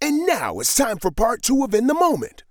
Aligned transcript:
And 0.00 0.26
now 0.26 0.58
it's 0.60 0.74
time 0.74 0.98
for 0.98 1.10
part 1.10 1.42
two 1.42 1.64
of 1.64 1.74
In 1.74 1.86
the 1.86 1.94
Moment. 1.94 2.42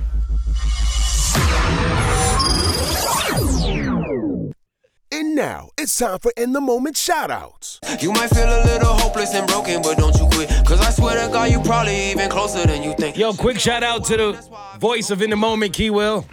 And 5.11 5.35
now 5.35 5.69
it's 5.77 5.95
time 5.97 6.17
for 6.19 6.31
In 6.35 6.53
the 6.53 6.61
Moment 6.61 6.95
shoutouts. 6.95 7.79
You 8.01 8.11
might 8.11 8.29
feel 8.29 8.47
a 8.47 8.61
little 8.65 8.93
hopeless 8.93 9.33
and 9.35 9.47
broken, 9.47 9.81
but 9.83 9.97
don't 9.97 10.15
you 10.17 10.27
quit. 10.31 10.49
Cause 10.65 10.81
I 10.81 10.89
swear 10.89 11.25
to 11.25 11.31
God, 11.31 11.51
you 11.51 11.59
probably 11.61 12.11
even 12.11 12.29
closer 12.29 12.65
than 12.65 12.81
you 12.81 12.95
think. 12.95 13.15
Yo, 13.15 13.33
quick 13.33 13.59
shout 13.59 13.83
out 13.83 14.05
to 14.05 14.17
the 14.17 14.57
voice 14.79 15.11
of 15.11 15.21
In 15.21 15.29
the 15.29 15.35
Moment, 15.35 15.73
Key 15.73 15.91
Will. 15.91 16.25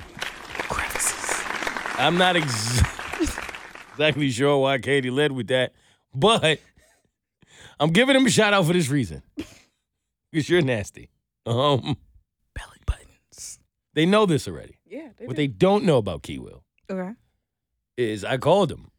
I'm 1.99 2.17
not 2.17 2.37
ex- 2.37 2.81
exactly 3.93 4.31
sure 4.31 4.57
why 4.59 4.79
Keity 4.79 5.13
led 5.13 5.33
with 5.33 5.49
that, 5.49 5.75
but 6.15 6.59
I'm 7.79 7.91
giving 7.93 8.17
him 8.17 8.25
a 8.25 8.31
shout 8.31 8.55
out 8.55 8.65
for 8.65 8.73
this 8.73 8.89
reason. 8.89 9.23
Because 10.31 10.49
you're 10.49 10.63
nasty. 10.63 11.11
Um, 11.47 11.97
Belly 12.55 12.79
buttons. 12.87 13.59
they 13.95 14.07
know 14.07 14.27
this 14.27 14.47
already. 14.47 14.79
Yeah, 14.87 15.09
they 15.19 15.27
What 15.27 15.37
they 15.37 15.47
don't 15.47 15.85
know 15.85 15.97
about 15.99 16.23
Key 16.23 16.39
Will 16.39 16.63
Okay. 16.91 17.13
is 17.97 18.25
I 18.25 18.37
called 18.37 18.71
him 18.71 18.91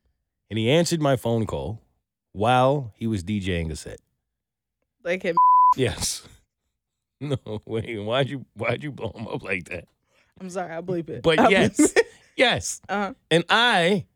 and 0.50 0.58
he 0.60 0.70
answered 0.70 1.02
my 1.02 1.16
phone 1.16 1.46
call 1.46 1.82
while 2.34 2.92
he 2.96 3.08
was 3.08 3.24
DJing 3.24 3.72
a 3.72 3.76
set. 3.76 4.00
Like 5.04 5.24
him. 5.24 5.36
Yes. 5.76 6.24
No, 7.24 7.38
wait, 7.68 8.00
why'd 8.00 8.30
you 8.30 8.48
why'd 8.56 8.82
you 8.82 8.92
blow 8.92 9.12
him 9.16 9.28
up 9.28 9.44
like 9.44 9.66
that? 9.66 9.86
I'm 10.40 10.50
sorry, 10.50 10.72
I'll 10.74 10.82
bleep 10.82 11.08
it. 11.08 11.22
But 11.22 11.38
I'll 11.38 11.50
bleep 11.50 11.52
yes, 11.52 11.80
it. 11.96 12.08
yes. 12.36 12.82
Uh-huh. 12.90 13.14
And 13.30 13.44
I 13.48 14.08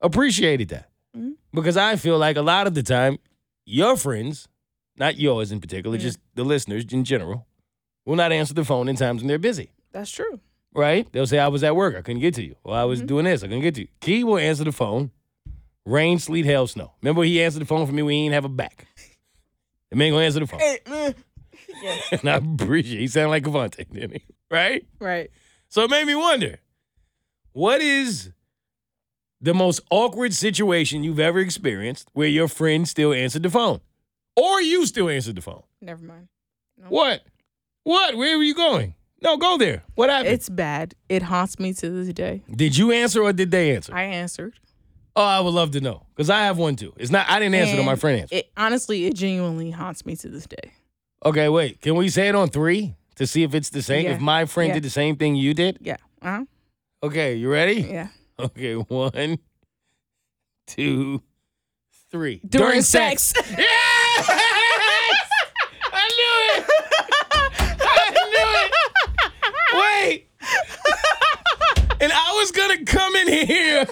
appreciated 0.00 0.68
that 0.68 0.88
Mhm. 1.16 1.32
because 1.52 1.76
I 1.76 1.96
feel 1.96 2.18
like 2.18 2.36
a 2.36 2.40
lot 2.42 2.68
of 2.68 2.74
the 2.74 2.84
time, 2.84 3.18
your 3.66 3.96
friends, 3.96 4.46
not 4.96 5.16
yours 5.18 5.52
in 5.52 5.60
particular, 5.60 5.96
Yeah. 5.96 6.02
just 6.02 6.18
the 6.34 6.44
listeners 6.44 6.84
in 6.92 7.04
general, 7.04 7.46
will 8.04 8.16
not 8.16 8.32
answer 8.32 8.54
the 8.54 8.64
phone 8.64 8.88
in 8.88 8.96
times 8.96 9.22
when 9.22 9.28
they're 9.28 9.38
busy, 9.38 9.70
That's 9.92 10.10
true. 10.10 10.40
right? 10.74 11.06
They'll 11.12 11.26
say, 11.26 11.38
I 11.38 11.48
was 11.48 11.62
at 11.64 11.74
work, 11.76 11.94
I 11.96 12.02
couldn't 12.02 12.20
get 12.20 12.34
to 12.34 12.42
you. 12.44 12.56
Or 12.64 12.74
I 12.74 12.84
was 12.84 12.98
Mm-hmm. 13.00 13.06
doing 13.06 13.24
this, 13.24 13.42
I 13.42 13.46
couldn't 13.46 13.62
get 13.62 13.74
to 13.76 13.82
you. 13.82 13.88
Key 14.00 14.24
will 14.24 14.38
answer 14.38 14.64
the 14.64 14.72
phone, 14.72 15.10
rain, 15.86 16.18
sleet, 16.18 16.44
hail, 16.44 16.66
snow. 16.66 16.92
Remember, 17.02 17.22
he 17.22 17.42
answered 17.42 17.60
the 17.60 17.66
phone 17.66 17.86
for 17.86 17.92
me 17.92 18.02
when 18.02 18.14
he 18.14 18.22
didn't 18.24 18.34
have 18.34 18.44
a 18.44 18.48
back. 18.48 18.86
The 19.90 19.96
man 19.96 20.12
gonna 20.12 20.24
answer 20.24 20.40
the 20.40 20.46
phone. 20.46 20.60
Hey, 20.60 20.78
man. 20.88 21.14
and 22.12 22.28
I 22.28 22.36
appreciate 22.36 23.00
He 23.00 23.08
sounded 23.08 23.30
like 23.30 23.44
Avante, 23.44 23.88
didn't 23.90 24.12
he? 24.12 24.24
Right? 24.50 24.86
Right. 24.98 25.30
So 25.68 25.82
it 25.84 25.90
made 25.90 26.06
me 26.06 26.14
wonder 26.14 26.60
what 27.52 27.80
is 27.80 28.30
the 29.40 29.54
most 29.54 29.80
awkward 29.90 30.32
situation 30.34 31.02
you've 31.02 31.18
ever 31.20 31.38
experienced 31.40 32.08
where 32.12 32.28
your 32.28 32.48
friend 32.48 32.86
still 32.88 33.12
answered 33.12 33.42
the 33.42 33.50
phone? 33.50 33.80
Or 34.36 34.60
you 34.62 34.86
still 34.86 35.08
answered 35.08 35.36
the 35.36 35.42
phone? 35.42 35.62
Never 35.80 36.04
mind. 36.04 36.28
No. 36.78 36.86
What? 36.88 37.22
What? 37.84 38.16
Where 38.16 38.36
were 38.38 38.44
you 38.44 38.54
going? 38.54 38.94
No, 39.22 39.36
go 39.36 39.56
there. 39.58 39.82
What 39.94 40.10
happened? 40.10 40.34
It's 40.34 40.48
bad. 40.48 40.94
It 41.08 41.22
haunts 41.22 41.58
me 41.58 41.72
to 41.74 41.90
this 41.90 42.12
day. 42.12 42.42
did 42.50 42.76
you 42.76 42.90
answer 42.92 43.22
or 43.22 43.32
did 43.32 43.50
they 43.50 43.74
answer? 43.76 43.94
I 43.94 44.02
answered. 44.04 44.54
oh, 45.14 45.22
I 45.22 45.40
would 45.40 45.54
love 45.54 45.70
to 45.72 45.80
know. 45.80 46.06
Because 46.16 46.30
I 46.30 46.40
have 46.44 46.58
one 46.58 46.74
too. 46.76 46.92
It's 46.96 47.10
not 47.10 47.28
I 47.28 47.38
didn't 47.38 47.54
answer 47.54 47.76
to 47.76 47.82
my 47.84 47.94
friend 47.96 48.22
answered. 48.22 48.36
It 48.38 48.50
honestly, 48.56 49.04
it 49.06 49.14
genuinely 49.14 49.70
haunts 49.70 50.04
me 50.06 50.16
to 50.16 50.28
this 50.28 50.46
day. 50.46 50.72
Okay, 51.24 51.48
wait. 51.48 51.80
Can 51.80 51.94
we 51.94 52.08
say 52.08 52.28
it 52.28 52.34
on 52.34 52.48
three 52.48 52.96
to 53.16 53.26
see 53.26 53.42
if 53.44 53.54
it's 53.54 53.70
the 53.70 53.82
same? 53.82 54.06
Yeah. 54.06 54.14
If 54.14 54.20
my 54.20 54.44
friend 54.46 54.68
Yeah. 54.68 54.74
did 54.74 54.82
the 54.84 54.90
same 54.90 55.14
thing 55.16 55.36
you 55.36 55.54
did? 55.54 55.78
Yeah. 55.80 55.96
Uh-huh. 56.20 56.44
Okay, 57.04 57.34
you 57.36 57.50
ready? 57.50 57.82
Yeah. 57.82 58.08
Okay, 58.40 58.74
one, 58.74 59.38
two, 60.66 61.22
three. 62.10 62.40
During, 62.48 62.82
sex. 62.82 63.32
Yes! 64.18 65.28
I 65.92 66.08
knew 66.18 66.36
it. 66.52 66.64
I 67.80 67.94
knew 68.32 68.50
it. 68.62 68.72
Wait. 70.10 70.28
And 72.00 72.12
I 72.12 72.32
was 72.34 72.50
gonna 72.50 72.84
come 72.84 73.14
in 73.16 73.28
here 73.46 73.86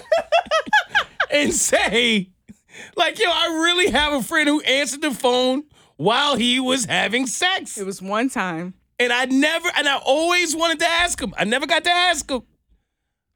and 1.31 1.53
say, 1.53 2.29
like, 2.95 3.19
yo, 3.19 3.29
I 3.29 3.61
really 3.63 3.89
have 3.91 4.13
a 4.13 4.21
friend 4.21 4.47
who 4.47 4.61
answered 4.61 5.01
the 5.01 5.11
phone 5.11 5.63
while 5.97 6.35
he 6.35 6.59
was 6.59 6.85
having 6.85 7.27
sex. 7.27 7.77
it 7.77 7.85
was 7.85 8.01
one 8.01 8.29
time. 8.29 8.73
And 8.99 9.11
I 9.11 9.25
never, 9.25 9.69
and 9.77 9.87
I 9.87 9.97
always 9.97 10.55
wanted 10.55 10.79
to 10.79 10.87
ask 10.87 11.21
him. 11.21 11.33
I 11.37 11.43
never 11.43 11.65
got 11.65 11.83
to 11.85 11.89
ask 11.89 12.29
him. 12.29 12.41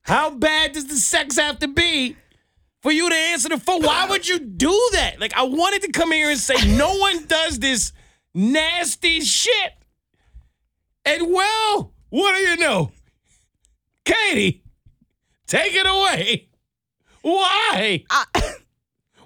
How 0.02 0.30
bad 0.30 0.74
does 0.74 0.86
the 0.86 0.98
sex 0.98 1.38
have 1.38 1.60
to 1.60 1.68
be 1.68 2.16
for 2.86 2.92
you 2.92 3.10
to 3.10 3.16
answer 3.16 3.50
the 3.50 3.58
phone? 3.58 3.82
Why 3.82 4.06
would 4.08 4.28
you 4.28 4.38
do 4.38 4.90
that? 4.94 5.20
Like, 5.20 5.36
I 5.36 5.42
wanted 5.42 5.82
to 5.82 5.92
come 5.92 6.12
here 6.12 6.30
and 6.30 6.38
say, 6.38 6.54
no 6.78 6.96
one 6.96 7.26
does 7.26 7.58
this 7.58 7.92
nasty 8.36 9.22
shit. 9.22 9.72
And 11.04 11.34
well, 11.34 11.94
what 12.10 12.36
do 12.36 12.42
you 12.44 12.58
know? 12.58 12.92
Keity, 14.06 14.62
take 15.48 15.74
it 15.74 15.88
away. 15.88 16.50
Why? 17.24 18.04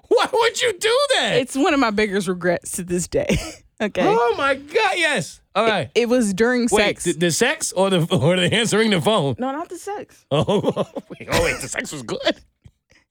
Why 0.08 0.26
would 0.32 0.62
you 0.62 0.72
do 0.78 0.98
that? 1.16 1.32
It's 1.34 1.54
one 1.54 1.74
of 1.74 1.80
my 1.80 1.90
biggest 1.90 2.28
regrets 2.28 2.72
to 2.72 2.82
this 2.82 3.08
day. 3.08 3.28
okay. 3.82 4.04
oh 4.06 4.34
my 4.38 4.54
God, 4.54 4.94
yes. 4.96 5.42
All 5.54 5.66
right. 5.66 5.90
It 5.94 6.08
was 6.08 6.32
during 6.32 6.62
Wait, 6.70 6.70
sex. 6.70 7.04
the, 7.04 7.12
the 7.12 7.30
sex 7.30 7.72
or 7.72 7.90
the 7.90 7.98
or 8.16 8.36
the 8.36 8.54
answering 8.54 8.88
the 8.88 9.02
phone? 9.02 9.34
no, 9.38 9.52
not 9.52 9.68
the 9.68 9.76
sex. 9.76 10.24
Oh, 10.30 10.44
oh 10.48 11.02
wait, 11.10 11.28
oh 11.30 11.44
wait, 11.44 11.60
the 11.60 11.68
sex 11.68 11.92
was 11.92 12.02
good. 12.02 12.40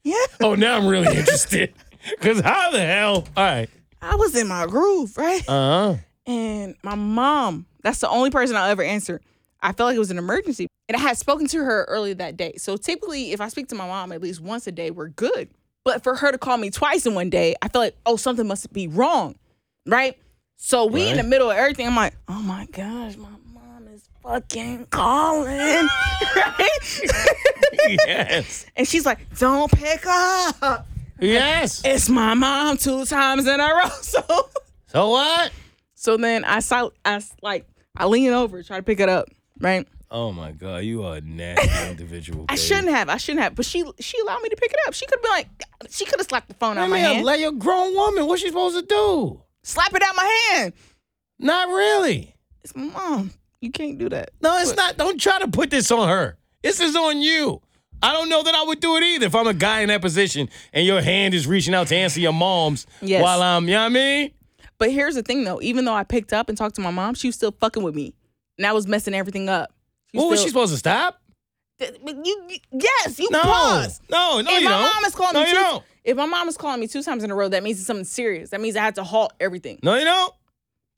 Yeah. 0.09 0.25
Oh, 0.41 0.55
now 0.55 0.77
I'm 0.77 0.87
really 0.87 1.07
interested. 1.17 1.73
Cause 2.21 2.39
how 2.39 2.71
the 2.71 2.79
hell? 2.79 3.27
All 3.35 3.43
right. 3.43 3.69
I 4.01 4.15
was 4.15 4.35
in 4.35 4.47
my 4.47 4.65
groove, 4.65 5.17
right? 5.17 5.43
Uh 5.47 5.93
huh. 5.93 5.95
and 6.25 6.75
my 6.83 6.95
mom, 6.95 7.65
that's 7.83 7.99
the 7.99 8.09
only 8.09 8.29
person 8.31 8.55
I'll 8.55 8.69
ever 8.69 8.83
answer. 8.83 9.21
I 9.61 9.73
felt 9.73 9.87
like 9.89 9.95
it 9.95 9.99
was 9.99 10.11
an 10.11 10.17
emergency. 10.17 10.67
And 10.87 10.95
I 10.95 10.99
had 11.01 11.17
spoken 11.17 11.47
to 11.47 11.57
her 11.57 11.83
earlier 11.89 12.15
that 12.15 12.37
day. 12.37 12.53
So 12.57 12.77
typically, 12.77 13.33
if 13.33 13.41
I 13.41 13.49
speak 13.49 13.67
to 13.69 13.75
my 13.75 13.85
mom 13.85 14.11
at 14.11 14.21
least 14.21 14.39
once 14.41 14.65
a 14.67 14.71
day, 14.71 14.89
we're 14.89 15.09
good. 15.09 15.49
But 15.83 16.01
for 16.03 16.15
her 16.15 16.31
to 16.31 16.37
call 16.37 16.57
me 16.57 16.69
twice 16.71 17.05
in 17.05 17.13
one 17.13 17.29
day, 17.29 17.55
I 17.61 17.67
felt 17.67 17.83
like, 17.83 17.95
oh, 18.05 18.15
something 18.15 18.47
must 18.47 18.71
be 18.73 18.87
wrong. 18.87 19.35
Right? 19.85 20.17
So 20.57 20.85
we 20.85 21.07
in 21.09 21.17
the 21.17 21.23
middle 21.23 21.51
of 21.51 21.57
everything. 21.57 21.87
I'm 21.87 21.95
like, 21.95 22.15
oh 22.27 22.41
my 22.41 22.65
gosh, 22.71 23.15
my 23.17 23.29
mom 23.53 23.87
is 23.93 24.07
fucking 24.23 24.87
calling. 24.87 25.49
right? 26.35 26.79
Yes. 28.07 28.65
and 28.75 28.87
she's 28.87 29.05
like, 29.05 29.19
don't 29.37 29.71
pick 29.71 30.05
up. 30.07 30.87
Yes. 31.19 31.81
It's 31.85 32.09
my 32.09 32.33
mom 32.33 32.77
two 32.77 33.05
times 33.05 33.47
in 33.47 33.59
a 33.59 33.63
row. 33.63 33.89
So 34.01 34.49
So 34.87 35.09
what? 35.09 35.51
So 35.95 36.17
then 36.17 36.45
I 36.45 36.59
saw, 36.59 36.89
I 37.05 37.15
s- 37.15 37.33
like, 37.41 37.65
I 37.97 38.05
lean 38.05 38.31
over, 38.31 38.63
try 38.63 38.77
to 38.77 38.83
pick 38.83 38.99
it 38.99 39.09
up, 39.09 39.27
right? 39.59 39.87
Oh 40.11 40.31
my 40.31 40.51
God, 40.53 40.77
you 40.85 41.03
are 41.03 41.17
a 41.17 41.21
nasty 41.21 41.69
individual. 41.89 42.45
I 42.49 42.55
shouldn't 42.55 42.89
have, 42.89 43.09
I 43.09 43.17
shouldn't 43.17 43.43
have, 43.43 43.53
but 43.55 43.65
she 43.65 43.83
she 43.99 44.17
allowed 44.21 44.41
me 44.41 44.49
to 44.49 44.55
pick 44.55 44.71
it 44.71 44.79
up. 44.87 44.93
She 44.95 45.05
could 45.05 45.19
have 45.19 45.21
been 45.23 45.31
like, 45.31 45.47
she 45.91 46.05
could 46.05 46.19
have 46.19 46.27
slapped 46.27 46.47
the 46.47 46.55
phone 46.55 46.77
out 46.79 46.85
of 46.85 46.89
my 46.89 46.97
hand, 46.97 47.25
let 47.25 47.39
your 47.39 47.51
grown 47.51 47.93
woman. 47.93 48.25
What's 48.25 48.41
she 48.41 48.47
supposed 48.47 48.75
to 48.79 48.81
do? 48.85 49.41
slap 49.61 49.93
it 49.93 50.01
out 50.01 50.15
my 50.15 50.49
hand. 50.53 50.73
Not 51.37 51.67
really. 51.67 52.33
It's 52.63 52.75
my 52.75 52.85
mom. 52.85 53.31
You 53.61 53.71
can't 53.71 53.97
do 53.99 54.09
that. 54.09 54.31
No, 54.41 54.57
it's 54.57 54.75
not. 54.75 54.97
Don't 54.97 55.19
try 55.19 55.37
to 55.39 55.47
put 55.49 55.69
this 55.69 55.91
on 55.91 56.07
her. 56.09 56.37
This 56.63 56.79
is 56.79 56.95
on 56.95 57.21
you. 57.21 57.61
I 58.01 58.13
don't 58.13 58.29
know 58.29 58.43
that 58.43 58.55
I 58.55 58.63
would 58.63 58.79
do 58.79 58.95
it 58.97 59.03
either 59.03 59.25
if 59.25 59.35
I'm 59.35 59.47
a 59.47 59.53
guy 59.53 59.81
in 59.81 59.89
that 59.89 60.01
position 60.01 60.49
and 60.73 60.85
your 60.85 61.01
hand 61.01 61.33
is 61.33 61.45
reaching 61.47 61.73
out 61.73 61.87
to 61.87 61.95
answer 61.95 62.19
your 62.19 62.33
mom's 62.33 62.87
Yes. 63.01 63.21
while 63.21 63.41
I'm, 63.41 63.67
you 63.67 63.73
know 63.73 63.81
what 63.81 63.85
I 63.85 63.89
mean? 63.89 64.31
But 64.77 64.91
here's 64.91 65.15
the 65.15 65.23
thing, 65.23 65.43
though. 65.43 65.61
Even 65.61 65.83
though 65.85 65.93
I 65.93 66.03
picked 66.05 66.31
up 66.31 66.47
and 66.47 66.57
talked 66.57 66.75
to 66.75 66.81
my 66.81 66.91
mom, 66.91 67.13
she 67.15 67.27
was 67.27 67.35
still 67.35 67.51
fucking 67.59 67.83
with 67.83 67.95
me, 67.95 68.13
and 68.57 68.65
I 68.65 68.71
was 68.71 68.87
messing 68.87 69.13
everything 69.13 69.49
up. 69.49 69.73
She's 70.11 70.19
What 70.21 70.29
was 70.29 70.41
she 70.41 70.47
supposed 70.47 70.71
to 70.71 70.77
stop? 70.77 71.21
Th- 71.79 71.93
you, 72.05 72.45
you- 72.49 72.57
yes, 72.71 73.19
you 73.19 73.27
No, 73.31 73.41
pause. 73.41 73.99
no, 74.09 74.39
no, 74.41 74.55
if 74.55 74.61
you 74.61 74.65
my 74.69 74.71
don't. 74.71 74.81
mom 74.95 75.03
is 75.05 75.15
calling 75.15 75.33
no, 75.33 75.43
me 75.43 75.49
you 75.49 75.55
two, 75.55 75.61
don't. 75.61 75.83
if 76.05 76.15
my 76.17 76.25
mom 76.25 76.47
is 76.47 76.57
calling 76.57 76.79
me 76.79 76.87
two 76.87 77.03
times 77.03 77.23
in 77.23 77.31
a 77.31 77.35
row, 77.35 77.49
that 77.49 77.63
means 77.63 77.77
it's 77.79 77.87
something 77.87 78.05
serious. 78.05 78.49
That 78.51 78.61
means 78.61 78.75
I 78.77 78.81
had 78.83 78.95
to 78.95 79.03
halt 79.03 79.33
everything. 79.39 79.79
No, 79.83 79.95
you 79.95 80.05
don't. 80.05 80.33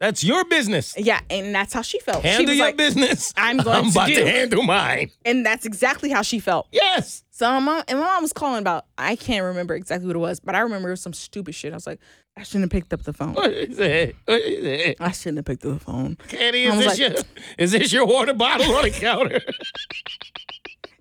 That's 0.02 0.24
your 0.24 0.44
business. 0.46 0.96
Yeah, 0.98 1.22
and 1.30 1.54
that's 1.56 1.74
how 1.74 1.84
she 1.84 2.00
felt. 2.00 2.24
she 2.24 2.28
Handle 2.28 2.48
was 2.48 2.58
your 2.58 2.66
like, 2.68 2.76
business. 2.78 3.34
I'm 3.38 3.58
going 3.64 3.78
I'm 3.78 3.84
to 3.86 3.90
about 3.92 4.08
do. 4.08 4.16
to 4.16 4.26
handle 4.30 4.64
mine. 4.64 5.12
and 5.24 5.46
that's 5.46 5.66
exactly 5.66 6.10
how 6.10 6.24
she 6.24 6.40
felt. 6.40 6.68
Yes. 6.72 7.24
So 7.30 7.48
my 7.52 7.60
mom 7.60 7.84
and 7.88 8.00
my 8.00 8.06
mom 8.06 8.24
was 8.24 8.34
calling 8.34 8.60
about. 8.60 8.86
I 8.98 9.16
can't 9.16 9.46
remember 9.46 9.76
exactly 9.76 10.08
what 10.08 10.16
it 10.16 10.20
was, 10.20 10.40
but 10.40 10.56
I 10.56 10.60
remember 10.62 10.90
it 10.90 10.94
was 10.94 11.02
some 11.02 11.14
stupid 11.14 11.54
shit. 11.56 11.72
I 11.72 11.76
was 11.76 11.86
like, 11.88 12.00
I 12.36 12.42
shouldn't 12.44 12.64
have 12.64 12.70
picked 12.72 12.94
up 12.94 13.04
the 13.04 13.14
phone. 13.14 13.34
What 13.36 13.52
is 13.52 13.78
it? 13.80 14.16
What 14.26 14.42
is 14.42 14.66
it? 14.66 14.98
I 15.00 15.12
shouldn't 15.12 15.38
have 15.38 15.46
picked 15.46 15.66
up 15.66 15.74
the 15.74 15.80
phone. 15.86 16.16
Keity, 16.28 16.66
is 16.68 16.78
this 16.78 16.88
like- 16.88 16.98
your 17.00 17.12
is 17.60 17.72
this 17.72 17.94
your 17.94 18.06
water 18.08 18.34
bottle 18.34 18.74
on 18.76 18.84
the 18.84 18.90
counter? 18.92 19.40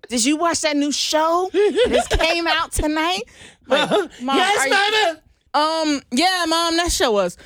Did 0.09 0.25
you 0.25 0.37
watch 0.37 0.61
that 0.63 0.77
new 0.77 0.91
show? 0.93 1.49
this 1.53 2.07
came 2.09 2.47
out 2.47 2.73
tonight. 2.73 3.23
Like, 3.67 3.89
Mom, 4.21 4.37
yes, 4.37 4.59
are 4.59 4.67
you- 4.67 4.75
mama. 4.75 5.21
Um, 5.95 6.03
yeah, 6.11 6.45
mom, 6.49 6.77
that 6.79 6.91
show 6.91 7.13
was. 7.13 7.37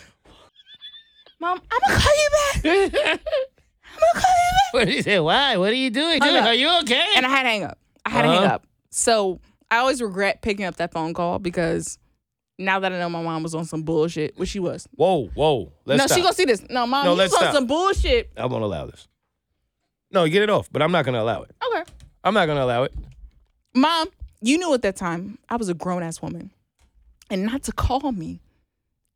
Mom, 1.44 1.60
I'm 1.70 1.80
gonna 1.86 2.00
call 2.00 2.12
you 2.16 2.30
back. 2.30 2.64
I'm 2.64 3.98
gonna 4.00 4.14
call 4.14 4.32
you 4.32 4.52
back. 4.56 4.72
What 4.72 4.88
is 4.88 5.04
say? 5.04 5.20
Why? 5.20 5.58
What 5.58 5.70
are 5.70 5.76
you 5.76 5.90
doing? 5.90 6.18
Dude, 6.20 6.34
are 6.36 6.54
you 6.54 6.70
okay? 6.80 7.04
And 7.16 7.26
I 7.26 7.28
had 7.28 7.42
to 7.42 7.48
hang 7.50 7.64
up. 7.64 7.78
I 8.06 8.10
had 8.10 8.22
to 8.22 8.28
hang 8.28 8.38
Uh-huh. 8.44 8.54
up. 8.54 8.66
So 8.90 9.40
I 9.70 9.76
always 9.78 10.00
regret 10.00 10.40
picking 10.40 10.64
up 10.64 10.76
that 10.76 10.90
phone 10.92 11.12
call 11.12 11.38
because 11.38 11.98
now 12.58 12.80
that 12.80 12.92
I 12.92 12.98
know 12.98 13.10
my 13.10 13.22
mom 13.22 13.42
was 13.42 13.54
on 13.54 13.66
some 13.66 13.82
bullshit, 13.82 14.38
which 14.38 14.48
she 14.48 14.58
was. 14.58 14.88
whoa, 14.96 15.26
whoa. 15.34 15.70
Let's 15.84 15.98
no, 15.98 16.06
stop. 16.06 16.16
she 16.16 16.22
gonna 16.22 16.34
see 16.34 16.44
this. 16.46 16.64
No, 16.70 16.86
mom, 16.86 17.04
No, 17.04 17.12
you 17.12 17.18
let's 17.18 17.32
was 17.32 17.38
on 17.38 17.42
stop. 17.44 17.54
some 17.54 17.66
bullshit. 17.66 18.30
I 18.38 18.46
won't 18.46 18.62
allow 18.64 18.86
this. 18.86 19.06
No, 20.12 20.26
get 20.26 20.42
it 20.42 20.48
off. 20.50 20.68
But 20.72 20.80
I'm 20.80 20.92
not 20.92 21.04
gonna 21.04 21.20
allow 21.22 21.42
it. 21.42 21.50
Okay. 21.68 21.82
I'm 22.24 22.32
not 22.32 22.46
gonna 22.46 22.64
allow 22.64 22.84
it. 22.84 22.94
Mom, 23.74 24.08
you 24.40 24.56
knew 24.56 24.72
at 24.72 24.80
that 24.82 24.96
time 24.96 25.38
I 25.50 25.56
was 25.56 25.68
a 25.68 25.74
grown 25.74 26.02
ass 26.02 26.22
woman. 26.22 26.52
And 27.28 27.44
not 27.44 27.64
to 27.64 27.72
call 27.72 28.12
me 28.12 28.40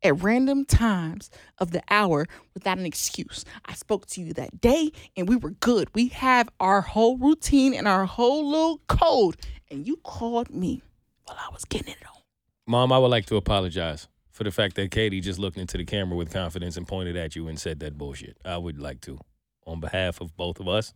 at 0.03 0.21
random 0.21 0.65
times 0.65 1.29
of 1.57 1.71
the 1.71 1.81
hour 1.89 2.25
without 2.53 2.77
an 2.77 2.85
excuse. 2.85 3.45
I 3.65 3.73
spoke 3.73 4.05
to 4.07 4.21
you 4.21 4.33
that 4.33 4.61
day 4.61 4.91
and 5.15 5.27
we 5.27 5.35
were 5.35 5.51
good. 5.51 5.89
We 5.93 6.07
have 6.09 6.49
our 6.59 6.81
whole 6.81 7.17
routine 7.17 7.73
and 7.73 7.87
our 7.87 8.05
whole 8.05 8.49
little 8.49 8.81
code. 8.87 9.37
And 9.69 9.87
you 9.87 9.97
called 9.97 10.49
me 10.49 10.81
while 11.23 11.37
I 11.39 11.53
was 11.53 11.65
getting 11.65 11.93
it 11.93 12.05
on. 12.05 12.21
Mom, 12.67 12.91
I 12.91 12.97
would 12.97 13.07
like 13.11 13.25
to 13.27 13.35
apologize 13.35 14.07
for 14.31 14.43
the 14.43 14.51
fact 14.51 14.75
that 14.75 14.91
Keity 14.91 15.21
just 15.21 15.39
looked 15.39 15.57
into 15.57 15.77
the 15.77 15.85
camera 15.85 16.15
with 16.15 16.31
confidence 16.31 16.77
and 16.77 16.87
pointed 16.87 17.17
at 17.17 17.35
you 17.35 17.47
and 17.47 17.59
said 17.59 17.79
that 17.81 17.97
bullshit. 17.97 18.37
I 18.45 18.57
would 18.57 18.79
like 18.79 19.01
to, 19.01 19.19
on 19.65 19.79
behalf 19.79 20.21
of 20.21 20.35
both 20.37 20.59
of 20.59 20.67
us, 20.67 20.93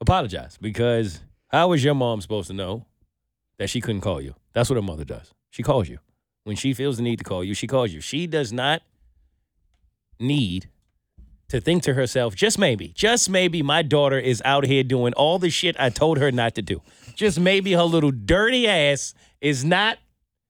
apologize 0.00 0.56
because 0.60 1.20
how 1.48 1.68
was 1.68 1.84
your 1.84 1.94
mom 1.94 2.20
supposed 2.20 2.48
to 2.48 2.54
know 2.54 2.86
that 3.58 3.68
she 3.68 3.80
couldn't 3.80 4.00
call 4.00 4.20
you? 4.20 4.34
That's 4.52 4.70
what 4.70 4.78
a 4.78 4.82
mother 4.82 5.04
does. 5.04 5.34
She 5.50 5.62
calls 5.62 5.88
you. 5.88 5.98
When 6.44 6.56
she 6.56 6.72
feels 6.72 6.96
the 6.96 7.02
need 7.02 7.18
to 7.18 7.24
call 7.24 7.44
you, 7.44 7.54
she 7.54 7.66
calls 7.66 7.92
you. 7.92 8.00
She 8.00 8.26
does 8.26 8.52
not 8.52 8.82
need 10.18 10.68
to 11.48 11.60
think 11.60 11.82
to 11.82 11.94
herself, 11.94 12.34
just 12.34 12.58
maybe, 12.58 12.88
just 12.88 13.28
maybe 13.28 13.60
my 13.62 13.82
daughter 13.82 14.18
is 14.18 14.40
out 14.44 14.64
here 14.64 14.84
doing 14.84 15.12
all 15.14 15.38
the 15.38 15.50
shit 15.50 15.76
I 15.78 15.90
told 15.90 16.18
her 16.18 16.30
not 16.30 16.54
to 16.54 16.62
do. 16.62 16.80
Just 17.16 17.40
maybe 17.40 17.72
her 17.72 17.82
little 17.82 18.12
dirty 18.12 18.68
ass 18.68 19.14
is 19.40 19.64
not 19.64 19.98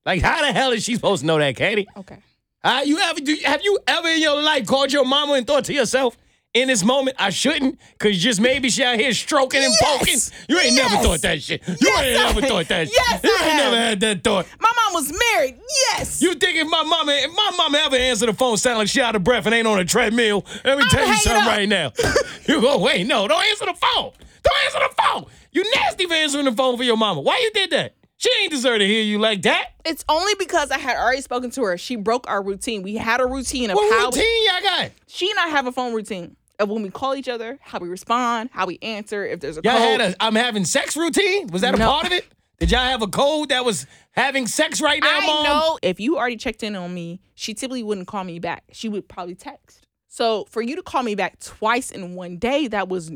like 0.05 0.23
how 0.23 0.41
the 0.43 0.53
hell 0.53 0.73
is 0.73 0.85
she 0.85 0.95
supposed 0.95 1.21
to 1.23 1.27
know 1.27 1.39
that, 1.39 1.57
Keity? 1.57 1.87
Okay. 1.97 2.19
Uh, 2.63 2.83
you 2.85 2.99
ever 2.99 3.21
do 3.21 3.37
have 3.45 3.63
you 3.65 3.79
ever 3.87 4.09
in 4.09 4.21
your 4.21 4.43
life 4.43 4.67
called 4.67 4.93
your 4.93 5.05
mama 5.05 5.33
and 5.35 5.47
thought 5.47 5.65
to 5.65 5.73
yourself, 5.73 6.17
in 6.53 6.67
this 6.69 6.83
moment, 6.85 7.17
I 7.19 7.31
shouldn't, 7.31 7.79
cause 7.99 8.17
just 8.19 8.41
maybe 8.41 8.71
she 8.71 8.83
out 8.83 8.99
here 8.99 9.13
stroking 9.13 9.63
and 9.63 9.73
Yes! 9.81 9.99
poking. 10.31 10.47
You 10.49 10.59
ain't 10.61 10.75
never 10.77 10.97
thought 10.97 11.21
that 11.23 11.41
shit. 11.43 11.63
You 11.69 11.77
Yes, 11.81 12.05
ain't 12.05 12.21
I 12.21 12.25
never 12.33 12.41
thought 12.41 12.69
that 12.69 12.89
shit. 12.89 12.97
Yes, 12.97 13.21
you 13.23 13.37
I 13.41 13.47
ain't 13.49 13.57
never 13.57 13.77
had 13.77 14.01
that 14.01 14.25
thought. 14.25 14.47
My 14.59 14.73
mom 14.85 14.95
was 14.95 15.13
married. 15.33 15.59
Yes. 15.93 16.21
You 16.21 16.35
think 16.35 16.57
if 16.57 16.67
my 16.69 16.83
mama, 16.83 17.13
if 17.13 17.31
my 17.33 17.51
mama 17.57 17.79
ever 17.79 17.95
answer 17.97 18.27
the 18.27 18.35
phone 18.35 18.57
sound 18.57 18.79
like 18.79 18.89
she 18.89 19.01
out 19.01 19.15
of 19.15 19.23
breath 19.23 19.47
and 19.47 19.55
ain't 19.55 19.67
on 19.69 19.79
a 19.79 19.85
treadmill, 19.85 20.45
let 20.65 20.77
me 20.77 20.83
I'ma 20.83 20.91
tell 20.91 21.07
you 21.07 21.15
something 21.17 21.47
right 21.47 21.69
now. 21.69 21.93
you 22.49 22.61
go, 22.61 22.79
wait, 22.79 23.07
no, 23.07 23.29
don't 23.29 23.45
answer 23.45 23.67
the 23.67 23.75
phone. 23.75 24.11
Don't 24.43 24.65
answer 24.65 24.79
the 24.89 24.95
phone. 25.03 25.27
You 25.53 25.65
nasty 25.77 26.07
for 26.07 26.15
answering 26.15 26.47
the 26.47 26.53
phone 26.53 26.77
for 26.77 26.83
your 26.83 26.97
mama. 26.97 27.21
Why 27.21 27.39
you 27.43 27.51
did 27.53 27.71
that? 27.71 27.95
She 28.17 28.29
ain't 28.43 28.51
deserve 28.51 28.81
to 28.81 28.87
hear 28.87 29.03
you 29.03 29.19
like 29.19 29.43
that. 29.43 29.69
it's 29.87 30.05
only 30.09 30.35
because 30.39 30.71
I 30.71 30.77
had 30.79 30.97
already 30.99 31.23
spoken 31.23 31.51
to 31.53 31.63
her. 31.63 31.79
She 31.79 31.97
broke 31.97 32.29
our 32.29 32.43
routine. 32.43 32.83
We 32.83 32.97
had 32.97 33.19
a 33.21 33.27
routine 33.27 33.71
of 33.71 33.77
What 33.77 33.91
how 33.99 34.07
routine 34.07 34.47
y'all 34.47 34.63
got? 34.63 34.91
she 35.07 35.31
and 35.31 35.39
I 35.39 35.49
have 35.49 35.67
a 35.67 35.73
phone 35.73 35.95
routine 35.95 36.37
when 36.69 36.83
we 36.83 36.91
call 36.91 37.15
each 37.15 37.29
other, 37.29 37.59
how 37.63 37.79
we 37.79 37.89
respond, 37.89 38.51
how 38.53 38.67
we 38.67 38.79
answer, 38.83 39.25
if 39.27 39.41
there's 39.41 39.57
a 39.59 39.61
Y'all 39.65 39.79
code. 39.79 40.01
had 40.01 40.13
a 40.13 40.17
I'm 40.23 40.35
having 40.35 40.65
sex 40.65 40.97
routine? 40.97 41.49
Was 41.49 41.63
that 41.63 41.75
a 41.75 41.79
No. 41.79 41.87
part 41.89 42.07
of 42.07 42.13
it? 42.13 42.27
Did 42.59 42.71
y'all 42.73 42.81
have 42.81 43.01
a 43.03 43.07
code 43.07 43.49
that 43.49 43.65
was 43.65 43.87
having 44.13 44.47
sex 44.47 44.81
right 44.83 45.03
now, 45.03 45.19
I 45.23 45.27
mom? 45.27 45.45
know 45.45 45.79
if 45.83 45.99
you 45.99 46.19
already 46.19 46.37
checked 46.37 46.63
in 46.63 46.77
on 46.77 46.93
me, 46.93 47.21
she 47.35 47.55
typically 47.55 47.83
wouldn't 47.83 48.07
call 48.07 48.23
me 48.25 48.39
back. 48.39 48.65
She 48.73 48.89
would 48.89 49.09
probably 49.09 49.35
text. 49.35 49.87
So 50.09 50.45
for 50.51 50.61
you 50.61 50.77
to 50.77 50.83
call 50.83 51.03
me 51.03 51.15
back 51.15 51.39
twice 51.41 51.91
in 51.91 52.15
one 52.15 52.37
day, 52.37 52.67
that 52.69 52.89
was 52.89 53.11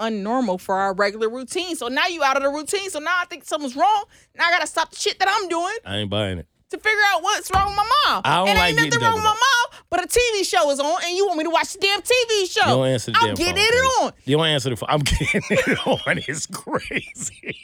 unnormal 0.00 0.58
for 0.60 0.74
our 0.76 0.94
regular 0.94 1.28
routine. 1.28 1.76
So 1.76 1.88
now 1.88 2.06
you 2.06 2.22
out 2.24 2.36
of 2.36 2.42
the 2.42 2.48
routine. 2.48 2.90
So 2.90 2.98
now 2.98 3.16
I 3.20 3.26
think 3.26 3.44
something's 3.44 3.76
wrong. 3.76 4.04
Now 4.36 4.46
I 4.46 4.50
gotta 4.50 4.66
stop 4.66 4.90
the 4.90 4.96
shit 4.96 5.18
that 5.18 5.28
I'm 5.30 5.48
doing 5.48 5.76
I 5.84 5.98
ain't 5.98 6.10
buying 6.10 6.38
it. 6.38 6.46
To 6.70 6.78
figure 6.78 6.98
out 7.12 7.22
what's 7.22 7.50
wrong 7.54 7.66
with 7.68 7.76
my 7.76 7.90
mom. 8.06 8.22
I 8.24 8.36
don't 8.36 8.48
it 8.48 8.54
like 8.58 8.68
ain't 8.70 8.76
nothing 8.90 9.00
wrong 9.00 9.14
with 9.14 9.24
my 9.24 9.30
mom, 9.30 9.80
but 9.90 10.04
a 10.04 10.06
TV 10.06 10.44
show 10.48 10.70
is 10.70 10.80
on 10.80 11.02
and 11.04 11.16
you 11.16 11.26
want 11.26 11.38
me 11.38 11.44
to 11.44 11.50
watch 11.50 11.72
the 11.72 11.78
damn 11.80 12.00
TV 12.00 12.50
show. 12.50 12.60
You 12.68 12.76
don't 12.76 12.86
answer 12.88 13.10
the 13.12 13.18
I'm 13.18 13.26
damn 13.34 13.34
getting 13.36 13.56
phone, 13.56 13.64
it 13.64 14.02
on. 14.02 14.12
You 14.24 14.36
don't 14.36 14.46
answer 14.46 14.70
the 14.70 14.76
phone. 14.76 14.88
I'm 14.92 15.00
getting 15.00 15.42
it 15.50 15.86
on. 15.86 16.00
It's 16.28 16.46
crazy. 16.46 17.56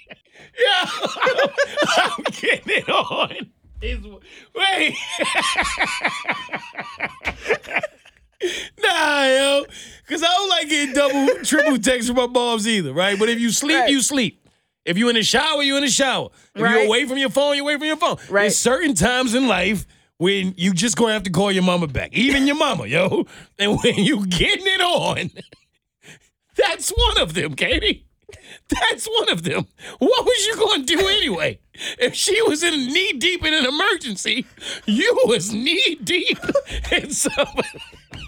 Yeah, 0.59 0.91
I'm, 0.91 1.49
I'm 1.99 2.25
getting 2.33 2.77
it 2.77 2.89
on. 2.89 3.51
It's, 3.83 4.07
wait. 4.55 4.97
nah, 8.83 9.25
yo. 9.27 9.65
Because 10.07 10.23
I 10.23 10.27
don't 10.27 10.49
like 10.49 10.69
getting 10.69 10.95
double, 10.95 11.45
triple 11.45 11.79
texts 11.79 12.09
from 12.09 12.17
my 12.17 12.27
moms 12.27 12.67
either, 12.67 12.93
right? 12.93 13.19
But 13.19 13.29
if 13.29 13.39
you 13.41 13.51
sleep, 13.51 13.77
Right. 13.79 13.91
you 13.91 14.01
sleep. 14.01 14.46
If 14.87 14.97
you 14.97 15.09
in 15.09 15.17
the 15.17 15.23
shower, 15.23 15.63
you 15.63 15.77
in 15.77 15.83
the 15.83 15.91
shower. 15.91 16.29
If 16.55 16.61
you're 16.61 16.87
away 16.87 17.05
from 17.07 17.19
your 17.19 17.31
phone, 17.31 17.57
you're 17.57 17.65
away 17.65 17.75
from 17.75 17.87
your 17.87 17.97
phone. 17.97 18.17
Right. 18.31 18.43
There's 18.43 18.59
certain 18.59 18.95
times 18.95 19.35
in 19.35 19.49
life 19.49 19.85
when 20.19 20.55
you 20.57 20.73
just 20.73 20.97
gonna 20.97 21.13
have 21.13 21.25
to 21.25 21.31
call 21.31 21.51
your 21.51 21.65
mama 21.65 21.89
back. 21.89 22.13
Even 22.13 22.47
your 22.47 22.57
mama, 22.57 22.87
yo. 22.87 23.27
And 23.59 23.79
when 23.83 23.97
you 23.97 24.27
getting 24.27 24.67
it 24.67 24.81
on, 24.81 25.31
that's 26.57 26.91
one 26.91 27.19
of 27.19 27.35
them, 27.35 27.55
Keity. 27.57 28.05
That's 28.69 29.07
one 29.07 29.31
of 29.31 29.43
them. 29.45 29.67
What 29.99 30.25
was 30.25 30.47
you 30.47 30.57
to 30.57 30.83
do 30.85 30.99
anyway? 31.09 31.61
If 31.99 32.15
she 32.15 32.41
was 32.43 32.63
in 32.63 32.75
knee 32.87 33.13
deep 33.13 33.45
in 33.45 33.55
an 33.55 33.65
emergency, 33.65 34.47
you 34.87 35.17
was 35.27 35.53
knee 35.53 35.99
deep 36.03 36.39
in 36.93 37.11
some. 37.11 37.47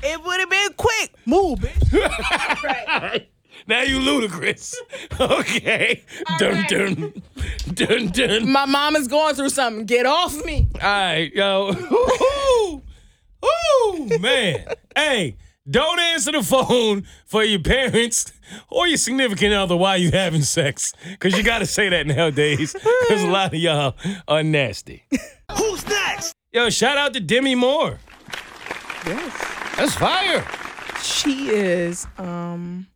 It 0.05 0.25
would 0.25 0.41
have 0.41 0.51
been 0.51 0.73
quick. 0.77 1.15
Move, 1.27 1.59
bitch. 1.61 3.27
Now 3.67 3.83
you 3.83 3.99
ludicrous. 4.01 4.75
Okay. 5.21 6.05
Dun 6.39 6.53
right. 6.53 6.69
dun 6.69 7.23
dun 7.75 8.07
dun. 8.09 8.51
My 8.51 8.67
mom 8.67 8.95
is 8.95 9.09
going 9.09 9.35
through 9.35 9.49
something. 9.51 9.85
Get 9.85 10.07
off 10.07 10.45
me. 10.45 10.69
All 10.77 10.81
right, 10.81 11.33
yo. 11.35 11.73
Ooh, 11.73 12.83
ooh, 13.45 14.19
man. 14.21 14.65
hey, 14.95 15.37
don't 15.69 15.99
answer 15.99 16.33
the 16.33 16.43
phone 16.43 17.07
for 17.27 17.43
your 17.45 17.61
parents 17.61 18.33
or 18.71 18.87
your 18.87 18.97
significant 18.97 19.55
other 19.55 19.77
while 19.77 19.99
you 19.99 20.11
having 20.11 20.43
sex. 20.43 20.93
Because 21.11 21.37
you 21.37 21.43
got 21.43 21.59
to 21.59 21.67
say 21.67 21.89
that 21.89 22.07
nowadays. 22.07 22.73
Because 22.73 23.23
a 23.23 23.29
lot 23.29 23.53
of 23.53 23.61
y'all 23.61 23.95
are 24.29 24.43
nasty. 24.43 25.05
Who's 25.57 25.87
next? 25.87 26.35
Yo, 26.53 26.71
shout 26.71 26.97
out 26.97 27.13
to 27.15 27.21
Demi 27.21 27.55
Moore. 27.55 27.99
Yes. 29.07 29.77
That's 29.77 29.95
fire. 29.95 30.47
She 31.03 31.49
is 31.49 32.07
um 32.19 32.87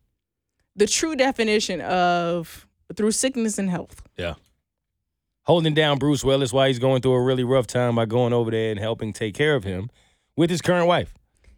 the 0.75 0.87
true 0.87 1.15
definition 1.15 1.81
of 1.81 2.67
through 2.95 3.11
sickness 3.11 3.57
and 3.57 3.69
health. 3.69 4.01
Yeah. 4.17 4.35
Holding 5.43 5.73
down 5.73 5.99
Bruce 5.99 6.23
Willis 6.23 6.53
while 6.53 6.67
he's 6.67 6.79
going 6.79 7.01
through 7.01 7.13
a 7.13 7.21
really 7.21 7.43
rough 7.43 7.67
time 7.67 7.95
by 7.95 8.05
going 8.05 8.33
over 8.33 8.51
there 8.51 8.71
and 8.71 8.79
helping 8.79 9.11
take 9.11 9.35
care 9.35 9.55
of 9.55 9.63
him 9.63 9.89
with 10.37 10.49
his 10.49 10.61
current 10.61 10.87
wife. 10.87 11.13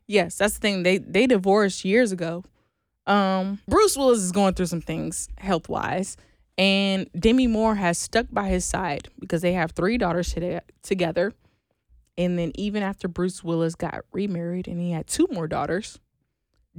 Yes, 0.07 0.37
that's 0.37 0.55
the 0.55 0.59
thing. 0.59 0.83
They 0.83 0.97
they 0.97 1.27
divorced 1.27 1.85
years 1.85 2.11
ago. 2.11 2.43
Um, 3.07 3.59
Bruce 3.67 3.95
Willis 3.95 4.19
is 4.19 4.31
going 4.31 4.55
through 4.55 4.65
some 4.67 4.81
things 4.81 5.29
health 5.37 5.69
wise, 5.69 6.17
and 6.57 7.07
Demi 7.17 7.47
Moore 7.47 7.75
has 7.75 7.97
stuck 7.97 8.27
by 8.31 8.47
his 8.47 8.65
side 8.65 9.09
because 9.19 9.41
they 9.41 9.53
have 9.53 9.71
three 9.71 9.97
daughters 9.97 10.33
today, 10.33 10.61
together. 10.81 11.33
And 12.17 12.39
then 12.39 12.51
even 12.55 12.81
after 12.81 13.07
Bruce 13.07 13.43
Willis 13.43 13.75
got 13.75 14.05
remarried 14.11 14.67
and 14.67 14.79
he 14.79 14.91
had 14.91 15.05
two 15.05 15.27
more 15.31 15.47
daughters, 15.47 15.99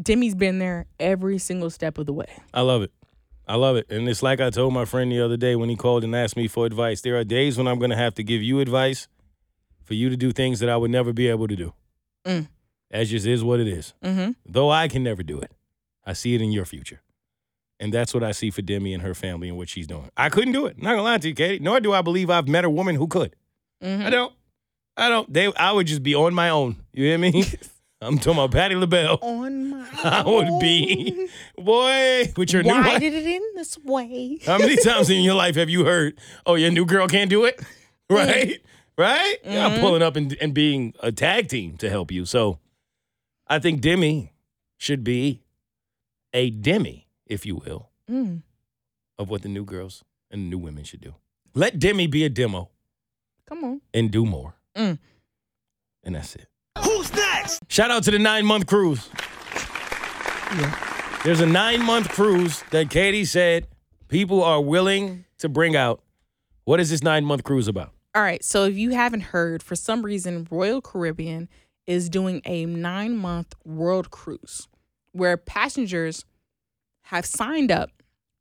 Demi's 0.00 0.34
been 0.34 0.58
there 0.58 0.86
every 1.00 1.38
single 1.38 1.70
step 1.70 1.98
of 1.98 2.06
the 2.06 2.12
way. 2.12 2.28
I 2.52 2.60
love 2.60 2.82
it. 2.82 2.92
I 3.48 3.54
love 3.54 3.76
it. 3.76 3.86
And 3.90 4.08
it's 4.08 4.22
like 4.22 4.40
I 4.40 4.50
told 4.50 4.72
my 4.72 4.84
friend 4.84 5.10
the 5.10 5.20
other 5.20 5.36
day 5.36 5.54
when 5.54 5.68
he 5.68 5.76
called 5.76 6.04
and 6.04 6.14
asked 6.14 6.36
me 6.36 6.48
for 6.48 6.66
advice. 6.66 7.00
There 7.00 7.16
are 7.16 7.24
days 7.24 7.56
when 7.56 7.68
I'm 7.68 7.78
going 7.78 7.90
to 7.90 7.96
have 7.96 8.14
to 8.14 8.24
give 8.24 8.42
you 8.42 8.60
advice 8.60 9.08
for 9.84 9.94
you 9.94 10.08
to 10.10 10.16
do 10.16 10.32
things 10.32 10.58
that 10.60 10.68
I 10.68 10.76
would 10.76 10.90
never 10.90 11.12
be 11.12 11.28
able 11.28 11.46
to 11.46 11.56
do. 11.56 11.72
Mm. 12.24 12.48
That 12.90 13.04
just 13.04 13.26
is 13.26 13.44
what 13.44 13.60
it 13.60 13.68
is. 13.68 13.94
Mm-hmm. 14.02 14.32
Though 14.46 14.70
I 14.70 14.88
can 14.88 15.04
never 15.04 15.22
do 15.22 15.38
it, 15.38 15.52
I 16.04 16.12
see 16.12 16.34
it 16.34 16.42
in 16.42 16.50
your 16.50 16.64
future. 16.64 17.02
And 17.78 17.92
that's 17.92 18.14
what 18.14 18.24
I 18.24 18.32
see 18.32 18.50
for 18.50 18.62
Demi 18.62 18.94
and 18.94 19.02
her 19.02 19.14
family 19.14 19.48
and 19.48 19.56
what 19.56 19.68
she's 19.68 19.86
doing. 19.86 20.10
I 20.16 20.28
couldn't 20.28 20.52
do 20.52 20.66
it. 20.66 20.80
Not 20.80 20.90
gonna 20.90 21.02
lie 21.02 21.18
to 21.18 21.28
you, 21.28 21.34
Keity. 21.34 21.60
Nor 21.60 21.80
do 21.80 21.92
I 21.92 22.02
believe 22.02 22.30
I've 22.30 22.48
met 22.48 22.64
a 22.64 22.70
woman 22.70 22.96
who 22.96 23.06
could. 23.06 23.36
Mm-hmm. 23.82 24.06
I 24.06 24.10
don't. 24.10 24.32
I 24.96 25.08
don't. 25.08 25.30
They. 25.30 25.52
I 25.54 25.72
would 25.72 25.86
just 25.86 26.02
be 26.02 26.14
on 26.14 26.32
my 26.32 26.48
own. 26.48 26.76
You 26.92 27.04
hear 27.04 27.18
me? 27.18 27.44
I'm 28.02 28.18
talking 28.18 28.32
about 28.34 28.50
Patti 28.52 28.74
LaBelle. 28.74 29.18
On 29.22 29.70
my 29.70 29.88
I 30.04 30.22
would 30.22 30.60
be, 30.60 31.28
boy, 31.56 32.30
with 32.36 32.52
your 32.52 32.62
new 32.62 32.68
Why 32.70 32.80
wife. 32.92 33.00
did 33.00 33.14
it 33.14 33.24
end 33.26 33.44
this 33.56 33.78
way? 33.78 34.38
How 34.44 34.58
many 34.58 34.76
times 34.84 35.08
in 35.08 35.22
your 35.22 35.34
life 35.34 35.56
have 35.56 35.70
you 35.70 35.84
heard, 35.86 36.18
"Oh, 36.44 36.54
your 36.56 36.70
new 36.70 36.84
girl 36.84 37.08
can't 37.08 37.30
do 37.30 37.44
it"? 37.44 37.60
Right, 38.10 38.60
right. 38.98 39.36
Yeah, 39.44 39.66
I'm 39.66 39.80
pulling 39.80 40.02
up 40.02 40.14
and, 40.16 40.36
and 40.40 40.52
being 40.54 40.94
a 41.00 41.10
tag 41.10 41.48
team 41.48 41.76
to 41.78 41.88
help 41.90 42.12
you. 42.12 42.24
So, 42.26 42.58
I 43.48 43.58
think 43.58 43.80
Demi 43.80 44.32
should 44.76 45.02
be 45.02 45.42
a 46.32 46.50
Demi, 46.50 47.08
if 47.26 47.44
you 47.46 47.56
will, 47.56 47.90
Mm. 48.10 48.42
of 49.18 49.28
what 49.30 49.42
the 49.42 49.48
new 49.48 49.64
girls 49.64 50.04
and 50.30 50.42
the 50.42 50.50
new 50.50 50.58
women 50.58 50.84
should 50.84 51.00
do. 51.00 51.14
Let 51.54 51.78
Demi 51.80 52.06
be 52.06 52.24
a 52.24 52.28
demo 52.28 52.68
Come 53.48 53.64
on. 53.64 53.80
and 53.94 54.10
do 54.12 54.24
more. 54.26 54.54
Mm. 54.76 54.98
And 56.04 56.14
that's 56.14 56.36
it. 56.36 56.46
Who's 56.84 57.10
Shout 57.68 57.90
out 57.90 58.02
to 58.04 58.10
the 58.10 58.18
nine 58.18 58.44
month 58.46 58.66
cruise. 58.66 59.08
There's 61.24 61.40
a 61.40 61.46
nine 61.46 61.82
month 61.84 62.08
cruise 62.08 62.62
that 62.70 62.88
Keity 62.88 63.26
said 63.26 63.66
people 64.08 64.42
are 64.42 64.60
willing 64.60 65.24
to 65.38 65.48
bring 65.48 65.74
out. 65.76 66.02
What 66.64 66.80
is 66.80 66.90
this 66.90 67.02
nine 67.02 67.24
month 67.24 67.44
cruise 67.44 67.68
about? 67.68 67.92
All 68.14 68.22
right. 68.22 68.42
So 68.44 68.64
if 68.64 68.76
you 68.76 68.90
haven't 68.90 69.20
heard, 69.20 69.62
for 69.62 69.76
some 69.76 70.02
reason, 70.02 70.46
Royal 70.50 70.80
Caribbean 70.80 71.48
is 71.86 72.08
doing 72.08 72.42
a 72.44 72.66
nine 72.66 73.16
month 73.16 73.54
world 73.64 74.10
cruise 74.10 74.68
where 75.12 75.36
passengers 75.36 76.24
have 77.02 77.24
signed 77.24 77.70
up 77.70 77.90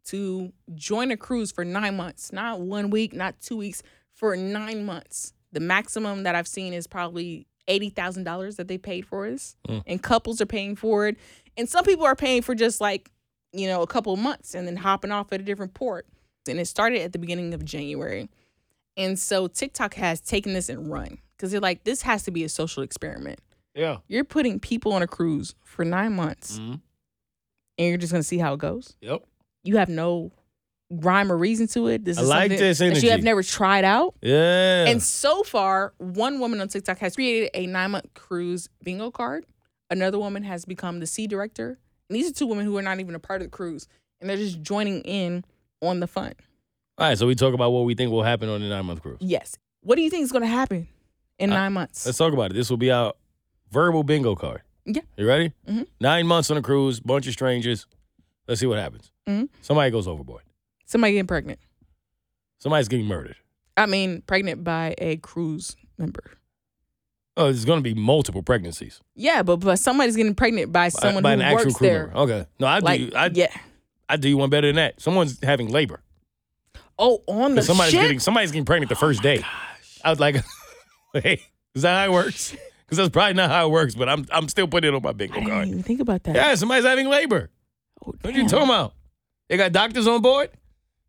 to 0.05 0.53
join 0.75 1.11
a 1.11 1.17
cruise 1.17 1.51
for 1.51 1.65
nine 1.65 1.97
months, 1.97 2.31
not 2.31 2.61
one 2.61 2.89
week, 2.89 3.13
not 3.13 3.39
two 3.41 3.57
weeks, 3.57 3.81
for 4.13 4.35
nine 4.35 4.85
months. 4.85 5.33
The 5.51 5.59
maximum 5.59 6.23
that 6.23 6.35
I've 6.35 6.47
seen 6.47 6.73
is 6.73 6.85
probably 6.87 7.47
$80,000 7.67 8.55
that 8.57 8.67
they 8.67 8.77
paid 8.77 9.05
for 9.05 9.29
this. 9.29 9.55
And 9.87 10.01
couples 10.01 10.41
are 10.41 10.45
paying 10.45 10.75
for 10.75 11.07
it. 11.07 11.17
And 11.57 11.67
some 11.69 11.85
people 11.85 12.05
are 12.05 12.15
paying 12.15 12.41
for 12.41 12.55
just 12.55 12.81
like, 12.81 13.11
you 13.53 13.67
know, 13.67 13.81
a 13.81 13.87
couple 13.87 14.13
of 14.13 14.19
months 14.19 14.53
and 14.55 14.67
then 14.67 14.75
hopping 14.75 15.11
off 15.11 15.31
at 15.31 15.39
a 15.39 15.43
different 15.43 15.73
port. 15.73 16.07
And 16.47 16.59
it 16.59 16.65
started 16.67 17.01
at 17.01 17.13
the 17.13 17.19
beginning 17.19 17.53
of 17.53 17.63
January. 17.65 18.29
And 18.97 19.17
so 19.17 19.47
TikTok 19.47 19.93
has 19.95 20.21
taken 20.21 20.53
this 20.53 20.69
and 20.69 20.91
run 20.91 21.17
because 21.35 21.51
they're 21.51 21.59
like, 21.61 21.83
this 21.83 22.01
has 22.03 22.23
to 22.23 22.31
be 22.31 22.43
a 22.43 22.49
social 22.49 22.83
experiment. 22.83 23.39
Yeah. 23.73 23.97
You're 24.07 24.23
putting 24.23 24.59
people 24.59 24.93
on 24.93 25.01
a 25.01 25.07
cruise 25.07 25.55
for 25.63 25.83
nine 25.83 26.13
months 26.13 26.59
Mhm. 26.59 26.81
and 27.77 27.87
you're 27.89 27.97
just 27.97 28.11
going 28.13 28.21
to 28.21 28.27
see 28.27 28.37
how 28.37 28.53
it 28.53 28.59
goes. 28.59 28.95
Yep. 29.01 29.23
You 29.63 29.77
have 29.77 29.89
no 29.89 30.31
rhyme 30.89 31.31
or 31.31 31.37
reason 31.37 31.67
to 31.67 31.87
it. 31.87 32.05
This 32.05 32.17
I 32.17 32.21
is 32.21 32.29
like 32.29 32.51
something 32.51 32.59
this 32.59 32.79
that 32.79 33.03
you 33.03 33.09
have 33.11 33.23
never 33.23 33.43
tried 33.43 33.83
out. 33.83 34.15
Yeah. 34.21 34.85
And 34.85 35.01
so 35.01 35.43
far, 35.43 35.93
one 35.97 36.39
woman 36.39 36.61
on 36.61 36.67
TikTok 36.67 36.99
has 36.99 37.15
created 37.15 37.49
a 37.53 37.65
nine 37.67 37.91
month 37.91 38.13
cruise 38.13 38.69
bingo 38.83 39.11
card. 39.11 39.45
Another 39.89 40.19
woman 40.19 40.43
has 40.43 40.65
become 40.65 40.99
the 40.99 41.07
sea 41.07 41.27
director. 41.27 41.79
And 42.09 42.15
these 42.15 42.29
are 42.29 42.33
two 42.33 42.45
women 42.47 42.65
who 42.65 42.77
are 42.77 42.81
not 42.81 42.99
even 42.99 43.15
a 43.15 43.19
part 43.19 43.41
of 43.41 43.47
the 43.47 43.51
cruise. 43.51 43.87
And 44.21 44.29
they're 44.29 44.37
just 44.37 44.61
joining 44.61 45.01
in 45.01 45.43
on 45.81 45.99
the 45.99 46.07
fun. 46.07 46.33
All 46.97 47.07
right. 47.07 47.17
So 47.17 47.27
we 47.27 47.35
talk 47.35 47.53
about 47.53 47.71
what 47.71 47.85
we 47.85 47.95
think 47.95 48.11
will 48.11 48.23
happen 48.23 48.49
on 48.49 48.61
the 48.61 48.69
nine 48.69 48.85
month 48.85 49.01
cruise. 49.01 49.17
Yes. 49.19 49.57
What 49.81 49.95
do 49.95 50.01
you 50.01 50.09
think 50.09 50.23
is 50.23 50.31
going 50.31 50.41
to 50.43 50.47
happen 50.47 50.87
in 51.37 51.49
nine 51.49 51.73
months? 51.73 52.05
Let's 52.05 52.17
talk 52.17 52.33
about 52.33 52.51
it. 52.51 52.53
This 52.53 52.69
will 52.69 52.77
be 52.77 52.91
our 52.91 53.13
verbal 53.71 54.03
bingo 54.03 54.35
card. 54.35 54.61
Yeah. 54.85 55.01
You 55.17 55.27
ready? 55.27 55.51
Mm-hmm. 55.67 55.83
Nine 55.99 56.27
months 56.27 56.49
on 56.51 56.57
a 56.57 56.61
cruise, 56.61 56.99
bunch 56.99 57.27
of 57.27 57.33
strangers. 57.33 57.87
Let's 58.47 58.61
see 58.61 58.67
what 58.67 58.77
happens. 58.79 59.11
Mhm. 59.27 59.49
Somebody 59.61 59.91
goes 59.91 60.07
overboard. 60.07 60.43
Somebody 60.85 61.13
getting 61.13 61.27
pregnant. 61.27 61.59
Somebody's 62.59 62.87
getting 62.87 63.05
murdered. 63.07 63.35
I 63.77 63.85
mean, 63.85 64.21
pregnant 64.25 64.63
by 64.63 64.95
a 64.97 65.17
cruise 65.17 65.75
member. 65.97 66.23
Oh, 67.37 67.45
there's 67.45 67.65
going 67.65 67.79
to 67.79 67.83
be 67.83 67.93
multiple 67.93 68.41
pregnancies 68.43 69.01
Yeah, 69.13 69.43
but 69.43 69.57
but 69.57 69.77
somebody's 69.77 70.15
getting 70.15 70.35
pregnant 70.35 70.71
by 70.71 70.85
by- 70.85 70.89
someone 70.89 71.21
by 71.23 71.31
who 71.35 71.41
an 71.41 71.41
actual 71.41 71.65
works 71.65 71.75
crew 71.77 71.87
there. 71.89 72.05
member. 72.07 72.19
Okay. 72.19 72.45
No, 72.59 72.67
I 72.67 72.79
do. 72.79 72.85
Like, 72.85 72.99
you, 73.01 73.11
I, 73.15 73.29
yeah. 73.33 73.53
I 74.07 74.15
do 74.17 74.29
you 74.29 74.37
one 74.37 74.49
better 74.49 74.67
than 74.67 74.77
that. 74.77 75.01
Someone's 75.01 75.37
having 75.43 75.67
labor. 75.69 76.01
Oh, 76.97 77.21
on 77.27 77.55
the 77.55 77.61
somebody's 77.61 77.91
ship. 77.91 78.01
getting 78.03 78.19
somebody's 78.19 78.51
getting 78.51 78.63
pregnant 78.65 78.87
the 78.89 78.95
first 78.95 79.21
day. 79.21 79.43
I 80.03 80.09
was 80.11 80.19
like, 80.21 80.37
hey, 81.13 81.41
is 81.73 81.81
that 81.81 81.97
how 81.97 82.05
it 82.05 82.13
works? 82.13 82.55
Because 82.85 82.99
that's 82.99 83.09
probably 83.09 83.33
not 83.33 83.49
how 83.49 83.65
it 83.65 83.71
works. 83.71 83.95
But 83.95 84.07
I'm 84.09 84.27
I'm 84.31 84.47
still 84.47 84.67
putting 84.67 84.93
it 84.93 84.95
on 84.95 85.01
my 85.01 85.09
I 85.09 85.13
bingo 85.13 85.33
didn't 85.33 85.49
card. 85.49 85.67
even 85.69 85.81
think 85.81 86.01
about 86.01 86.21
that. 86.25 86.35
Yeah, 86.35 86.53
somebody's 86.53 86.85
having 86.85 87.07
labor. 87.09 87.49
Oh, 88.05 88.13
What 88.21 88.31
you 88.35 88.41
damn. 88.41 88.47
talking 88.47 88.65
about? 88.69 88.93
They 89.49 89.57
got 89.57 89.71
doctors 89.71 90.05
on 90.07 90.21
board 90.21 90.51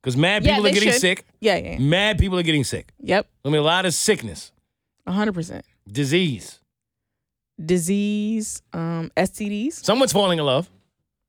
because 0.06 0.16
mad 0.16 0.44
Yeah, 0.44 0.52
people 0.54 0.68
are 0.68 0.72
getting 0.72 0.92
should. 0.92 1.00
sick. 1.00 1.26
Yeah, 1.40 1.56
yeah. 1.56 1.72
yeah. 1.72 1.78
Mad 1.80 2.16
people 2.18 2.38
are 2.38 2.44
getting 2.44 2.62
sick. 2.62 2.92
Yep. 3.00 3.26
I 3.44 3.48
mean, 3.48 3.58
a 3.58 3.64
lot 3.64 3.84
of 3.86 3.92
sickness, 3.92 4.52
hundred 5.06 5.32
percent. 5.34 5.64
disease. 5.90 6.60
Disease, 7.64 8.62
um, 8.72 9.10
STDs. 9.16 9.84
Someone's 9.84 10.12
falling 10.12 10.38
in 10.38 10.44
love. 10.44 10.70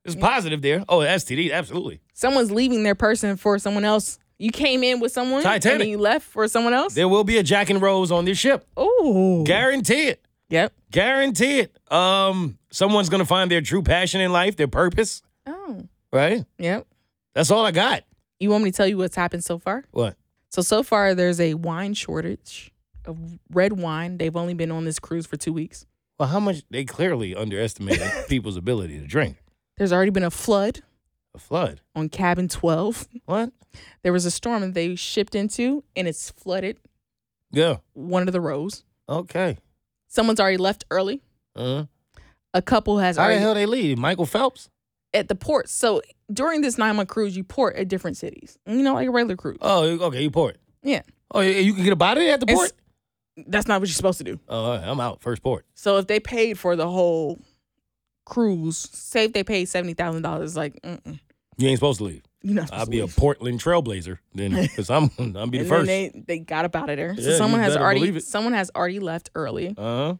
It's 0.05 0.15
positive 0.15 0.61
there. 0.61 0.83
Oh, 0.87 0.99
STD, 0.99 1.51
absolutely. 1.51 2.01
Someone's 2.13 2.51
leaving 2.51 2.83
their 2.83 2.95
person 2.95 3.35
for 3.37 3.57
someone 3.59 3.83
else. 3.85 4.19
You 4.37 4.51
came 4.51 4.83
in 4.83 4.99
with 4.99 5.11
someone 5.11 5.37
and 5.37 5.43
Titanic. 5.43 5.79
then 5.79 5.87
you 5.89 5.97
left 5.97 6.25
for 6.27 6.47
someone 6.47 6.73
else. 6.73 6.93
There 6.93 7.07
will 7.07 7.23
be 7.23 7.37
a 7.37 7.43
Jack 7.43 7.69
and 7.69 7.81
Rose 7.81 8.11
on 8.11 8.25
this 8.25 8.37
ship. 8.37 8.65
Oh, 8.77 9.43
Guarantee 9.45 10.09
it. 10.09 10.25
yep. 10.49 10.73
Guarantee 10.91 11.61
it. 11.61 11.77
Um, 11.91 12.57
someone's 12.71 13.09
gonna 13.09 13.25
find 13.25 13.49
their 13.49 13.61
true 13.61 13.81
passion 13.81 14.21
in 14.21 14.31
life, 14.31 14.55
their 14.57 14.67
purpose. 14.67 15.21
Oh, 15.47 15.83
Right. 16.13 16.45
yep. 16.59 16.85
That's 17.33 17.51
all 17.51 17.65
I 17.65 17.71
got. 17.71 18.03
You 18.39 18.49
want 18.49 18.63
me 18.63 18.71
to 18.71 18.77
tell 18.77 18.87
you 18.87 18.97
what's 18.97 19.15
happened 19.15 19.43
so 19.43 19.57
far? 19.57 19.83
What? 19.91 20.15
So 20.49 20.61
so 20.61 20.83
far, 20.83 21.13
there's 21.15 21.39
a 21.39 21.55
wine 21.55 21.93
shortage 21.93 22.71
of 23.05 23.17
red 23.51 23.73
wine. 23.73 24.17
They've 24.17 24.35
only 24.35 24.53
been 24.53 24.71
on 24.71 24.85
this 24.85 24.99
cruise 24.99 25.25
for 25.25 25.37
two 25.37 25.53
weeks. 25.53 25.85
Well, 26.19 26.29
how 26.29 26.39
much 26.39 26.63
they 26.69 26.83
clearly 26.85 27.35
underestimated 27.35 28.09
people's 28.29 28.57
ability 28.57 28.99
to 28.99 29.05
drink. 29.07 29.37
There's 29.77 29.93
already 29.93 30.11
been 30.11 30.23
a 30.23 30.31
flood 30.31 30.81
A 31.35 31.39
flood. 31.39 31.81
on 31.95 32.09
cabin 32.09 32.47
12. 32.47 33.07
What? 33.25 33.51
There 34.03 34.13
was 34.13 34.25
a 34.25 34.31
storm 34.31 34.61
that 34.61 34.73
they 34.73 34.95
shipped 34.95 35.35
into, 35.35 35.83
and 35.95 36.07
it's 36.07 36.31
flooded 36.31 36.77
Yeah. 37.51 37.77
one 37.93 38.27
of 38.27 38.33
the 38.33 38.41
rows. 38.41 38.83
Okay. 39.07 39.57
Someone's 40.07 40.39
already 40.39 40.57
left 40.57 40.85
early. 40.89 41.21
Uh-huh. 41.55 41.85
A 42.53 42.61
couple 42.61 42.97
has 42.99 43.17
how 43.17 43.27
the 43.27 43.37
hell 43.37 43.53
they 43.53 43.65
leave? 43.67 43.97
Michael 43.97 44.25
Phelps? 44.25 44.69
at 45.13 45.27
the 45.27 45.35
port. 45.35 45.69
So 45.69 46.01
during 46.31 46.61
this 46.61 46.77
nine 46.77 46.95
month 46.95 47.09
cruise, 47.09 47.35
you 47.37 47.43
port 47.43 47.75
at 47.75 47.87
different 47.87 48.17
cities. 48.17 48.57
You 48.65 48.83
know, 48.83 48.93
like 48.95 49.07
a 49.07 49.11
regular 49.11 49.35
cruise. 49.37 49.57
Oh, 49.61 49.83
okay. 50.07 50.21
You 50.23 50.31
port. 50.31 50.57
Yeah, 50.83 51.01
Oh, 51.31 51.41
you 51.41 51.73
can 51.73 51.83
get 51.83 51.93
a 51.93 51.97
body 51.97 52.29
at 52.29 52.39
the 52.39 52.45
It's- 52.45 52.57
port. 52.57 52.71
that's 53.47 53.67
not 53.67 53.79
what 53.81 53.89
you're 53.89 53.93
supposed 53.95 54.17
to 54.19 54.23
do. 54.23 54.39
Oh, 54.47 54.69
right, 54.71 54.83
I'm 54.83 54.99
out. 54.99 55.21
First 55.21 55.41
port. 55.43 55.65
So 55.73 55.97
if 55.97 56.07
they 56.07 56.19
paid 56.19 56.57
for 56.57 56.75
the 56.75 56.87
whole 56.89 57.39
cruise, 58.25 58.77
say 58.77 59.25
if 59.25 59.33
they 59.33 59.43
paid 59.43 59.65
seventy 59.65 59.93
thousand 59.93 60.21
dollars, 60.21 60.55
like 60.55 60.79
mm-mm, 60.81 61.19
You 61.57 61.67
ain't 61.69 61.77
supposed 61.79 61.99
to 61.99 62.05
leave. 62.05 62.23
you're 62.41 62.55
not 62.55 62.67
supposed 62.67 62.79
I'll 62.79 62.85
to 62.85 62.91
be 62.91 62.99
a. 62.99 63.07
Portland 63.07 63.59
trailblazer 63.61 64.19
then, 64.33 64.53
because 64.61 64.89
I'm 64.89 65.09
I'll 65.35 65.47
be 65.47 65.59
the 65.59 65.65
first. 65.65 65.87
they 65.87 66.11
they 66.27 66.39
got 66.39 66.65
up 66.65 66.75
out 66.75 66.89
of 66.89 66.97
there. 66.97 67.15
So 67.17 67.29
Yeah, 67.31 67.37
someone 67.37 67.61
has 67.61 67.75
already 67.75 68.19
someone 68.19 68.53
has 68.53 68.71
already 68.75 68.99
left 68.99 69.29
early, 69.35 69.69
Uh 69.69 69.81
huh. 69.81 70.15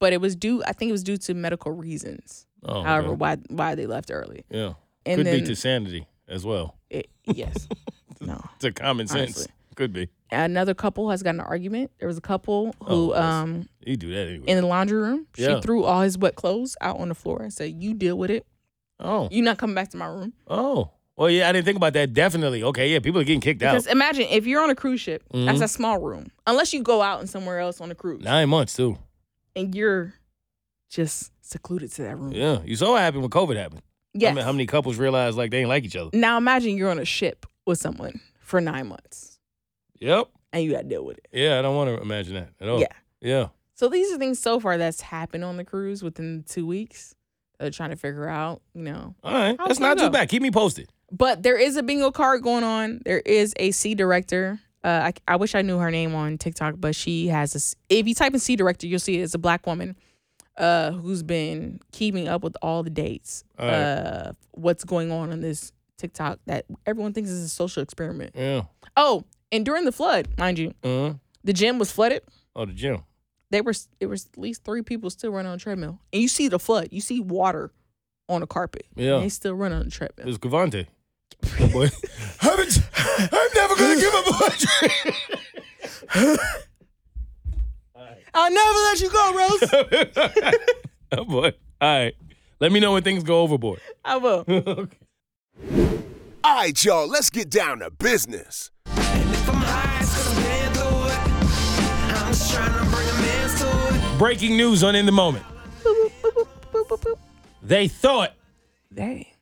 but 0.00 0.12
it 0.12 0.20
was 0.20 0.36
due. 0.36 0.62
I 0.64 0.72
think 0.72 0.88
it 0.88 0.92
was 0.92 1.04
due 1.04 1.16
to 1.18 1.34
medical 1.34 1.72
reasons. 1.72 2.46
Oh, 2.64 2.82
However, 2.82 3.08
okay. 3.08 3.16
why 3.16 3.36
why 3.50 3.74
they 3.76 3.86
left 3.86 4.10
early? 4.12 4.44
yeah, 4.50 4.74
And 5.08 5.18
could 5.18 5.26
then 5.26 5.40
be 5.40 5.46
to 5.46 5.56
sanity 5.56 6.06
as 6.28 6.44
well. 6.44 6.76
it, 6.90 7.08
yes, 7.24 7.66
no. 8.20 8.40
To 8.60 8.72
common 8.72 9.06
sense, 9.08 9.36
Honestly. 9.36 9.52
could 9.74 9.92
be. 9.92 10.08
Another 10.30 10.74
couple 10.74 11.10
has 11.10 11.22
got 11.22 11.30
an 11.34 11.40
argument. 11.40 11.90
There 11.98 12.08
was 12.08 12.18
a 12.18 12.22
couple 12.22 12.74
Oh, 12.82 12.84
who 12.86 13.12
that's- 13.12 13.24
um 13.34 13.68
You 13.84 13.96
do 13.96 14.10
that 14.12 14.28
anyway. 14.28 14.44
in 14.46 14.56
the 14.60 14.66
laundry 14.66 14.98
room. 15.00 15.26
Yeah. 15.36 15.56
She 15.56 15.62
threw 15.62 15.84
all 15.84 16.02
his 16.02 16.18
wet 16.18 16.34
clothes 16.34 16.76
out 16.80 16.98
on 17.00 17.08
the 17.08 17.14
floor 17.14 17.40
and 17.42 17.52
said, 17.52 17.72
"You 17.82 17.94
deal 17.94 18.18
with 18.18 18.30
it. 18.30 18.44
oh, 19.00 19.28
You're 19.30 19.44
not 19.44 19.56
coming 19.58 19.74
back 19.74 19.88
to 19.90 19.96
my 19.96 20.06
room." 20.06 20.32
oh. 20.48 20.90
Well, 21.16 21.28
yeah, 21.30 21.48
I 21.48 21.52
didn't 21.52 21.64
think 21.64 21.76
about 21.76 21.94
that. 21.94 22.12
Definitely. 22.14 22.62
Okay, 22.62 22.92
yeah, 22.92 23.00
people 23.00 23.20
are 23.20 23.24
getting 23.24 23.40
kicked 23.40 23.58
Because 23.58 23.72
out. 23.74 23.78
Because 23.78 23.92
imagine 23.92 24.26
if 24.30 24.46
you're 24.46 24.62
on 24.62 24.70
a 24.70 24.76
cruise 24.76 25.00
ship, 25.00 25.24
that's 25.32 25.58
Mhm. 25.58 25.62
a 25.64 25.66
small 25.66 25.98
room. 25.98 26.28
Unless 26.46 26.72
you 26.72 26.80
go 26.80 27.02
out 27.02 27.18
and 27.18 27.28
somewhere 27.28 27.58
else 27.58 27.80
on 27.80 27.90
a 27.90 27.94
cruise, 27.96 28.22
Nine 28.22 28.48
months 28.48 28.74
too. 28.76 28.98
and 29.56 29.74
you're 29.74 30.14
just 30.88 31.32
secluded 31.40 31.90
to 31.94 32.02
that 32.02 32.16
room. 32.16 32.32
Yeah, 32.32 32.60
you 32.64 32.76
saw 32.76 32.92
what 32.92 33.00
happened 33.00 33.22
when 33.22 33.30
COVID 33.30 33.56
happened. 33.56 33.82
Yes. 34.14 34.30
How 34.30 34.34
many, 34.34 34.44
how 34.44 34.52
many 34.52 34.66
couples 34.66 34.96
realize 34.96 35.36
like 35.36 35.50
they 35.50 35.60
ain't 35.60 35.68
like 35.68 35.84
each 35.84 35.96
other? 35.96 36.10
now 36.12 36.36
imagine 36.38 36.76
you're 36.76 36.90
on 36.90 36.98
a 36.98 37.04
ship 37.04 37.46
with 37.66 37.78
someone 37.78 38.20
for 38.40 38.60
nine 38.60 38.88
months, 38.88 39.38
Yep. 40.00 40.28
and 40.52 40.64
you 40.64 40.72
got 40.72 40.82
to 40.82 40.88
deal 40.88 41.04
with 41.04 41.18
it. 41.18 41.28
Yeah, 41.32 41.58
I 41.58 41.62
don't 41.62 41.76
want 41.76 41.94
to 41.94 42.00
imagine 42.00 42.34
that 42.34 42.50
at 42.60 42.68
all. 42.68 42.80
Yeah. 42.80 42.86
Yeah. 43.20 43.48
So 43.74 43.88
these 43.88 44.10
are 44.12 44.18
things 44.18 44.38
so 44.38 44.58
far 44.60 44.78
that's 44.78 45.00
happened 45.00 45.44
on 45.44 45.56
the 45.56 45.64
cruise 45.64 46.02
within 46.02 46.44
two 46.48 46.66
weeks. 46.66 47.14
They're 47.60 47.70
trying 47.70 47.90
to 47.90 47.96
figure 47.96 48.28
out, 48.28 48.62
you 48.74 48.82
know, 48.82 49.14
All 49.22 49.32
right. 49.34 49.56
That's 49.66 49.80
not 49.80 49.98
too 49.98 50.10
bad. 50.10 50.28
Keep 50.28 50.42
me 50.42 50.50
posted. 50.50 50.88
But 51.10 51.42
there 51.42 51.56
is 51.58 51.76
a 51.76 51.82
bingo 51.82 52.10
card 52.10 52.42
going 52.42 52.64
on. 52.64 53.00
There 53.04 53.18
is 53.20 53.52
a 53.58 53.70
sea 53.72 53.94
director. 53.94 54.60
Uh, 54.84 55.10
I, 55.28 55.32
I 55.32 55.36
wish 55.36 55.54
I 55.56 55.62
knew 55.62 55.78
her 55.78 55.90
name 55.90 56.14
on 56.14 56.38
TikTok, 56.38 56.74
but 56.78 56.94
she 56.94 57.26
has 57.28 57.54
a. 57.90 57.94
If 57.94 58.06
you 58.06 58.14
type 58.14 58.32
in 58.32 58.38
sea 58.40 58.54
director, 58.56 58.86
you'll 58.86 59.00
see 59.00 59.18
it's 59.18 59.34
a 59.34 59.38
black 59.38 59.66
woman, 59.66 59.96
uh, 60.58 60.90
who's 60.92 61.22
been 61.22 61.80
keeping 61.92 62.28
up 62.28 62.42
with 62.42 62.56
all 62.62 62.82
the 62.82 62.90
dates, 62.90 63.44
All 63.58 63.66
right. 63.66 63.74
uh, 63.74 64.32
what's 64.52 64.84
going 64.84 65.10
on 65.12 65.30
on 65.32 65.40
this 65.40 65.72
TikTok 65.96 66.38
that 66.46 66.66
everyone 66.86 67.12
thinks 67.12 67.30
is 67.30 67.44
a 67.44 67.48
social 67.48 67.82
experiment. 67.82 68.32
Yeah. 68.34 68.62
Oh, 68.96 69.24
and 69.52 69.64
during 69.64 69.84
the 69.84 69.92
flood, 69.92 70.28
mind 70.38 70.58
you, 70.58 70.74
Uh-huh. 70.82 71.14
the 71.44 71.52
gym 71.52 71.78
was 71.78 71.90
flooded. 71.92 72.22
Oh, 72.54 72.66
the 72.66 72.72
gym. 72.72 73.04
There 73.50 73.62
was 73.62 73.88
it 74.00 74.06
was 74.06 74.26
at 74.26 74.38
least 74.38 74.64
three 74.64 74.82
people 74.82 75.08
still 75.10 75.30
running 75.32 75.48
on 75.50 75.56
a 75.56 75.58
treadmill, 75.58 76.00
and 76.12 76.20
you 76.20 76.28
see 76.28 76.48
the 76.48 76.58
flood. 76.58 76.88
You 76.90 77.00
see 77.00 77.18
water 77.20 77.72
on 78.28 78.42
the 78.42 78.46
carpet. 78.46 78.84
Yeah. 78.94 79.14
and 79.14 79.24
they 79.24 79.28
still 79.30 79.54
run 79.54 79.72
on 79.72 79.80
the 79.80 79.86
It 79.86 79.92
treadmill. 79.92 80.26
was 80.26 80.38
Gavante. 80.38 80.86
Oh, 81.60 81.68
boy. 81.68 81.88
Haven't, 82.40 82.80
I'm 82.96 83.48
never 83.54 83.76
going 83.76 83.96
to 83.98 84.00
give 84.00 84.14
up 84.14 84.26
on 86.26 86.38
I'll 88.34 88.50
never 88.50 88.78
let 88.78 89.00
you 89.00 89.10
go, 89.10 89.34
Rose. 89.36 90.54
oh, 91.12 91.24
boy. 91.24 91.52
All 91.80 91.88
right. 92.04 92.14
Let 92.60 92.72
me 92.72 92.80
know 92.80 92.92
when 92.92 93.02
things 93.02 93.22
go 93.22 93.40
overboard. 93.42 93.80
I 94.04 94.16
will. 94.16 94.44
okay. 94.48 94.96
All 96.44 96.54
right, 96.54 96.84
y'all, 96.84 97.08
let's 97.08 97.30
get 97.30 97.50
down 97.50 97.80
to 97.80 97.90
business. 97.90 98.70
Breaking 104.18 104.56
news 104.56 104.82
on 104.82 104.96
In 104.96 105.06
the 105.06 105.12
Moment. 105.12 105.44
They 107.62 107.86
thought 107.86 108.32
Hey, 108.94 109.32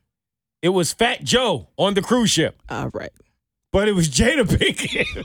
it 0.60 0.68
was 0.70 0.92
Fat 0.92 1.24
Joe 1.24 1.68
on 1.78 1.94
the 1.94 2.02
cruise 2.02 2.30
ship, 2.30 2.60
all 2.68 2.90
right. 2.92 3.12
but 3.72 3.88
it 3.88 3.92
was 3.92 4.08
Jada 4.10 4.42
Pinkett. 4.44 5.24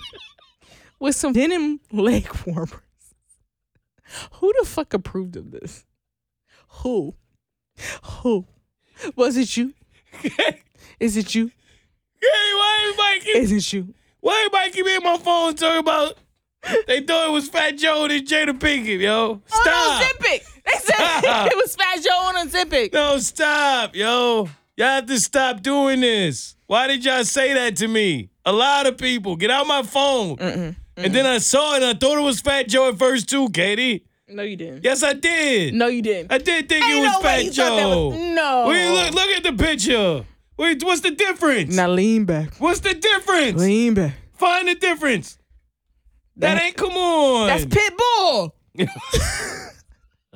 With 0.99 1.15
some 1.15 1.33
denim 1.33 1.79
leg 1.91 2.29
warmers. 2.45 2.71
Who 4.33 4.53
the 4.59 4.65
fuck 4.65 4.93
approved 4.93 5.35
of 5.35 5.51
this? 5.51 5.85
Who? 6.83 7.15
Who? 8.03 8.45
Was 9.15 9.37
it 9.37 9.55
you? 9.57 9.73
Is 10.99 11.17
it 11.17 11.33
you? 11.35 11.47
Hey, 11.47 12.27
why 12.53 12.79
everybody 12.83 13.19
keep, 13.21 13.35
Is 13.37 13.51
it 13.51 13.73
you? 13.73 13.93
why 14.19 14.37
everybody 14.45 14.71
keep 14.71 14.85
hitting 14.85 15.03
my 15.03 15.17
phone 15.17 15.55
talking 15.55 15.79
about 15.79 16.17
they 16.85 17.01
thought 17.01 17.29
it 17.29 17.31
was 17.31 17.49
Fat 17.49 17.71
Joe 17.77 18.03
and 18.03 18.13
it's 18.13 18.31
Jada 18.31 18.51
Pinkett, 18.57 18.99
yo? 18.99 19.11
Oh, 19.11 19.41
stop. 19.47 20.01
On 20.01 20.01
Ozempic. 20.07 20.61
They 20.63 20.77
said 20.77 20.95
it 21.51 21.55
was 21.57 21.75
Fat 21.75 22.03
Joe 22.03 22.27
and 22.29 22.37
on 22.37 22.49
Ozempic. 22.49 22.93
No, 22.93 23.17
stop, 23.17 23.95
yo. 23.95 24.47
Y'all 24.77 24.87
have 24.87 25.05
to 25.07 25.19
stop 25.19 25.61
doing 25.63 26.01
this. 26.01 26.55
Why 26.67 26.85
did 26.87 27.03
y'all 27.03 27.23
say 27.23 27.53
that 27.53 27.77
to 27.77 27.87
me? 27.87 28.29
A 28.45 28.51
lot 28.51 28.85
of 28.85 28.97
people. 28.97 29.35
Get 29.35 29.49
out 29.51 29.65
my 29.67 29.81
phone. 29.83 30.75
And 31.05 31.13
then 31.15 31.25
I 31.25 31.37
saw 31.39 31.73
it 31.73 31.83
and 31.83 31.85
I 31.85 31.93
thought 31.93 32.17
it 32.17 32.21
was 32.21 32.41
Fat 32.41 32.67
Joe 32.67 32.89
at 32.89 32.97
first 32.99 33.29
too, 33.29 33.49
Keity. 33.49 34.03
No, 34.27 34.43
you 34.43 34.55
didn't. 34.55 34.83
Yes, 34.83 35.03
I 35.03 35.13
did. 35.13 35.73
No, 35.73 35.87
you 35.87 36.01
didn't. 36.01 36.31
I 36.31 36.37
did 36.37 36.69
think 36.69 36.83
Ain't 36.85 36.93
it 36.97 37.01
was 37.01 37.11
no 37.11 37.17
way 37.19 37.23
Fat 37.23 37.43
you 37.45 37.51
thought 37.51 37.75
that 37.75 37.81
Joe. 37.81 38.07
was- 38.07 38.17
no. 38.17 38.65
Wait, 38.69 38.89
look, 38.89 39.13
look 39.13 39.29
at 39.29 39.43
the 39.43 39.53
picture. 39.53 40.25
Wait, 40.57 40.83
what's 40.83 41.01
the 41.01 41.11
difference? 41.11 41.75
Now 41.75 41.89
lean 41.89 42.25
back. 42.25 42.55
What's 42.57 42.79
the 42.81 42.93
difference? 42.93 43.59
Lean 43.59 43.93
back. 43.95 44.13
Find 44.33 44.67
the 44.67 44.75
difference. 44.75 45.37
That, 46.37 46.61
ain't 46.61 46.77
come 46.77 46.91
on. 46.93 47.47
That's 47.47 47.65
Pitbull. 47.65 48.51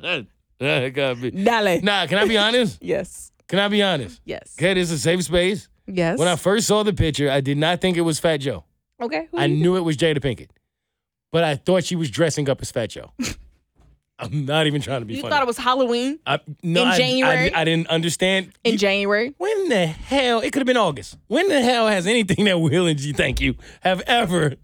That, 0.02 0.26
that 0.60 0.88
gotta 0.90 1.16
be. 1.16 1.30
Dale. 1.30 1.80
Nah, 1.82 2.06
can 2.06 2.18
I 2.18 2.26
be 2.26 2.36
honest? 2.36 2.78
Yes. 2.82 3.32
Can 3.48 3.58
I 3.60 3.68
be 3.68 3.82
honest? 3.82 4.20
Yes. 4.24 4.54
Okay, 4.58 4.74
this 4.74 4.90
is 4.90 4.98
a 4.98 5.02
safe 5.02 5.22
space. 5.24 5.68
Yes. 5.86 6.18
When 6.18 6.26
I 6.28 6.34
first 6.36 6.66
saw 6.66 6.82
the 6.82 6.92
picture, 6.92 7.30
I 7.30 7.40
did 7.40 7.56
not 7.56 7.80
think 7.80 7.96
it 7.96 8.00
was 8.02 8.18
Fat 8.18 8.38
Joe. 8.38 8.64
okay. 9.00 9.28
who 9.30 9.38
I 9.38 9.44
you 9.46 9.56
knew 9.56 9.76
it 9.76 9.80
was 9.80 9.96
Jada 9.96 10.18
Pinkett, 10.18 10.48
but 11.32 11.44
I 11.44 11.56
thought 11.56 11.84
she 11.84 11.96
was 11.96 12.10
dressing 12.10 12.48
up 12.48 12.60
as 12.62 12.70
Fat 12.70 12.86
Joe. 12.90 13.12
I'm 14.18 14.46
not 14.46 14.66
even 14.66 14.80
trying 14.80 15.00
to 15.02 15.04
be 15.04 15.12
funny. 15.14 15.16
You 15.18 15.22
funny. 15.24 15.32
thought 15.34 15.42
it 15.42 15.46
was 15.46 15.58
Halloween 15.58 16.18
I, 16.26 16.40
no, 16.62 16.82
in 16.82 16.88
I- 16.88 16.92
I- 16.92 16.96
January? 16.96 17.54
I, 17.54 17.64
didn't 17.64 17.88
understand. 17.88 18.52
in 18.64 18.72
You- 18.72 18.78
January? 18.78 19.34
when 19.36 19.68
the 19.68 19.84
hell? 19.86 20.40
It 20.40 20.52
could 20.52 20.60
have 20.60 20.66
been 20.66 20.78
August. 20.78 21.18
When 21.26 21.48
the 21.48 21.60
hell 21.60 21.86
has 21.88 22.06
anything 22.06 22.46
that 22.46 22.58
Will 22.58 22.86
and 22.86 22.98
G, 22.98 23.12
thank 23.12 23.40
you, 23.42 23.56
have 23.82 24.00
ever? 24.06 24.54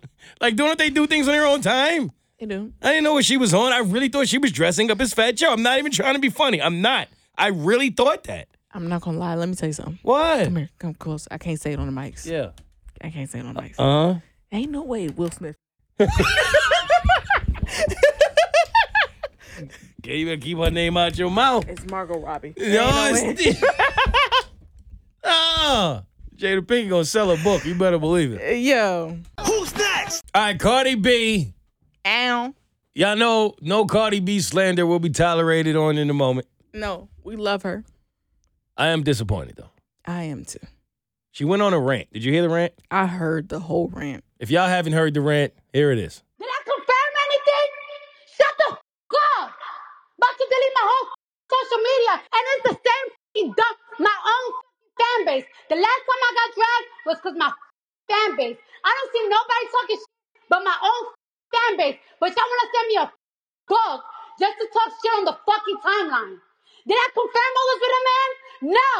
Like, 0.40 0.56
don't 0.56 0.78
they 0.78 0.88
do 0.88 1.06
things 1.06 1.28
on 1.28 1.34
their 1.34 1.44
own 1.46 1.60
time? 1.60 2.12
You 2.38 2.46
do. 2.46 2.72
I 2.82 2.88
didn't 2.92 3.04
know 3.04 3.12
what 3.12 3.26
she 3.26 3.36
was 3.36 3.52
on. 3.52 3.72
I 3.72 3.80
really 3.80 4.08
thought 4.08 4.26
she 4.26 4.38
was 4.38 4.52
dressing 4.52 4.90
up 4.90 5.00
as 5.02 5.12
Fat 5.12 5.32
Joe. 5.36 5.52
I'm 5.52 5.62
not 5.62 5.78
even 5.78 5.92
trying 5.92 6.14
to 6.14 6.20
be 6.20 6.30
funny. 6.30 6.60
I'm 6.62 6.80
not. 6.80 7.08
I 7.36 7.48
really 7.48 7.90
thought 7.90 8.24
that. 8.24 8.48
I'm 8.72 8.88
not 8.88 9.02
gonna 9.02 9.18
lie. 9.18 9.34
Let 9.34 9.50
me 9.50 9.54
tell 9.54 9.68
you 9.68 9.74
something. 9.74 9.98
What? 10.02 10.44
Come 10.44 10.56
here. 10.56 10.70
Come 10.78 10.94
close. 10.94 11.28
I 11.30 11.36
can't 11.36 11.60
say 11.60 11.72
it 11.72 11.78
on 11.78 11.86
the 11.86 12.00
mics. 12.00 12.24
Yeah. 12.24 12.52
I 13.02 13.10
can't 13.10 13.28
say 13.30 13.40
it 13.40 13.44
on 13.46 13.52
the 13.54 13.60
mics. 13.60 13.74
Uh 13.78 14.14
huh. 14.14 14.20
Ain't 14.50 14.70
no 14.70 14.82
way 14.82 15.08
Will 15.08 15.30
Smith. 15.30 15.56
Okay, 20.04 20.16
you 20.18 20.26
better 20.26 20.40
keep 20.40 20.58
her 20.58 20.70
name 20.70 20.96
out 20.96 21.16
your 21.16 21.30
mouth. 21.30 21.68
It's 21.68 21.84
Margot 21.88 22.18
Robbie. 22.18 22.54
No, 22.58 22.66
no 22.66 23.12
way. 23.12 23.36
it's 23.38 23.62
Ah, 25.24 26.02
Jada 26.34 26.60
Pinkett 26.60 26.88
gonna 26.88 27.04
sell 27.04 27.30
a 27.30 27.36
book. 27.36 27.64
You 27.64 27.76
better 27.76 27.98
believe 28.00 28.32
it. 28.32 28.56
Yo. 28.58 29.18
Who's 29.46 29.72
next? 29.76 30.24
All 30.34 30.42
right, 30.42 30.58
Cardi 30.58 30.96
B. 30.96 31.54
Ow. 32.04 32.52
Y'all 32.94 33.16
know 33.16 33.54
no 33.60 33.86
Cardi 33.86 34.18
B 34.18 34.40
slander 34.40 34.84
will 34.84 34.98
be 34.98 35.10
tolerated 35.10 35.76
on 35.76 35.96
in 35.98 36.08
the 36.08 36.14
moment. 36.14 36.48
No, 36.74 37.08
we 37.22 37.36
love 37.36 37.62
her. 37.62 37.84
I 38.76 38.88
am 38.88 39.04
disappointed 39.04 39.54
though. 39.56 39.70
I 40.04 40.24
am 40.24 40.44
too. 40.44 40.58
She 41.30 41.44
went 41.44 41.62
on 41.62 41.72
a 41.72 41.78
rant. 41.78 42.12
Did 42.12 42.24
you 42.24 42.32
hear 42.32 42.42
the 42.42 42.48
rant? 42.48 42.72
I 42.90 43.06
heard 43.06 43.48
the 43.48 43.60
whole 43.60 43.86
rant. 43.88 44.24
If 44.42 44.50
y'all 44.50 44.66
haven't 44.66 44.98
heard 44.98 45.14
the 45.14 45.22
rant, 45.22 45.54
here 45.70 45.94
it 45.94 46.02
is. 46.02 46.18
Did 46.42 46.50
I 46.50 46.60
confirm 46.66 47.10
anything? 47.30 47.68
Shut 48.26 48.50
the 48.58 48.68
f- 48.74 48.82
up! 49.38 49.54
About 50.18 50.34
to 50.34 50.46
delete 50.50 50.74
my 50.74 50.82
whole 50.82 51.06
social 51.46 51.78
media, 51.78 52.14
and 52.26 52.42
it's 52.50 52.64
the 52.66 52.76
same 52.82 53.06
f***ing 53.14 53.48
dump, 53.54 53.76
my 54.02 54.10
own 54.10 54.46
fan 54.98 55.20
base. 55.30 55.46
The 55.70 55.78
last 55.78 56.02
time 56.10 56.22
I 56.26 56.30
got 56.34 56.48
dragged 56.58 56.88
was 57.06 57.16
because 57.22 57.38
my 57.38 57.54
fan 58.10 58.30
base. 58.34 58.58
I 58.82 58.90
don't 58.90 59.10
see 59.14 59.30
nobody 59.30 59.64
talking 59.78 60.00
shit 60.02 60.42
but 60.50 60.66
my 60.66 60.74
own 60.74 61.02
fan 61.54 61.72
base. 61.78 61.98
But 62.18 62.34
y'all 62.34 62.50
wanna 62.50 62.66
send 62.66 62.86
me 62.90 62.96
a 62.98 63.06
dog 63.70 63.98
just 64.42 64.58
to 64.58 64.66
talk 64.74 64.90
shit 64.90 65.22
on 65.22 65.24
the 65.30 65.38
fucking 65.38 65.80
timeline. 65.86 66.42
Did 66.90 66.98
I 66.98 67.08
confirm 67.14 67.52
all 67.62 67.68
this 67.70 67.78
with 67.78 67.94
a 67.94 68.02
man? 68.10 68.30
No. 68.74 68.90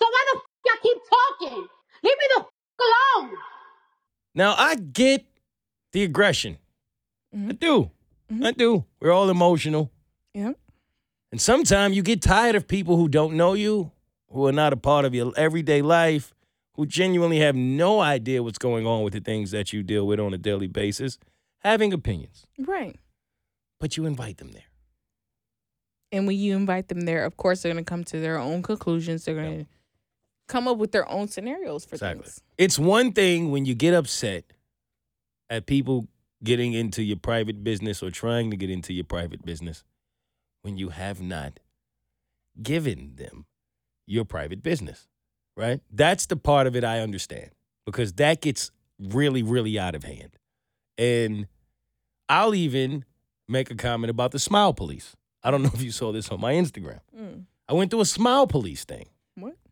So 0.00 0.08
why 0.08 0.22
the 0.32 0.36
f*** 0.40 0.44
y'all 0.64 0.80
keep 0.80 0.98
talking? 1.12 1.60
Leave 2.00 2.20
me 2.24 2.26
the 2.40 2.40
f*** 2.40 2.48
alone. 2.48 3.36
Now 4.38 4.54
I 4.56 4.76
get 4.76 5.26
the 5.92 6.04
aggression. 6.04 6.58
Mm-hmm. 7.34 7.50
I 7.50 7.52
do. 7.54 7.90
Mm-hmm. 8.32 8.46
I 8.46 8.52
do. 8.52 8.84
We're 9.00 9.10
all 9.10 9.30
emotional. 9.30 9.90
Yeah. 10.32 10.52
And 11.32 11.40
sometimes 11.40 11.96
you 11.96 12.04
get 12.04 12.22
tired 12.22 12.54
of 12.54 12.68
people 12.68 12.96
who 12.96 13.08
don't 13.08 13.34
know 13.34 13.54
you, 13.54 13.90
who 14.30 14.46
are 14.46 14.52
not 14.52 14.72
a 14.72 14.76
part 14.76 15.04
of 15.04 15.12
your 15.12 15.32
everyday 15.36 15.82
life, 15.82 16.32
who 16.74 16.86
genuinely 16.86 17.40
have 17.40 17.56
no 17.56 17.98
idea 17.98 18.40
what's 18.40 18.58
going 18.58 18.86
on 18.86 19.02
with 19.02 19.12
the 19.12 19.18
things 19.20 19.50
that 19.50 19.72
you 19.72 19.82
deal 19.82 20.06
with 20.06 20.20
on 20.20 20.32
a 20.32 20.38
daily 20.38 20.68
basis, 20.68 21.18
having 21.58 21.92
opinions. 21.92 22.46
Right. 22.60 22.94
But 23.80 23.96
you 23.96 24.06
invite 24.06 24.38
them 24.38 24.52
there. 24.52 24.70
And 26.12 26.28
when 26.28 26.36
you 26.38 26.54
invite 26.54 26.86
them 26.86 27.00
there, 27.00 27.24
of 27.24 27.36
course, 27.36 27.62
they're 27.62 27.72
going 27.72 27.84
to 27.84 27.88
come 27.88 28.04
to 28.04 28.20
their 28.20 28.38
own 28.38 28.62
conclusions. 28.62 29.24
They're 29.24 29.34
going 29.34 29.58
to 29.58 29.66
come 30.48 30.66
up 30.66 30.78
with 30.78 30.92
their 30.92 31.08
own 31.10 31.28
scenarios 31.28 31.84
for 31.84 31.94
Exactly. 31.94 32.24
things. 32.24 32.40
It's 32.56 32.78
one 32.78 33.12
thing 33.12 33.50
when 33.50 33.64
you 33.64 33.74
get 33.74 33.94
upset 33.94 34.44
at 35.48 35.66
people 35.66 36.08
getting 36.42 36.72
into 36.72 37.02
your 37.02 37.16
private 37.16 37.62
business 37.62 38.02
or 38.02 38.10
trying 38.10 38.50
to 38.50 38.56
get 38.56 38.70
into 38.70 38.92
your 38.92 39.04
private 39.04 39.44
business 39.44 39.84
when 40.62 40.76
you 40.76 40.88
have 40.90 41.20
not 41.20 41.60
given 42.62 43.12
them 43.16 43.46
your 44.06 44.24
private 44.24 44.62
business, 44.62 45.06
right? 45.56 45.80
That's 45.90 46.26
the 46.26 46.36
part 46.36 46.66
of 46.66 46.74
it 46.76 46.84
I 46.84 47.00
understand 47.00 47.50
because 47.86 48.14
that 48.14 48.40
gets 48.40 48.70
really, 48.98 49.42
really 49.42 49.78
out 49.78 49.94
of 49.94 50.04
hand. 50.04 50.36
And 50.96 51.46
I'll 52.28 52.54
even 52.54 53.04
make 53.48 53.70
a 53.70 53.74
comment 53.74 54.10
about 54.10 54.32
the 54.32 54.38
smile 54.38 54.74
police. 54.74 55.14
I 55.42 55.50
don't 55.50 55.62
know 55.64 55.70
if 55.74 55.82
you 55.82 55.90
saw 55.92 56.12
this 56.12 56.28
on 56.30 56.40
my 56.40 56.54
Instagram. 56.54 57.00
Mm. 57.18 57.44
I 57.68 57.74
went 57.74 57.90
through 57.90 58.00
a 58.00 58.06
smile 58.06 58.46
police 58.46 58.84
thing? 58.84 59.06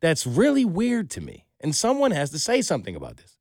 That's 0.01 0.27
really 0.27 0.65
weird 0.65 1.11
to 1.11 1.21
me. 1.21 1.45
And 1.61 1.75
someone 1.75 2.11
has 2.11 2.31
to 2.31 2.39
say 2.39 2.63
something 2.63 2.95
about 2.95 3.17
this. 3.17 3.37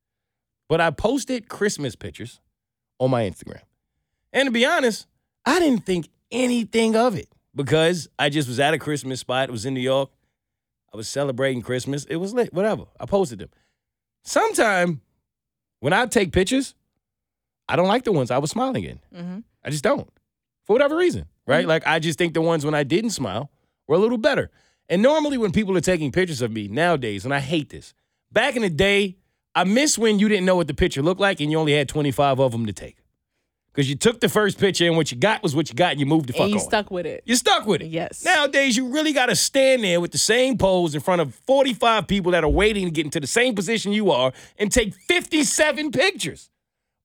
But 0.67 0.81
I 0.81 0.89
posted 0.91 1.49
Christmas 1.49 1.95
pictures 1.95 2.39
on 2.99 3.11
my 3.11 3.23
Instagram. 3.23 3.61
And 4.33 4.47
to 4.47 4.51
be 4.51 4.65
honest, 4.65 5.07
I 5.45 5.59
didn't 5.59 5.85
think 5.85 6.09
anything 6.31 6.95
of 6.95 7.15
it 7.15 7.29
because 7.53 8.09
I 8.17 8.29
just 8.29 8.47
was 8.47 8.59
at 8.59 8.73
a 8.73 8.79
Christmas 8.79 9.19
spot. 9.19 9.49
It 9.49 9.51
was 9.51 9.65
in 9.65 9.73
New 9.73 9.81
York. 9.81 10.09
I 10.93 10.97
was 10.97 11.07
celebrating 11.07 11.61
Christmas. 11.61 12.05
It 12.05 12.15
was 12.17 12.33
lit, 12.33 12.53
whatever. 12.53 12.85
I 12.99 13.05
posted 13.05 13.39
them. 13.39 13.49
Sometime 14.23 15.01
when 15.79 15.93
I 15.93 16.05
take 16.07 16.31
pictures, 16.31 16.73
I 17.67 17.75
don't 17.75 17.87
like 17.87 18.03
the 18.03 18.11
ones 18.11 18.31
I 18.31 18.37
was 18.37 18.51
smiling 18.51 18.83
in. 18.83 18.99
Mm-hmm. 19.15 19.39
I 19.63 19.69
just 19.69 19.83
don't. 19.83 20.09
For 20.63 20.73
whatever 20.73 20.95
reason, 20.95 21.25
right? 21.45 21.67
Like 21.67 21.85
I 21.85 21.99
just 21.99 22.17
think 22.17 22.33
the 22.33 22.41
ones 22.41 22.65
when 22.65 22.73
I 22.73 22.83
didn't 22.83 23.11
smile 23.11 23.51
were 23.87 23.95
a 23.95 23.99
little 23.99 24.17
better. 24.17 24.49
And 24.89 25.01
normally 25.01 25.37
when 25.37 25.51
people 25.51 25.75
are 25.77 25.81
taking 25.81 26.11
pictures 26.11 26.41
of 26.41 26.51
me 26.51 26.67
nowadays, 26.67 27.25
and 27.25 27.33
I 27.33 27.39
hate 27.39 27.69
this. 27.69 27.93
Back 28.31 28.55
in 28.55 28.61
the 28.61 28.69
day, 28.69 29.17
I 29.55 29.63
miss 29.63 29.97
when 29.97 30.19
you 30.19 30.27
didn't 30.27 30.45
know 30.45 30.55
what 30.55 30.67
the 30.67 30.73
picture 30.73 31.01
looked 31.01 31.21
like 31.21 31.39
and 31.39 31.49
you 31.49 31.57
only 31.57 31.73
had 31.73 31.87
25 31.87 32.39
of 32.39 32.51
them 32.51 32.65
to 32.65 32.73
take. 32.73 32.97
Because 33.71 33.89
you 33.89 33.95
took 33.95 34.21
the 34.21 34.29
first 34.29 34.57
picture 34.57 34.85
and 34.85 34.95
what 34.95 35.11
you 35.11 35.17
got 35.17 35.43
was 35.43 35.53
what 35.53 35.69
you 35.69 35.75
got 35.75 35.91
and 35.91 35.99
you 35.99 36.05
moved 36.05 36.27
the 36.29 36.33
fuck 36.33 36.43
and 36.43 36.51
you 36.51 36.59
on. 36.59 36.63
stuck 36.63 36.91
with 36.91 37.05
it. 37.05 37.23
You're 37.25 37.35
stuck 37.35 37.65
with 37.65 37.81
it. 37.81 37.87
Yes. 37.87 38.23
Nowadays, 38.23 38.77
you 38.77 38.87
really 38.87 39.11
got 39.11 39.25
to 39.25 39.35
stand 39.35 39.83
there 39.83 39.99
with 39.99 40.13
the 40.13 40.17
same 40.17 40.57
pose 40.57 40.95
in 40.95 41.01
front 41.01 41.21
of 41.21 41.35
45 41.35 42.07
people 42.07 42.31
that 42.31 42.45
are 42.45 42.49
waiting 42.49 42.85
to 42.85 42.91
get 42.91 43.05
into 43.05 43.19
the 43.19 43.27
same 43.27 43.53
position 43.53 43.91
you 43.91 44.11
are 44.11 44.31
and 44.57 44.71
take 44.71 44.93
57 44.93 45.91
pictures. 45.91 46.49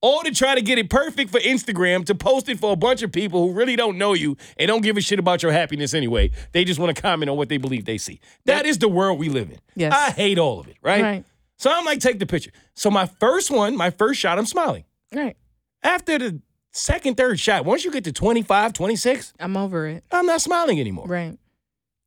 All 0.02 0.22
to 0.22 0.30
try 0.30 0.54
to 0.54 0.62
get 0.62 0.78
it 0.78 0.88
perfect 0.88 1.30
for 1.30 1.38
Instagram 1.40 2.06
to 2.06 2.14
post 2.14 2.48
it 2.48 2.58
for 2.58 2.72
a 2.72 2.76
bunch 2.76 3.02
of 3.02 3.12
people 3.12 3.46
who 3.48 3.52
really 3.52 3.76
don't 3.76 3.98
know 3.98 4.14
you 4.14 4.36
and 4.56 4.66
don't 4.68 4.80
give 4.80 4.96
a 4.96 5.00
shit 5.02 5.18
about 5.18 5.42
your 5.42 5.52
happiness 5.52 5.92
anyway. 5.92 6.30
They 6.52 6.64
just 6.64 6.80
want 6.80 6.94
to 6.96 7.02
comment 7.02 7.28
on 7.28 7.36
what 7.36 7.50
they 7.50 7.58
believe 7.58 7.84
they 7.84 7.98
see. 7.98 8.20
that 8.46 8.64
is 8.64 8.78
the 8.78 8.88
world 8.88 9.18
we 9.18 9.28
live 9.28 9.50
in. 9.50 9.58
Yes. 9.76 9.92
I 9.94 10.10
hate 10.12 10.38
all 10.38 10.58
of 10.58 10.68
it, 10.68 10.76
right? 10.82 11.02
Right. 11.02 11.24
So 11.58 11.70
I'm 11.70 11.84
like, 11.84 12.00
take 12.00 12.18
the 12.18 12.26
picture. 12.26 12.50
So 12.74 12.90
my 12.90 13.04
first 13.04 13.50
one, 13.50 13.76
my 13.76 13.90
first 13.90 14.18
shot, 14.18 14.38
I'm 14.38 14.46
smiling. 14.46 14.84
Right. 15.14 15.36
After 15.82 16.18
the 16.18 16.40
second, 16.72 17.16
third 17.18 17.38
shot, 17.38 17.66
once 17.66 17.84
you 17.84 17.90
get 17.90 18.04
to 18.04 18.12
25, 18.12 18.72
26, 18.72 19.34
I'm 19.38 19.56
over 19.58 19.86
it. 19.86 20.04
I'm 20.10 20.24
not 20.24 20.40
smiling 20.40 20.80
anymore. 20.80 21.06
Right. 21.06 21.38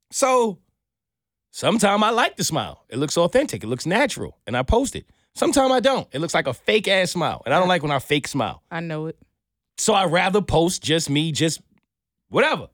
So 0.09 0.57
sometimes 1.51 2.01
I 2.01 2.09
like 2.09 2.37
to 2.37 2.43
smile. 2.43 2.85
It 2.89 2.97
looks 2.97 3.17
authentic. 3.17 3.63
It 3.63 3.67
looks 3.67 3.85
natural. 3.85 4.39
And 4.47 4.57
I 4.57 4.63
post 4.63 4.95
it. 4.95 5.05
Sometimes 5.35 5.71
I 5.71 5.79
don't. 5.79 6.07
It 6.11 6.19
looks 6.19 6.33
like 6.33 6.47
a 6.47 6.53
fake 6.53 6.87
ass 6.87 7.11
smile. 7.11 7.41
And 7.45 7.53
I 7.53 7.59
don't 7.59 7.67
like 7.67 7.81
when 7.81 7.91
I 7.91 7.99
fake 7.99 8.27
smile. 8.27 8.61
I 8.69 8.79
know 8.79 9.07
it. 9.07 9.17
So 9.77 9.93
I 9.93 10.05
rather 10.05 10.41
post 10.41 10.83
just 10.83 11.09
me, 11.09 11.31
just 11.31 11.61
whatever. 12.29 12.67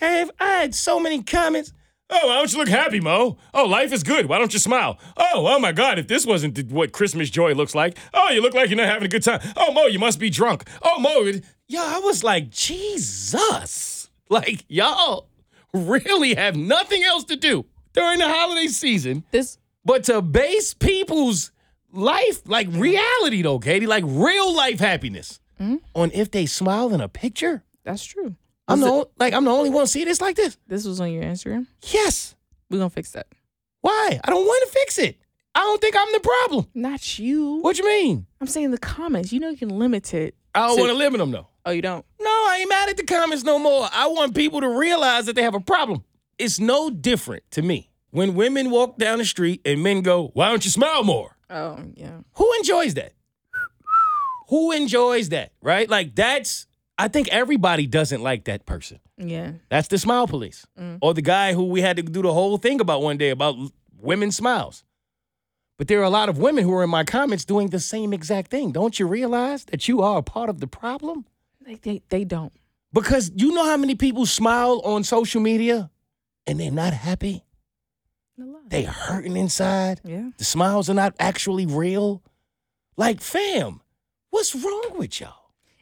Kev, 0.00 0.30
I 0.40 0.48
had 0.52 0.74
so 0.74 0.98
many 0.98 1.22
comments. 1.22 1.72
Oh, 2.08 2.28
why 2.28 2.34
don't 2.36 2.52
you 2.52 2.58
look 2.58 2.68
happy, 2.68 3.00
Moe? 3.00 3.38
Oh, 3.54 3.64
life 3.64 3.92
is 3.92 4.02
good. 4.02 4.26
Why 4.26 4.38
don't 4.38 4.52
you 4.52 4.58
smile? 4.58 4.98
Oh, 5.16 5.46
oh 5.46 5.58
my 5.58 5.72
God, 5.72 5.98
if 5.98 6.08
this 6.08 6.26
wasn't 6.26 6.70
what 6.70 6.92
Christmas 6.92 7.30
joy 7.30 7.52
looks 7.54 7.74
like. 7.74 7.96
Oh, 8.12 8.30
you 8.30 8.42
look 8.42 8.54
like 8.54 8.68
you're 8.68 8.76
not 8.76 8.86
having 8.88 9.04
a 9.04 9.08
good 9.08 9.22
time. 9.22 9.40
Oh, 9.56 9.72
Moe, 9.72 9.86
you 9.86 9.98
must 9.98 10.18
be 10.18 10.28
drunk. 10.30 10.68
Oh, 10.82 10.98
Moe. 10.98 11.24
it- 11.26 11.44
Yo, 11.68 11.80
I 11.82 12.00
was 12.00 12.22
like, 12.22 12.50
Jesus. 12.50 14.10
Like, 14.28 14.64
y'all 14.68 15.28
really 15.72 16.34
have 16.34 16.56
nothing 16.56 17.02
else 17.02 17.24
to 17.24 17.36
do 17.36 17.64
during 17.94 18.18
the 18.18 18.28
holiday 18.28 18.66
season 18.66 19.24
This 19.30 19.58
but 19.84 20.04
to 20.04 20.20
base 20.22 20.74
people's 20.74 21.50
life, 21.92 22.42
like 22.46 22.68
reality 22.70 23.42
though, 23.42 23.58
Keity, 23.58 23.86
like 23.86 24.04
real 24.06 24.54
life 24.54 24.80
happiness 24.80 25.40
mm-hmm. 25.60 25.76
on 25.94 26.10
if 26.12 26.30
they 26.30 26.46
smile 26.46 26.92
in 26.92 27.00
a 27.00 27.08
picture. 27.08 27.62
that's 27.84 28.04
true. 28.04 28.34
I'm 28.68 28.80
the 28.80 29.00
it- 29.00 29.10
like 29.18 29.34
I'm 29.34 29.44
the 29.44 29.50
only 29.50 29.70
one 29.70 29.86
see 29.86 30.04
this 30.04 30.20
like 30.20 30.36
this. 30.36 30.56
This 30.66 30.84
was 30.84 31.00
on 31.00 31.12
your 31.12 31.24
Instagram. 31.24 31.66
Yes. 31.90 32.34
We're 32.70 32.78
gonna 32.78 32.90
fix 32.90 33.12
that. 33.12 33.26
Why? 33.80 34.20
I 34.24 34.30
don't 34.30 34.46
want 34.46 34.66
to 34.68 34.78
fix 34.78 34.98
it. 34.98 35.18
I 35.54 35.60
don't 35.60 35.80
think 35.80 35.94
I'm 35.98 36.12
the 36.12 36.20
problem. 36.20 36.66
Not 36.74 37.18
you. 37.18 37.58
What 37.58 37.78
you 37.78 37.84
mean? 37.84 38.26
I'm 38.40 38.46
saying 38.46 38.70
the 38.70 38.78
comments. 38.78 39.32
You 39.32 39.40
know 39.40 39.50
you 39.50 39.56
can 39.56 39.68
limit 39.68 40.14
it. 40.14 40.34
I 40.54 40.66
don't 40.66 40.76
to- 40.76 40.82
want 40.82 40.92
to 40.92 40.96
limit 40.98 41.18
them 41.18 41.30
though. 41.32 41.48
Oh, 41.64 41.70
you 41.70 41.82
don't. 41.82 42.04
No, 42.20 42.28
I 42.30 42.58
ain't 42.60 42.68
mad 42.68 42.88
at 42.88 42.96
the 42.96 43.04
comments 43.04 43.44
no 43.44 43.58
more. 43.58 43.88
I 43.92 44.08
want 44.08 44.34
people 44.34 44.60
to 44.62 44.68
realize 44.68 45.26
that 45.26 45.36
they 45.36 45.42
have 45.42 45.54
a 45.54 45.60
problem. 45.60 46.02
It's 46.38 46.58
no 46.58 46.90
different 46.90 47.44
to 47.52 47.62
me 47.62 47.90
when 48.10 48.34
women 48.34 48.70
walk 48.70 48.98
down 48.98 49.18
the 49.18 49.24
street 49.24 49.60
and 49.64 49.82
men 49.82 50.00
go, 50.02 50.30
"Why 50.34 50.48
don't 50.48 50.64
you 50.64 50.70
smile 50.70 51.04
more?" 51.04 51.36
Oh, 51.50 51.78
yeah. 51.94 52.20
Who 52.34 52.52
enjoys 52.58 52.94
that? 52.94 53.12
Who 54.48 54.72
enjoys 54.72 55.30
that? 55.30 55.52
Right? 55.62 55.88
Like 55.88 56.14
that's 56.14 56.66
I 56.98 57.08
think 57.08 57.28
everybody 57.28 57.86
doesn't 57.86 58.22
like 58.22 58.44
that 58.44 58.66
person. 58.66 59.00
Yeah. 59.16 59.52
That's 59.70 59.88
the 59.88 59.98
smile 59.98 60.26
police. 60.26 60.66
Mm. 60.78 60.98
Or 61.00 61.14
the 61.14 61.22
guy 61.22 61.54
who 61.54 61.64
we 61.64 61.80
had 61.80 61.96
to 61.96 62.02
do 62.02 62.22
the 62.22 62.32
whole 62.32 62.58
thing 62.58 62.80
about 62.80 63.02
one 63.02 63.16
day 63.16 63.30
about 63.30 63.56
women's 63.98 64.36
smiles. 64.36 64.84
But 65.78 65.88
there 65.88 66.00
are 66.00 66.04
a 66.04 66.10
lot 66.10 66.28
of 66.28 66.38
women 66.38 66.64
who 66.64 66.72
are 66.74 66.84
in 66.84 66.90
my 66.90 67.02
comments 67.02 67.44
doing 67.44 67.68
the 67.68 67.80
same 67.80 68.12
exact 68.12 68.50
thing. 68.50 68.72
Don't 68.72 69.00
you 69.00 69.06
realize 69.06 69.64
that 69.66 69.88
you 69.88 70.02
are 70.02 70.18
a 70.18 70.22
part 70.22 70.48
of 70.50 70.60
the 70.60 70.66
problem? 70.66 71.24
They, 71.64 71.76
they, 71.76 72.02
they 72.08 72.24
don't. 72.24 72.52
Because 72.92 73.32
you 73.34 73.52
know 73.52 73.64
how 73.64 73.76
many 73.76 73.94
people 73.94 74.26
smile 74.26 74.80
on 74.84 75.02
social 75.02 75.40
media 75.40 75.90
and 76.46 76.60
they're 76.60 76.70
not 76.70 76.92
happy? 76.92 77.44
A 78.42 78.46
lot. 78.46 78.68
They 78.70 78.82
hurting 78.84 79.36
inside. 79.36 80.00
Yeah. 80.04 80.30
The 80.36 80.44
smiles 80.44 80.90
are 80.90 80.94
not 80.94 81.14
actually 81.18 81.66
real. 81.66 82.22
Like, 82.96 83.20
fam, 83.20 83.80
what's 84.30 84.54
wrong 84.54 84.92
with 84.96 85.20
y'all? 85.20 85.34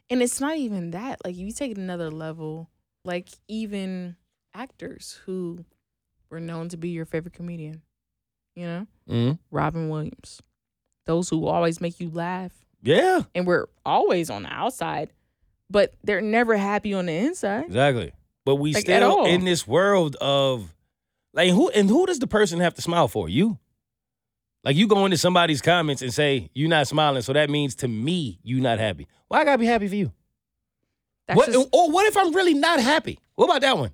And 0.09 0.21
it's 0.21 0.39
not 0.41 0.57
even 0.57 0.91
that. 0.91 1.19
Like, 1.25 1.33
if 1.35 1.39
you 1.39 1.51
take 1.51 1.71
it 1.71 1.77
another 1.77 2.11
level, 2.11 2.69
like, 3.05 3.29
even 3.47 4.15
actors 4.53 5.19
who 5.25 5.65
were 6.29 6.39
known 6.39 6.69
to 6.69 6.77
be 6.77 6.89
your 6.89 7.05
favorite 7.05 7.33
comedian, 7.33 7.81
you 8.55 8.65
know, 8.65 8.87
Mm-hmm. 9.09 9.33
Robin 9.49 9.89
Williams, 9.89 10.41
those 11.05 11.29
who 11.29 11.45
always 11.47 11.81
make 11.81 11.99
you 11.99 12.09
laugh 12.09 12.51
Yeah, 12.81 13.23
and 13.35 13.45
we're 13.47 13.67
always 13.85 14.29
on 14.29 14.43
the 14.43 14.49
outside, 14.53 15.11
but 15.69 15.93
they're 16.03 16.21
never 16.21 16.55
happy 16.55 16.93
on 16.93 17.07
the 17.07 17.13
inside. 17.13 17.65
exactly. 17.65 18.13
But 18.45 18.55
we 18.55 18.73
Like, 18.73 18.83
still 18.83 19.25
in 19.25 19.43
this 19.45 19.67
world 19.67 20.15
of 20.21 20.73
like 21.33 21.49
who 21.51 21.69
and 21.69 21.89
who 21.89 22.05
does 22.05 22.19
the 22.19 22.27
person 22.27 22.59
have 22.59 22.73
to 22.75 22.81
smile 22.81 23.07
for? 23.07 23.29
You. 23.29 23.57
Like 24.63 24.75
you 24.75 24.87
go 24.87 25.05
into 25.05 25.17
somebody's 25.17 25.61
comments 25.61 26.01
and 26.01 26.13
say 26.13 26.49
you're 26.53 26.69
not 26.69 26.87
smiling, 26.87 27.21
so 27.23 27.33
that 27.33 27.49
means 27.49 27.75
to 27.75 27.87
me 27.87 28.39
you're 28.43 28.61
not 28.61 28.79
happy. 28.79 29.07
Why 29.27 29.41
I 29.41 29.45
gotta 29.45 29.57
be 29.57 29.65
happy 29.65 29.87
for 29.87 29.95
you? 29.95 30.11
That's 31.27 31.37
What 31.37 31.51
just, 31.51 31.69
or 31.71 31.91
what 31.91 32.05
if 32.05 32.15
I'm 32.17 32.33
really 32.33 32.53
not 32.53 32.79
happy? 32.79 33.19
What 33.35 33.45
about 33.45 33.61
that 33.61 33.77
one? 33.77 33.91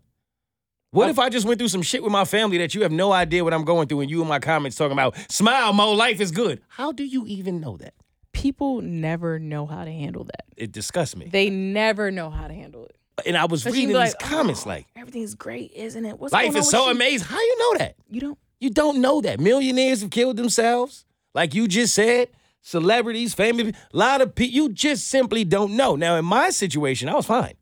What 0.92 1.08
Oh. 1.08 1.10
if 1.10 1.20
I 1.20 1.30
just 1.30 1.46
went 1.46 1.60
through 1.60 1.68
some 1.68 1.82
shit 1.82 2.04
with 2.04 2.12
my 2.12 2.26
family 2.26 2.58
that 2.58 2.74
you 2.74 2.82
have 2.84 2.92
no 2.92 3.12
idea 3.12 3.44
what 3.44 3.54
I'm 3.54 3.66
going 3.66 3.88
through, 3.88 4.02
and 4.02 4.10
you 4.10 4.22
in 4.22 4.28
my 4.28 4.40
comments 4.40 4.76
talking 4.78 4.94
about 4.94 5.16
smile, 5.32 5.72
my 5.74 5.84
life 5.84 6.20
is 6.20 6.32
good? 6.32 6.62
How 6.70 6.92
do 6.92 7.04
you 7.04 7.26
even 7.28 7.60
know 7.62 7.78
that? 7.78 7.94
people 8.38 8.82
never 8.82 9.40
know 9.40 9.66
how 9.66 9.84
to 9.84 9.92
handle 9.92 10.24
that. 10.24 10.46
It 10.56 10.72
disgusts 10.72 11.16
me. 11.16 11.28
They 11.32 11.50
never 11.50 12.12
know 12.12 12.30
how 12.30 12.48
to 12.48 12.54
handle 12.54 12.86
it. 12.86 12.96
And 13.26 13.36
I 13.38 13.46
was 13.46 13.66
you 13.66 13.72
reading 13.72 13.88
be 13.90 13.94
these 13.94 14.14
like, 14.14 14.20
comments 14.20 14.66
"Oh, 14.66 14.70
like, 14.70 14.88
everything's 14.96 15.36
great, 15.36 15.72
isn't 15.74 16.06
it? 16.06 16.20
What's 16.20 16.34
life 16.34 16.56
is 16.56 16.70
so 16.70 16.86
you?" 16.86 16.92
amazing. 16.92 17.28
How 17.28 17.40
you 17.40 17.58
know 17.60 17.80
that? 17.80 17.96
You 18.10 18.22
don't. 18.22 18.38
You 18.60 18.70
don't 18.70 19.02
know 19.02 19.22
that. 19.22 19.40
Millionaires 19.40 20.02
have 20.02 20.10
killed 20.10 20.38
themselves, 20.38 21.06
like 21.34 21.54
you 21.54 21.68
just 21.68 21.94
said. 21.94 22.30
Celebrities, 22.62 23.34
famous, 23.34 23.70
a 23.70 23.98
lot 23.98 24.20
of 24.20 24.36
people. 24.36 24.54
You 24.54 24.70
just 24.70 25.08
simply 25.08 25.46
don't 25.46 25.78
know. 25.78 25.96
Now, 25.96 26.18
in 26.18 26.26
my 26.26 26.50
situation, 26.50 27.08
I 27.08 27.16
was 27.16 27.26
fine. 27.26 27.54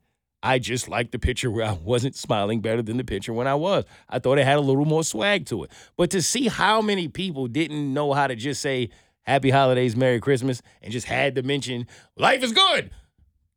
I 0.42 0.58
just 0.58 0.88
liked 0.88 1.12
the 1.12 1.20
picture 1.20 1.52
where 1.52 1.66
I 1.66 1.74
wasn't 1.74 2.16
smiling 2.16 2.62
better 2.62 2.82
than 2.82 2.98
the 2.98 3.04
picture 3.04 3.34
when 3.34 3.48
I 3.48 3.56
was. 3.56 3.84
I 4.10 4.20
thought 4.20 4.40
it 4.40 4.46
had 4.46 4.58
a 4.58 4.62
little 4.62 4.86
more 4.86 5.04
swag 5.04 5.46
to 5.48 5.64
it. 5.64 5.72
But 5.98 6.12
to 6.12 6.22
see 6.22 6.48
how 6.48 6.82
many 6.82 7.08
people 7.08 7.48
didn't 7.48 7.94
know 7.94 8.14
how 8.14 8.28
to 8.28 8.36
just 8.36 8.62
say 8.62 8.90
Happy 9.24 9.50
Holidays, 9.50 9.96
Merry 9.96 10.20
Christmas, 10.20 10.62
and 10.82 10.92
just 10.92 11.08
had 11.08 11.36
to 11.36 11.44
mention 11.44 11.88
life 12.16 12.44
is 12.44 12.52
good, 12.52 12.92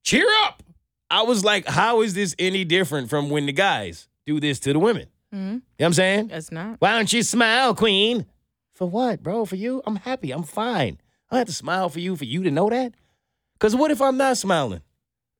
cheer 0.02 0.26
up. 0.44 0.62
I 1.10 1.22
was 1.22 1.44
like, 1.44 1.66
how 1.66 2.02
is 2.02 2.14
this 2.14 2.34
any 2.38 2.64
different 2.64 3.08
from 3.08 3.30
when 3.30 3.46
the 3.46 3.52
guys 3.52 4.08
do 4.26 4.40
this 4.40 4.60
to 4.60 4.72
the 4.72 4.78
women? 4.78 5.06
Mhm. 5.34 5.36
You 5.36 5.38
know 5.40 5.60
what 5.76 5.86
I'm 5.86 5.92
saying? 5.94 6.28
That's 6.28 6.52
not. 6.52 6.76
Why 6.80 6.92
don't 6.96 7.12
you 7.12 7.22
smile, 7.22 7.74
queen? 7.74 8.26
For 8.74 8.88
what, 8.88 9.22
bro? 9.22 9.44
For 9.44 9.56
you? 9.56 9.82
I'm 9.86 9.96
happy. 9.96 10.30
I'm 10.30 10.42
fine. 10.44 10.98
I 11.30 11.34
don't 11.34 11.38
have 11.40 11.46
to 11.48 11.52
smile 11.52 11.88
for 11.88 12.00
you 12.00 12.16
for 12.16 12.24
you 12.24 12.42
to 12.44 12.50
know 12.50 12.70
that. 12.70 12.94
Because 13.54 13.74
what 13.74 13.90
if 13.90 14.00
I'm 14.00 14.16
not 14.16 14.36
smiling? 14.38 14.82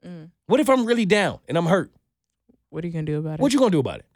Mm. 0.04 0.30
What 0.46 0.60
if 0.60 0.68
I'm 0.68 0.84
really 0.86 1.06
down 1.06 1.38
and 1.48 1.56
I'm 1.56 1.66
hurt? 1.66 1.90
What 2.70 2.84
are 2.84 2.86
you 2.86 2.92
gonna 2.92 3.04
do 3.04 3.18
about 3.18 3.34
it? 3.38 3.40
What 3.40 3.52
you 3.52 3.58
gonna 3.58 3.70
do 3.70 3.78
about 3.78 4.00
it? 4.00 4.06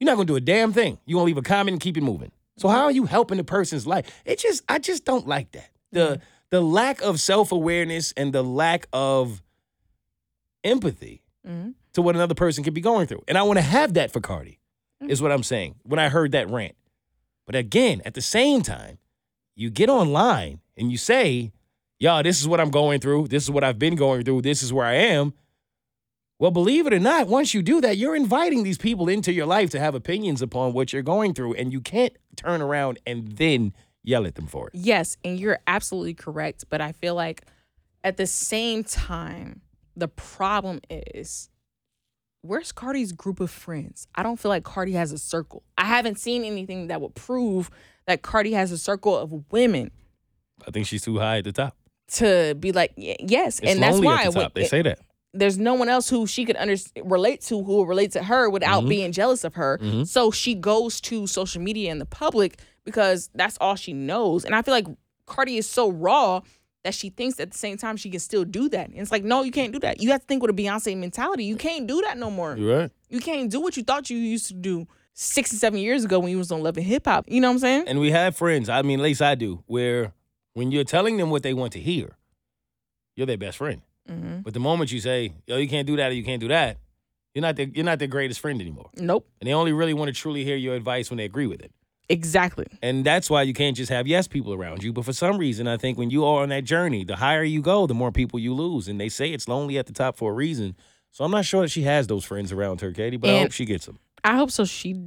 You're 0.00 0.06
not 0.06 0.16
gonna 0.16 0.26
do 0.26 0.36
a 0.36 0.40
damn 0.40 0.72
thing. 0.72 0.98
You're 1.06 1.16
gonna 1.18 1.26
leave 1.26 1.38
a 1.38 1.42
comment 1.42 1.74
and 1.74 1.80
keep 1.80 1.96
it 1.96 2.02
moving. 2.02 2.32
So 2.56 2.68
how 2.68 2.84
are 2.84 2.90
you 2.90 3.04
helping 3.04 3.36
the 3.36 3.44
person's 3.44 3.86
life? 3.86 4.10
It 4.24 4.38
just 4.38 4.62
I 4.68 4.78
just 4.78 5.04
don't 5.04 5.26
like 5.28 5.52
that. 5.52 5.70
The 5.92 6.20
the 6.50 6.60
lack 6.60 7.00
of 7.02 7.20
self-awareness 7.20 8.12
and 8.16 8.32
the 8.32 8.42
lack 8.42 8.86
of 8.92 9.42
empathy 10.64 11.22
Mhm. 11.46 11.74
to 11.92 12.02
what 12.02 12.14
another 12.16 12.34
person 12.34 12.64
could 12.64 12.74
be 12.74 12.80
going 12.80 13.06
through. 13.06 13.22
And 13.28 13.36
I 13.38 13.42
want 13.42 13.58
to 13.58 13.62
have 13.62 13.94
that 13.94 14.10
for 14.10 14.20
Cardi, 14.20 14.58
is 15.06 15.20
what 15.20 15.30
I'm 15.30 15.42
saying 15.42 15.76
when 15.82 16.00
I 16.00 16.08
heard 16.08 16.32
that 16.32 16.48
rant. 16.50 16.74
But 17.46 17.54
again, 17.54 18.00
at 18.04 18.14
the 18.14 18.22
same 18.22 18.62
time, 18.62 18.98
you 19.54 19.68
get 19.70 19.90
online 19.90 20.60
and 20.76 20.90
you 20.90 20.96
say, 20.96 21.52
y'all, 22.00 22.22
this 22.22 22.40
is 22.40 22.48
what 22.48 22.60
I'm 22.60 22.70
going 22.70 23.00
through. 23.00 23.28
This 23.28 23.42
is 23.44 23.50
what 23.50 23.62
I've 23.62 23.78
been 23.78 23.94
going 23.96 24.24
through. 24.24 24.42
This 24.42 24.62
is 24.62 24.72
where 24.72 24.86
I 24.86 24.94
am. 24.94 25.34
Well, 26.38 26.50
believe 26.50 26.86
it 26.86 26.92
or 26.92 26.98
not, 26.98 27.28
once 27.28 27.54
you 27.54 27.62
do 27.62 27.80
that, 27.82 27.96
you're 27.96 28.16
inviting 28.16 28.64
these 28.64 28.78
people 28.78 29.08
into 29.08 29.32
your 29.32 29.46
life 29.46 29.70
to 29.70 29.78
have 29.78 29.94
opinions 29.94 30.42
upon 30.42 30.72
what 30.72 30.92
you're 30.92 31.02
going 31.02 31.32
through. 31.34 31.54
And 31.54 31.72
you 31.72 31.80
can't 31.80 32.14
turn 32.34 32.60
around 32.60 32.98
and 33.06 33.36
then 33.36 33.72
yell 34.02 34.26
at 34.26 34.34
them 34.34 34.46
for 34.46 34.68
it. 34.68 34.74
Yes, 34.74 35.16
and 35.24 35.38
you're 35.38 35.60
absolutely 35.66 36.14
correct. 36.14 36.64
But 36.68 36.80
I 36.80 36.92
feel 36.92 37.14
like 37.14 37.42
at 38.02 38.16
the 38.16 38.26
same 38.26 38.82
time, 38.84 39.60
the 39.96 40.08
problem 40.08 40.80
is 40.90 41.48
where's 42.42 42.72
Cardi's 42.72 43.12
group 43.12 43.40
of 43.40 43.50
friends? 43.50 44.06
I 44.14 44.22
don't 44.22 44.38
feel 44.38 44.50
like 44.50 44.64
Cardi 44.64 44.92
has 44.92 45.12
a 45.12 45.18
circle. 45.18 45.62
I 45.78 45.84
haven't 45.86 46.18
seen 46.18 46.44
anything 46.44 46.88
that 46.88 47.00
would 47.00 47.14
prove 47.14 47.70
that 48.06 48.22
Cardi 48.22 48.52
has 48.52 48.70
a 48.72 48.78
circle 48.78 49.16
of 49.16 49.32
women 49.50 49.90
I 50.66 50.70
think 50.70 50.86
she's 50.86 51.02
too 51.02 51.18
high 51.18 51.38
at 51.38 51.44
the 51.44 51.52
top. 51.52 51.76
to 52.12 52.54
be 52.58 52.70
like, 52.72 52.92
yes. 52.96 53.58
It's 53.60 53.72
and 53.72 53.82
that's 53.82 53.98
why 54.00 54.22
at 54.24 54.32
the 54.34 54.50
They 54.54 54.66
say 54.66 54.82
that. 54.82 54.98
there's 55.32 55.58
no 55.58 55.74
one 55.74 55.88
else 55.88 56.08
who 56.08 56.26
she 56.26 56.44
could 56.44 56.56
under- 56.56 56.76
relate 57.02 57.40
to 57.42 57.62
who 57.62 57.76
will 57.76 57.86
relate 57.86 58.12
to 58.12 58.22
her 58.22 58.48
without 58.48 58.80
Mm-hmm. 58.80 58.88
being 58.88 59.12
jealous 59.12 59.42
of 59.44 59.54
her. 59.54 59.80
So 60.04 60.30
she 60.30 60.54
goes 60.54 61.00
to 61.02 61.26
social 61.26 61.60
media 61.62 61.90
and 61.90 62.00
the 62.00 62.06
public 62.06 62.58
because 62.84 63.30
that's 63.34 63.56
all 63.60 63.74
she 63.74 63.92
knows. 63.94 64.44
And 64.44 64.54
I 64.54 64.62
feel 64.62 64.74
like 64.74 64.86
Cardi 65.26 65.56
is 65.56 65.68
so 65.68 65.90
raw 65.90 66.42
that 66.84 66.94
she 66.94 67.08
thinks 67.10 67.40
at 67.40 67.50
the 67.50 67.58
same 67.58 67.76
time 67.76 67.96
she 67.96 68.10
can 68.10 68.20
still 68.20 68.44
do 68.44 68.68
that. 68.68 68.88
And 68.90 68.98
it's 68.98 69.10
like, 69.10 69.24
no, 69.24 69.42
you 69.42 69.50
can't 69.50 69.72
do 69.72 69.80
that. 69.80 70.00
You 70.00 70.12
have 70.12 70.20
to 70.20 70.26
think 70.26 70.42
with 70.42 70.50
a 70.50 70.54
Beyonce 70.54 70.96
mentality. 70.96 71.44
You 71.44 71.56
can't 71.56 71.86
do 71.86 72.02
that 72.02 72.16
no 72.16 72.30
more. 72.30 72.56
You 72.56 72.72
right? 72.72 72.90
You 73.08 73.20
can't 73.20 73.50
do 73.50 73.60
what 73.60 73.76
you 73.76 73.82
thought 73.82 74.10
you 74.10 74.18
used 74.18 74.48
to 74.48 74.54
do 74.54 74.86
six 75.14 75.50
and 75.50 75.60
seven 75.60 75.78
years 75.78 76.04
ago 76.04 76.18
when 76.20 76.30
you 76.30 76.38
was 76.38 76.52
on 76.52 76.62
Love 76.62 76.76
and 76.76 76.86
Hip 76.86 77.06
Hop. 77.06 77.24
You 77.26 77.40
know 77.40 77.48
what 77.48 77.54
I'm 77.54 77.58
saying? 77.60 77.84
And 77.88 78.00
we 78.00 78.10
have 78.10 78.36
friends. 78.36 78.68
I 78.68 78.82
mean, 78.82 79.00
at 79.00 79.02
least 79.02 79.22
I 79.22 79.34
do, 79.34 79.64
where 79.66 80.12
when 80.52 80.70
you're 80.70 80.84
telling 80.84 81.16
them 81.16 81.30
what 81.30 81.42
they 81.42 81.54
want 81.54 81.72
to 81.72 81.80
hear, 81.80 82.16
you're 83.16 83.26
their 83.26 83.38
best 83.38 83.58
friend. 83.58 83.82
Mm-hmm. 84.10 84.40
But 84.40 84.52
the 84.52 84.60
moment 84.60 84.92
you 84.92 85.00
say, 85.00 85.32
"Yo, 85.46 85.56
you 85.56 85.68
can't 85.68 85.86
do 85.86 85.96
that," 85.96 86.10
or 86.10 86.14
"You 86.14 86.24
can't 86.24 86.40
do 86.40 86.48
that," 86.48 86.76
you're 87.34 87.42
not 87.42 87.56
the, 87.56 87.70
you're 87.74 87.84
not 87.84 87.98
their 87.98 88.08
greatest 88.08 88.40
friend 88.40 88.60
anymore. 88.60 88.90
Nope. 88.96 89.26
And 89.40 89.48
they 89.48 89.54
only 89.54 89.72
really 89.72 89.94
want 89.94 90.08
to 90.08 90.14
truly 90.14 90.44
hear 90.44 90.56
your 90.56 90.74
advice 90.74 91.10
when 91.10 91.16
they 91.16 91.24
agree 91.24 91.46
with 91.46 91.62
it. 91.62 91.72
Exactly. 92.08 92.66
And 92.82 93.04
that's 93.04 93.30
why 93.30 93.42
you 93.42 93.54
can't 93.54 93.76
just 93.76 93.90
have 93.90 94.06
yes 94.06 94.28
people 94.28 94.52
around 94.52 94.82
you. 94.82 94.92
But 94.92 95.04
for 95.04 95.12
some 95.12 95.38
reason, 95.38 95.66
I 95.66 95.76
think 95.76 95.96
when 95.96 96.10
you 96.10 96.24
are 96.24 96.42
on 96.42 96.50
that 96.50 96.64
journey, 96.64 97.04
the 97.04 97.16
higher 97.16 97.42
you 97.42 97.62
go, 97.62 97.86
the 97.86 97.94
more 97.94 98.12
people 98.12 98.38
you 98.38 98.52
lose. 98.52 98.88
And 98.88 99.00
they 99.00 99.08
say 99.08 99.30
it's 99.30 99.48
lonely 99.48 99.78
at 99.78 99.86
the 99.86 99.92
top 99.92 100.16
for 100.16 100.32
a 100.32 100.34
reason. 100.34 100.76
So 101.10 101.24
I'm 101.24 101.30
not 101.30 101.44
sure 101.44 101.62
that 101.62 101.70
she 101.70 101.82
has 101.82 102.06
those 102.06 102.24
friends 102.24 102.52
around 102.52 102.80
her, 102.80 102.92
Keity, 102.92 103.20
but 103.20 103.30
I 103.30 103.40
hope 103.40 103.52
she 103.52 103.64
gets 103.64 103.86
them. 103.86 103.98
I 104.22 104.36
hope 104.36 104.50
so. 104.50 104.64
She, 104.64 105.00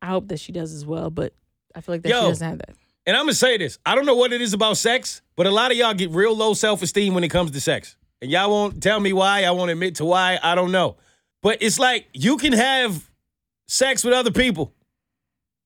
I 0.00 0.06
hope 0.06 0.28
that 0.28 0.38
she 0.38 0.52
does 0.52 0.72
as 0.72 0.86
well. 0.86 1.10
But 1.10 1.34
I 1.74 1.80
feel 1.80 1.94
like 1.96 2.02
that 2.02 2.08
Yo. 2.08 2.20
she 2.22 2.28
doesn't 2.28 2.48
have 2.48 2.58
that. 2.58 2.70
And 3.06 3.16
I'm 3.16 3.24
gonna 3.24 3.34
say 3.34 3.56
this: 3.56 3.78
I 3.84 3.94
don't 3.94 4.06
know 4.06 4.14
what 4.14 4.32
it 4.32 4.40
is 4.40 4.52
about 4.52 4.76
sex, 4.76 5.22
but 5.34 5.46
a 5.46 5.50
lot 5.50 5.70
of 5.70 5.76
y'all 5.76 5.94
get 5.94 6.10
real 6.10 6.36
low 6.36 6.54
self 6.54 6.82
esteem 6.82 7.14
when 7.14 7.24
it 7.24 7.30
comes 7.30 7.50
to 7.50 7.60
sex, 7.60 7.96
and 8.22 8.30
y'all 8.30 8.50
won't 8.50 8.82
tell 8.82 9.00
me 9.00 9.12
why. 9.12 9.44
I 9.44 9.50
won't 9.50 9.70
admit 9.70 9.96
to 9.96 10.04
why. 10.04 10.38
I 10.42 10.54
don't 10.54 10.70
know, 10.70 10.96
but 11.42 11.58
it's 11.60 11.78
like 11.78 12.06
you 12.12 12.36
can 12.36 12.52
have 12.52 13.10
sex 13.66 14.04
with 14.04 14.14
other 14.14 14.30
people. 14.30 14.74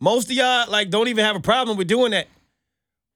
Most 0.05 0.27
of 0.27 0.33
y'all 0.33 0.71
like 0.71 0.91
don't 0.91 1.09
even 1.09 1.25
have 1.25 1.35
a 1.35 1.41
problem 1.41 1.79
with 1.79 1.89
doing 1.89 2.11
that. 2.11 2.29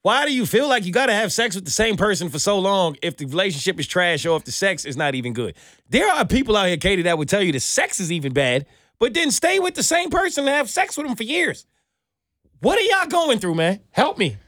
Why 0.01 0.25
do 0.25 0.33
you 0.33 0.47
feel 0.47 0.67
like 0.71 0.87
you 0.87 0.93
got 0.93 1.07
to 1.07 1.13
have 1.13 1.31
sex 1.31 1.55
with 1.55 1.67
the 1.67 1.71
same 1.71 1.99
person 1.99 2.31
for 2.31 2.39
so 2.39 2.59
long 2.59 2.97
if 3.03 3.19
the 3.19 3.27
relationship 3.27 3.79
is 3.79 3.87
trash 3.87 4.25
or 4.25 4.39
if 4.39 4.45
the 4.45 4.53
sex 4.53 4.87
is 4.87 4.97
not 4.97 5.15
even 5.15 5.35
good? 5.35 5.55
There 5.91 6.11
are 6.11 6.25
people 6.25 6.57
out 6.57 6.67
here, 6.67 6.79
Keity, 6.79 7.05
that 7.05 7.19
would 7.19 7.29
tell 7.29 7.43
you 7.43 7.53
the 7.53 7.61
sex 7.61 8.01
is 8.01 8.11
even 8.11 8.33
bad, 8.33 8.65
but 8.99 9.13
then 9.13 9.31
stay 9.31 9.59
with 9.59 9.75
the 9.75 9.83
same 9.83 10.09
person 10.09 10.49
and 10.49 10.57
have 10.57 10.71
sex 10.71 10.97
with 10.97 11.07
them 11.07 11.15
for 11.15 11.25
years. 11.25 11.67
What 12.61 12.79
are 12.79 12.81
y'all 12.81 13.07
going 13.07 13.39
through, 13.39 13.57
man? 13.57 13.81
Help 13.91 14.17
me. 14.17 14.39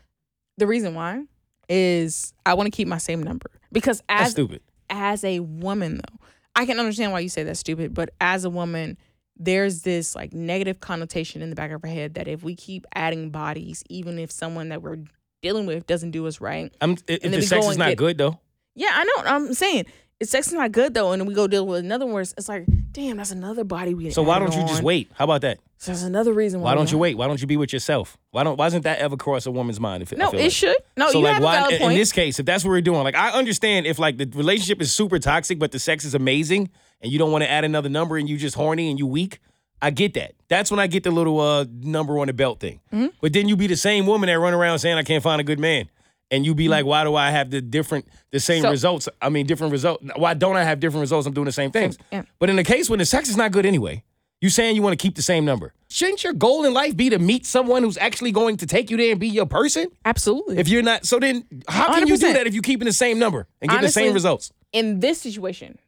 The 0.56 0.66
reason 0.66 0.94
why 0.94 1.24
is 1.68 2.32
I 2.46 2.54
want 2.54 2.68
to 2.68 2.70
keep 2.74 2.88
my 2.88 2.96
same 2.96 3.22
number 3.22 3.50
because 3.70 4.02
as 4.08 4.30
stupid. 4.30 4.62
as 4.88 5.24
a 5.24 5.40
woman 5.40 5.96
though, 5.96 6.26
I 6.56 6.64
can 6.64 6.78
understand 6.78 7.12
why 7.12 7.20
you 7.20 7.28
say 7.28 7.42
that's 7.42 7.60
stupid, 7.60 7.92
but 7.92 8.14
as 8.18 8.46
a 8.46 8.50
woman, 8.50 8.96
there's 9.40 9.82
this 9.82 10.14
like 10.14 10.32
negative 10.32 10.80
connotation 10.80 11.42
in 11.42 11.50
the 11.50 11.56
back 11.56 11.70
of 11.72 11.82
our 11.82 11.90
head 11.90 12.14
that 12.14 12.28
if 12.28 12.42
we 12.42 12.54
keep 12.54 12.86
adding 12.94 13.30
bodies, 13.30 13.82
even 13.88 14.18
if 14.18 14.30
someone 14.30 14.68
that 14.68 14.82
we're 14.82 14.98
dealing 15.42 15.66
with 15.66 15.86
doesn't 15.86 16.10
do 16.12 16.26
us 16.26 16.40
right, 16.40 16.72
I'm, 16.80 16.92
if 17.08 17.22
then 17.22 17.32
the 17.32 17.42
sex 17.42 17.66
is 17.66 17.78
not 17.78 17.88
get- 17.88 17.98
good 17.98 18.18
though. 18.18 18.38
yeah, 18.74 18.90
I 18.92 19.04
know. 19.04 19.12
I'm 19.24 19.54
saying 19.54 19.86
if 20.20 20.28
sex 20.28 20.48
is 20.48 20.52
not 20.52 20.70
good 20.72 20.92
though, 20.94 21.12
and 21.12 21.26
we 21.26 21.32
go 21.34 21.46
deal 21.48 21.66
with 21.66 21.80
another 21.80 22.04
one, 22.06 22.20
it's 22.20 22.48
like, 22.48 22.66
damn, 22.92 23.16
that's 23.16 23.30
another 23.30 23.64
body 23.64 23.94
we. 23.94 24.10
So 24.10 24.22
why 24.22 24.38
don't 24.38 24.54
you 24.54 24.60
just 24.66 24.82
wait? 24.82 25.10
How 25.14 25.24
about 25.24 25.40
that? 25.40 25.58
So 25.78 25.92
that's 25.92 26.02
another 26.02 26.34
reason 26.34 26.60
why. 26.60 26.72
Why 26.72 26.74
don't 26.74 26.92
you 26.92 26.98
wait? 26.98 27.16
Why 27.16 27.26
don't 27.26 27.40
you 27.40 27.46
be 27.46 27.56
with 27.56 27.72
yourself? 27.72 28.18
Why 28.32 28.44
don't? 28.44 28.58
Why 28.58 28.66
doesn't 28.66 28.82
that 28.82 28.98
ever 28.98 29.16
cross 29.16 29.46
a 29.46 29.50
woman's 29.50 29.80
mind? 29.80 30.02
If 30.02 30.14
No, 30.14 30.28
it 30.30 30.36
like? 30.36 30.52
should. 30.52 30.76
No, 30.98 31.10
so 31.10 31.20
you 31.20 31.24
like 31.24 31.34
have 31.34 31.42
why 31.42 31.56
a 31.56 31.60
valid 31.60 31.72
in 31.76 31.80
point. 31.80 31.96
this 31.98 32.12
case, 32.12 32.38
if 32.38 32.44
that's 32.44 32.62
what 32.62 32.68
we're 32.72 32.82
doing, 32.82 33.02
like 33.02 33.14
I 33.14 33.30
understand 33.30 33.86
if 33.86 33.98
like 33.98 34.18
the 34.18 34.26
relationship 34.34 34.82
is 34.82 34.92
super 34.92 35.18
toxic, 35.18 35.58
but 35.58 35.72
the 35.72 35.78
sex 35.78 36.04
is 36.04 36.14
amazing, 36.14 36.68
and 37.02 37.10
you 37.12 37.18
don't 37.18 37.32
want 37.32 37.42
to 37.44 37.50
add 37.50 37.64
another 37.64 37.88
number, 37.88 38.16
and 38.16 38.28
you 38.28 38.36
just 38.36 38.56
horny 38.56 38.90
and 38.90 38.98
you 38.98 39.06
weak. 39.06 39.38
I 39.82 39.90
get 39.90 40.14
that. 40.14 40.32
That's 40.48 40.70
when 40.70 40.78
I 40.80 40.86
get 40.86 41.04
the 41.04 41.10
little 41.10 41.40
uh 41.40 41.64
number 41.70 42.18
on 42.18 42.26
the 42.26 42.32
belt 42.34 42.60
thing. 42.60 42.80
Mm-hmm. 42.92 43.06
But 43.22 43.32
then 43.32 43.48
you 43.48 43.56
be 43.56 43.66
the 43.66 43.76
same 43.76 44.06
woman 44.06 44.26
that 44.28 44.38
run 44.38 44.52
around 44.54 44.78
saying 44.80 44.98
I 44.98 45.02
can't 45.02 45.22
find 45.22 45.40
a 45.40 45.44
good 45.44 45.58
man. 45.58 45.88
And 46.32 46.44
you 46.46 46.54
be 46.54 46.68
like, 46.68 46.84
why 46.84 47.02
do 47.02 47.16
I 47.16 47.30
have 47.30 47.50
the 47.50 47.60
different, 47.60 48.06
the 48.30 48.38
same 48.38 48.58
Mm-hmm. 48.58 48.66
So- 48.66 48.70
results? 48.70 49.08
I 49.20 49.30
mean, 49.30 49.46
different 49.46 49.72
results. 49.72 50.04
Why 50.16 50.34
don't 50.34 50.56
I 50.56 50.62
have 50.64 50.78
different 50.78 51.00
results? 51.00 51.26
I'm 51.26 51.32
doing 51.32 51.46
the 51.46 51.50
same 51.52 51.70
things. 51.72 51.96
yeah. 52.12 52.22
But 52.38 52.50
in 52.50 52.56
the 52.56 52.62
case 52.64 52.88
when 52.90 52.98
the 53.00 53.04
sex 53.06 53.28
is 53.28 53.36
not 53.36 53.50
good 53.52 53.66
anyway, 53.66 54.04
you 54.42 54.48
saying 54.48 54.76
you 54.76 54.82
want 54.82 54.98
to 54.98 55.02
keep 55.02 55.16
the 55.16 55.22
same 55.22 55.44
number. 55.44 55.72
Shouldn't 55.88 56.22
your 56.22 56.32
goal 56.34 56.64
in 56.64 56.72
life 56.72 56.96
be 56.96 57.10
to 57.10 57.18
meet 57.18 57.44
someone 57.46 57.82
who's 57.82 57.98
actually 57.98 58.30
going 58.32 58.58
to 58.58 58.66
take 58.66 58.90
you 58.90 58.96
there 58.96 59.10
and 59.10 59.18
be 59.20 59.28
your 59.28 59.44
person? 59.46 59.88
Absolutely. 60.04 60.58
If 60.58 60.68
you're 60.68 60.82
not, 60.82 61.04
so 61.04 61.18
then 61.18 61.44
how 61.68 61.94
can 61.94 62.06
you 62.06 62.16
do 62.16 62.32
that 62.34 62.46
if 62.46 62.54
you're 62.54 62.62
keeping 62.62 62.86
the 62.86 62.92
same 62.92 63.18
number 63.18 63.46
and 63.60 63.70
get 63.70 63.80
the 63.80 63.88
same 63.88 64.12
results? 64.14 64.52
in 64.72 65.00
this 65.00 65.20
situation, 65.20 65.78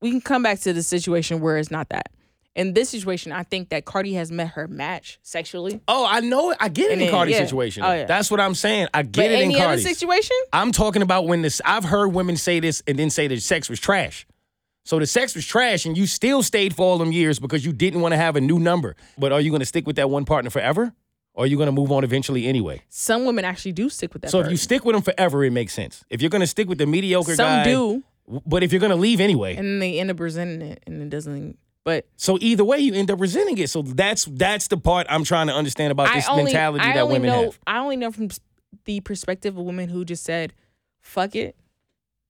we 0.00 0.10
can 0.10 0.20
come 0.20 0.42
back 0.42 0.60
to 0.60 0.72
the 0.72 0.82
situation 0.82 1.40
where 1.40 1.56
it's 1.58 1.70
not 1.70 1.88
that. 1.90 2.10
In 2.54 2.72
this 2.72 2.88
situation, 2.88 3.32
I 3.32 3.42
think 3.42 3.68
that 3.68 3.84
Cardi 3.84 4.14
has 4.14 4.32
met 4.32 4.48
her 4.48 4.66
match 4.66 5.18
sexually. 5.22 5.80
Oh, 5.88 6.06
I 6.08 6.20
know 6.20 6.52
it. 6.52 6.56
I 6.58 6.70
get 6.70 6.86
it 6.86 6.92
And 6.92 7.02
in 7.02 7.06
then, 7.08 7.14
Cardi's 7.14 7.34
yeah. 7.34 7.44
situation. 7.44 7.82
Oh, 7.82 7.92
yeah. 7.92 8.06
That's 8.06 8.30
what 8.30 8.40
I'm 8.40 8.54
saying. 8.54 8.88
I 8.94 9.02
get 9.02 9.14
But 9.16 9.24
it 9.26 9.32
in 9.32 9.40
any 9.42 9.54
other 9.56 9.64
Cardi's. 9.76 9.84
situation, 9.84 10.36
I'm 10.54 10.72
talking 10.72 11.02
about 11.02 11.26
when 11.26 11.42
this. 11.42 11.60
I've 11.66 11.84
heard 11.84 12.08
women 12.14 12.36
say 12.38 12.60
this 12.60 12.82
and 12.86 12.98
then 12.98 13.10
say 13.10 13.28
that 13.28 13.42
sex 13.42 13.68
was 13.68 13.78
trash. 13.78 14.26
So 14.84 14.98
the 14.98 15.06
sex 15.06 15.34
was 15.34 15.44
trash, 15.44 15.84
and 15.84 15.98
you 15.98 16.06
still 16.06 16.42
stayed 16.42 16.74
for 16.74 16.82
all 16.86 16.96
them 16.96 17.12
years 17.12 17.38
because 17.38 17.62
you 17.66 17.72
didn't 17.72 18.00
want 18.00 18.12
to 18.12 18.16
have 18.18 18.36
a 18.36 18.40
new 18.40 18.58
number. 18.58 18.96
But 19.18 19.32
are 19.32 19.40
you 19.40 19.50
going 19.50 19.60
to 19.60 19.66
stick 19.66 19.86
with 19.86 19.96
that 19.96 20.08
one 20.08 20.24
partner 20.24 20.48
forever, 20.48 20.94
or 21.34 21.44
are 21.44 21.46
you 21.46 21.56
going 21.58 21.66
to 21.66 21.72
move 21.72 21.90
on 21.92 22.04
eventually 22.04 22.46
anyway? 22.46 22.82
some 22.88 23.24
women 23.26 23.44
actually 23.44 23.72
do 23.72 23.90
stick 23.90 24.12
with 24.14 24.22
that. 24.22 24.30
so 24.30 24.38
if 24.38 24.46
you 24.46 24.50
person. 24.52 24.62
stick 24.62 24.84
with 24.84 24.94
them 24.94 25.02
forever, 25.02 25.44
it 25.44 25.50
makes 25.50 25.74
sense. 25.74 26.04
If 26.08 26.22
you're 26.22 26.30
going 26.30 26.40
to 26.40 26.46
stick 26.46 26.68
with 26.68 26.78
the 26.78 26.86
mediocre 26.86 27.34
some 27.34 27.44
guy, 27.46 27.64
do, 27.64 28.02
But 28.28 28.62
if 28.62 28.72
you're 28.72 28.80
going 28.80 28.90
to 28.90 28.96
leave 28.96 29.20
anyway, 29.20 29.56
and 29.56 29.80
they 29.80 29.98
end 30.00 30.10
up 30.10 30.20
resenting 30.20 30.62
it, 30.62 30.82
and 30.86 31.02
it 31.02 31.10
doesn't. 31.10 31.58
But 31.84 32.08
so 32.16 32.36
either 32.40 32.64
way, 32.64 32.78
you 32.78 32.94
end 32.94 33.10
up 33.12 33.20
resenting 33.20 33.58
it. 33.58 33.70
So 33.70 33.82
that's 33.82 34.24
that's 34.24 34.66
the 34.66 34.76
part 34.76 35.06
I'm 35.08 35.22
trying 35.22 35.46
to 35.46 35.52
understand 35.54 35.92
about 35.92 36.12
this 36.12 36.28
only, 36.28 36.44
mentality 36.44 36.84
I 36.84 36.94
that 36.94 37.02
only 37.02 37.14
women 37.14 37.30
know, 37.30 37.42
have. 37.44 37.58
I 37.66 37.78
only 37.78 37.96
know 37.96 38.10
from 38.10 38.28
the 38.86 39.00
perspective 39.00 39.56
of 39.56 39.64
women 39.64 39.88
who 39.88 40.04
just 40.04 40.24
said, 40.24 40.52
"Fuck 41.00 41.36
it, 41.36 41.54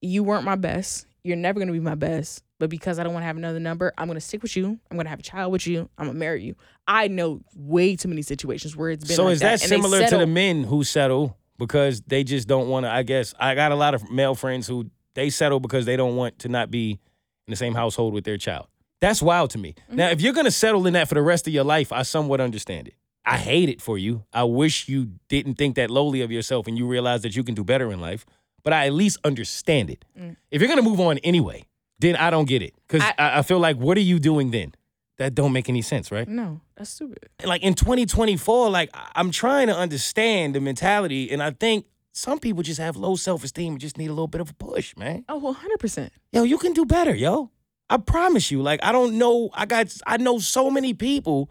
you 0.02 0.22
weren't 0.22 0.44
my 0.44 0.56
best. 0.56 1.06
You're 1.24 1.36
never 1.36 1.58
gonna 1.58 1.72
be 1.72 1.80
my 1.80 1.94
best. 1.94 2.42
But 2.58 2.70
because 2.70 2.98
I 2.98 3.02
don't 3.02 3.12
want 3.12 3.22
to 3.22 3.26
have 3.26 3.36
another 3.36 3.60
number, 3.60 3.92
I'm 3.98 4.08
gonna 4.08 4.20
stick 4.20 4.42
with 4.42 4.56
you. 4.56 4.78
I'm 4.90 4.96
gonna 4.96 5.08
have 5.08 5.20
a 5.20 5.22
child 5.22 5.52
with 5.52 5.66
you. 5.66 5.88
I'm 5.98 6.06
gonna 6.06 6.18
marry 6.18 6.44
you. 6.44 6.54
I 6.86 7.08
know 7.08 7.40
way 7.54 7.96
too 7.96 8.08
many 8.08 8.22
situations 8.22 8.76
where 8.76 8.90
it's 8.90 9.06
been. 9.06 9.16
So 9.16 9.24
like 9.24 9.32
is 9.34 9.40
that, 9.40 9.62
and 9.62 9.68
similar 9.68 10.06
to 10.06 10.18
the 10.18 10.26
men 10.26 10.64
who 10.64 10.84
settle 10.84 11.36
because 11.58 12.02
they 12.02 12.24
just 12.24 12.46
don't 12.46 12.68
want 12.68 12.84
to? 12.84 12.90
I 12.90 13.02
guess 13.02 13.34
I 13.40 13.54
got 13.54 13.72
a 13.72 13.74
lot 13.74 13.94
of 13.94 14.10
male 14.10 14.34
friends 14.34 14.66
who 14.66 14.90
they 15.16 15.28
settle 15.30 15.58
because 15.58 15.84
they 15.86 15.96
don't 15.96 16.14
want 16.14 16.38
to 16.40 16.48
not 16.48 16.70
be 16.70 16.92
in 16.92 17.50
the 17.50 17.56
same 17.56 17.74
household 17.74 18.14
with 18.14 18.24
their 18.24 18.38
child. 18.38 18.68
That's 19.00 19.20
wild 19.20 19.50
to 19.50 19.58
me. 19.58 19.74
Mm-hmm. 19.88 19.96
Now, 19.96 20.08
if 20.10 20.20
you're 20.20 20.32
gonna 20.32 20.50
settle 20.52 20.86
in 20.86 20.92
that 20.94 21.08
for 21.08 21.14
the 21.14 21.22
rest 21.22 21.46
of 21.48 21.52
your 21.52 21.64
life, 21.64 21.90
I 21.92 22.02
somewhat 22.02 22.40
understand 22.40 22.86
it. 22.88 22.94
I 23.24 23.36
hate 23.38 23.68
it 23.68 23.82
for 23.82 23.98
you. 23.98 24.24
I 24.32 24.44
wish 24.44 24.88
you 24.88 25.10
didn't 25.28 25.56
think 25.56 25.74
that 25.76 25.90
lowly 25.90 26.22
of 26.22 26.30
yourself 26.30 26.68
and 26.68 26.78
you 26.78 26.86
realize 26.86 27.22
that 27.22 27.34
you 27.34 27.42
can 27.42 27.54
do 27.56 27.64
better 27.64 27.90
in 27.92 28.00
life. 28.00 28.24
But 28.62 28.72
I 28.72 28.86
at 28.86 28.92
least 28.94 29.18
understand 29.24 29.90
it. 29.90 30.04
Mm. 30.18 30.36
If 30.50 30.60
you're 30.60 30.68
gonna 30.68 30.82
move 30.82 31.00
on 31.00 31.18
anyway, 31.18 31.64
then 31.98 32.14
I 32.16 32.30
don't 32.30 32.46
get 32.48 32.62
it 32.62 32.74
because 32.86 33.02
I- 33.02 33.14
I, 33.18 33.38
I 33.38 33.42
feel 33.42 33.58
like 33.58 33.76
what 33.76 33.96
are 33.98 34.02
you 34.12 34.18
doing 34.18 34.50
then? 34.52 34.74
That 35.18 35.34
don't 35.34 35.52
make 35.52 35.68
any 35.70 35.80
sense, 35.82 36.12
right? 36.12 36.28
No, 36.28 36.60
that's 36.76 36.90
stupid. 36.90 37.20
like 37.44 37.62
in 37.62 37.72
2024, 37.74 38.68
like 38.70 38.90
I'm 39.14 39.30
trying 39.30 39.68
to 39.68 39.74
understand 39.76 40.54
the 40.54 40.60
mentality, 40.60 41.30
and 41.30 41.42
I 41.42 41.52
think 41.52 41.86
some 42.16 42.38
people 42.38 42.62
just 42.62 42.80
have 42.80 42.96
low 42.96 43.14
self 43.14 43.44
esteem 43.44 43.74
and 43.74 43.80
just 43.80 43.98
need 43.98 44.06
a 44.06 44.12
little 44.12 44.26
bit 44.26 44.40
of 44.40 44.48
a 44.48 44.54
push, 44.54 44.96
man. 44.96 45.24
Oh, 45.28 45.36
100 45.36 45.78
percent. 45.78 46.12
Yo, 46.32 46.44
you 46.44 46.56
can 46.56 46.72
do 46.72 46.86
better, 46.86 47.14
yo. 47.14 47.50
I 47.90 47.98
promise 47.98 48.50
you. 48.50 48.62
Like 48.62 48.80
I 48.82 48.90
don't 48.90 49.18
know, 49.18 49.50
I 49.52 49.66
got, 49.66 49.94
I 50.06 50.16
know 50.16 50.38
so 50.38 50.70
many 50.70 50.94
people, 50.94 51.50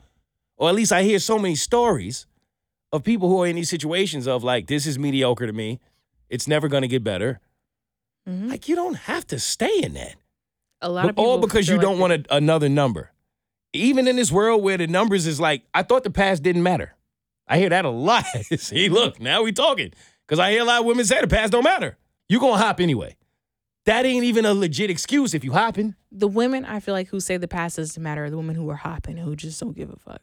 or 0.57 0.67
at 0.69 0.75
least 0.75 0.91
I 0.91 1.03
hear 1.03 1.19
so 1.19 1.37
many 1.37 1.53
stories 1.53 2.25
of 2.91 3.03
people 3.03 3.29
who 3.29 3.43
are 3.43 3.47
in 3.47 3.55
these 3.55 3.69
situations 3.69 4.27
of 4.27 4.43
like, 4.43 4.65
this 4.65 4.87
is 4.87 4.97
mediocre 4.97 5.45
to 5.45 5.53
me. 5.53 5.79
It's 6.29 6.47
never 6.47 6.67
gonna 6.67 6.87
get 6.87 7.03
better. 7.03 7.39
Mhm. 8.27 8.49
Like 8.49 8.67
you 8.67 8.75
don't 8.75 8.95
have 8.95 9.27
to 9.27 9.39
stay 9.39 9.81
in 9.83 9.93
that. 9.93 10.15
A 10.81 10.89
lot 10.89 11.03
But 11.03 11.09
of 11.11 11.15
people 11.17 11.25
all 11.25 11.37
because 11.37 11.67
you 11.67 11.75
feel 11.75 11.81
don't 11.83 11.99
like 11.99 12.09
want 12.09 12.27
a, 12.27 12.35
another 12.35 12.69
number. 12.69 13.11
Even 13.71 14.07
in 14.07 14.15
this 14.15 14.31
world 14.31 14.63
where 14.63 14.77
the 14.77 14.87
numbers 14.87 15.27
is 15.27 15.39
like, 15.39 15.61
I 15.75 15.83
thought 15.83 16.03
the 16.03 16.09
past 16.09 16.41
didn't 16.41 16.63
matter. 16.63 16.95
I 17.47 17.59
hear 17.59 17.69
that 17.69 17.85
a 17.85 17.89
lot. 17.89 18.25
See, 18.57 18.89
look, 18.89 19.21
now 19.21 19.43
we 19.43 19.51
talking. 19.51 19.93
Because 20.27 20.39
I 20.39 20.51
hear 20.51 20.61
a 20.61 20.65
lot 20.65 20.79
of 20.81 20.85
women 20.85 21.05
say 21.05 21.21
the 21.21 21.27
past 21.27 21.51
don't 21.51 21.63
matter. 21.63 21.97
You 22.29 22.39
gonna 22.39 22.57
hop 22.61 22.79
anyway. 22.79 23.15
That 23.85 24.05
ain't 24.05 24.23
even 24.23 24.45
a 24.45 24.53
legit 24.53 24.89
excuse 24.89 25.33
if 25.35 25.43
you 25.43 25.51
hopping. 25.53 25.95
the 26.11 26.27
women 26.27 26.65
I 26.65 26.79
feel 26.79 26.93
like 26.93 27.09
who 27.09 27.19
say 27.19 27.37
the 27.37 27.47
past 27.47 27.75
doesn't 27.75 28.01
matter 28.01 28.25
are 28.25 28.29
the 28.29 28.37
women 28.37 28.55
who 28.55 28.67
are 28.69 28.75
hopping 28.75 29.17
who 29.17 29.35
just 29.35 29.59
don't 29.59 29.75
give 29.75 29.89
a 29.91 29.97
fuck. 29.97 30.21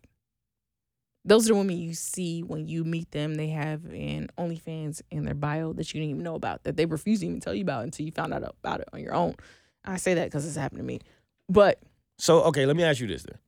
Those 1.24 1.46
are 1.46 1.52
the 1.52 1.58
women 1.58 1.76
you 1.78 1.94
see 1.94 2.42
when 2.42 2.66
you 2.66 2.82
meet 2.82 3.12
them. 3.12 3.36
They 3.36 3.48
have 3.48 3.84
an 3.84 4.28
OnlyFans 4.36 5.02
in 5.12 5.24
their 5.24 5.34
bio 5.34 5.72
that 5.74 5.94
you 5.94 6.00
didn't 6.00 6.10
even 6.10 6.22
know 6.24 6.34
about, 6.34 6.64
that 6.64 6.76
they 6.76 6.86
refuse 6.86 7.20
to 7.20 7.26
even 7.26 7.38
tell 7.40 7.54
you 7.54 7.62
about 7.62 7.84
until 7.84 8.04
you 8.04 8.10
found 8.10 8.34
out 8.34 8.42
about 8.42 8.80
it 8.80 8.88
on 8.92 9.00
your 9.00 9.14
own. 9.14 9.36
I 9.84 9.98
say 9.98 10.14
that 10.14 10.24
because 10.24 10.44
it's 10.44 10.56
happened 10.56 10.80
to 10.80 10.84
me. 10.84 11.00
But 11.48 11.80
So, 12.18 12.42
okay, 12.44 12.66
let 12.66 12.74
me 12.76 12.82
ask 12.82 13.00
you 13.00 13.06
this 13.06 13.22
then. 13.24 13.38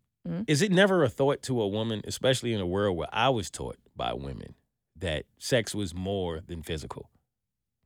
Mhm. 0.42 0.44
Is 0.48 0.62
it 0.62 0.70
never 0.70 1.02
a 1.02 1.08
thought 1.08 1.42
to 1.42 1.60
a 1.60 1.66
woman, 1.66 2.02
especially 2.04 2.52
in 2.52 2.60
a 2.60 2.66
world 2.66 2.96
where 2.96 3.08
I 3.12 3.28
was 3.30 3.50
taught 3.50 3.76
by 3.96 4.12
women 4.12 4.54
that 4.96 5.26
sex 5.38 5.74
was 5.74 5.94
more 5.94 6.40
than 6.46 6.62
physical? 6.62 7.10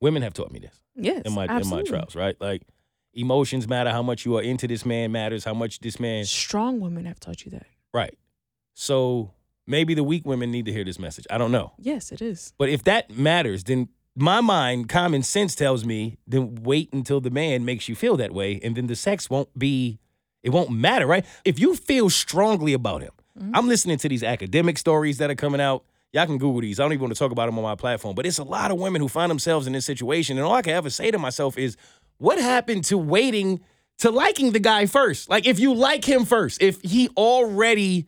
Women 0.01 0.23
have 0.23 0.35
taught 0.35 0.53
me 0.53 0.61
this. 0.61 0.81
yes, 0.95 1.23
in 1.25 1.33
my 1.33 1.45
in 1.45 1.69
my 1.69 1.83
trials, 1.83 2.15
right? 2.15 2.37
Like 2.41 2.63
emotions 3.15 3.67
matter, 3.67 3.91
how 3.91 4.03
much 4.03 4.25
you 4.25 4.37
are 4.37 4.43
into 4.43 4.69
this 4.69 4.87
man 4.87 5.13
matters, 5.13 5.45
how 5.45 5.55
much 5.55 5.81
this 5.81 5.99
man 5.99 6.25
Strong 6.25 6.81
women 6.81 7.05
have 7.07 7.19
taught 7.19 7.45
you 7.45 7.51
that. 7.53 7.67
right. 7.93 8.17
So 8.75 9.33
maybe 9.67 9.95
the 9.95 10.05
weak 10.05 10.25
women 10.25 10.53
need 10.53 10.67
to 10.67 10.73
hear 10.73 10.85
this 10.85 11.01
message. 11.01 11.27
I 11.31 11.39
don't 11.39 11.51
know. 11.51 11.73
Yes, 11.79 12.13
it 12.13 12.23
is. 12.23 12.53
But 12.59 12.69
if 12.69 12.85
that 12.85 13.11
matters, 13.17 13.65
then 13.65 13.89
my 14.15 14.41
mind, 14.41 14.89
common 14.89 15.23
sense 15.23 15.55
tells 15.55 15.85
me, 15.85 16.19
then 16.27 16.57
wait 16.63 16.93
until 16.93 17.21
the 17.21 17.31
man 17.31 17.65
makes 17.65 17.89
you 17.89 17.95
feel 17.95 18.17
that 18.17 18.33
way, 18.33 18.61
and 18.63 18.77
then 18.77 18.87
the 18.87 18.97
sex 18.97 19.29
won't 19.31 19.57
be, 19.59 19.99
it 20.43 20.51
won't 20.51 20.71
matter, 20.71 21.07
right? 21.07 21.25
If 21.45 21.59
you 21.59 21.75
feel 21.77 22.11
strongly 22.11 22.73
about 22.73 23.03
him, 23.03 23.13
mm-hmm. 23.39 23.55
I'm 23.55 23.69
listening 23.69 23.99
to 23.99 24.09
these 24.09 24.23
academic 24.23 24.79
stories 24.79 25.19
that 25.19 25.31
are 25.31 25.37
coming 25.37 25.61
out. 25.61 25.85
Y'all 26.13 26.27
can 26.27 26.39
Google 26.39 26.63
these. 26.63 26.81
I 26.81 26.85
don't 26.85 26.93
even 26.93 27.03
want 27.03 27.15
to 27.15 27.19
talk 27.19 27.33
about 27.33 27.47
them 27.47 27.59
on 27.59 27.65
my 27.65 27.75
platform, 27.75 28.15
but 28.15 28.25
it's 28.27 28.39
a 28.39 28.45
lot 28.45 28.71
of 28.71 28.79
women 28.79 29.01
who 29.03 29.09
find 29.09 29.31
themselves 29.31 29.67
in 29.67 29.73
this 29.75 29.85
situation. 29.85 30.39
And 30.39 30.47
all 30.47 30.55
I 30.55 30.63
can 30.63 30.73
ever 30.73 30.89
say 30.91 31.11
to 31.11 31.19
myself 31.19 31.59
is, 31.59 31.77
what 32.17 32.39
happened 32.39 32.85
to 32.85 32.97
waiting 32.97 33.61
to 33.99 34.11
liking 34.11 34.53
the 34.53 34.61
guy 34.61 34.87
first? 34.87 35.29
Like, 35.29 35.47
if 35.47 35.59
you 35.61 35.75
like 35.75 36.05
him 36.05 36.25
first, 36.25 36.63
if 36.63 36.81
he 36.83 37.09
already 37.11 38.07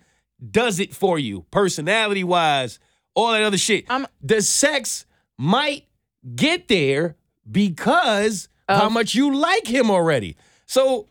does 0.51 0.81
it 0.81 0.95
for 0.95 1.19
you, 1.19 1.45
personality 1.51 2.25
wise, 2.25 2.79
all 3.15 3.33
that 3.33 3.43
other 3.43 3.59
shit, 3.59 3.85
I'm- 3.91 4.07
the 4.23 4.41
sex 4.41 5.05
might 5.37 5.87
get 6.35 6.69
there 6.69 7.17
because 7.51 8.49
how 8.69 8.89
much 8.89 9.15
you 9.17 9.35
like 9.37 9.67
him 9.67 9.91
already. 9.91 10.37
So 10.65 11.09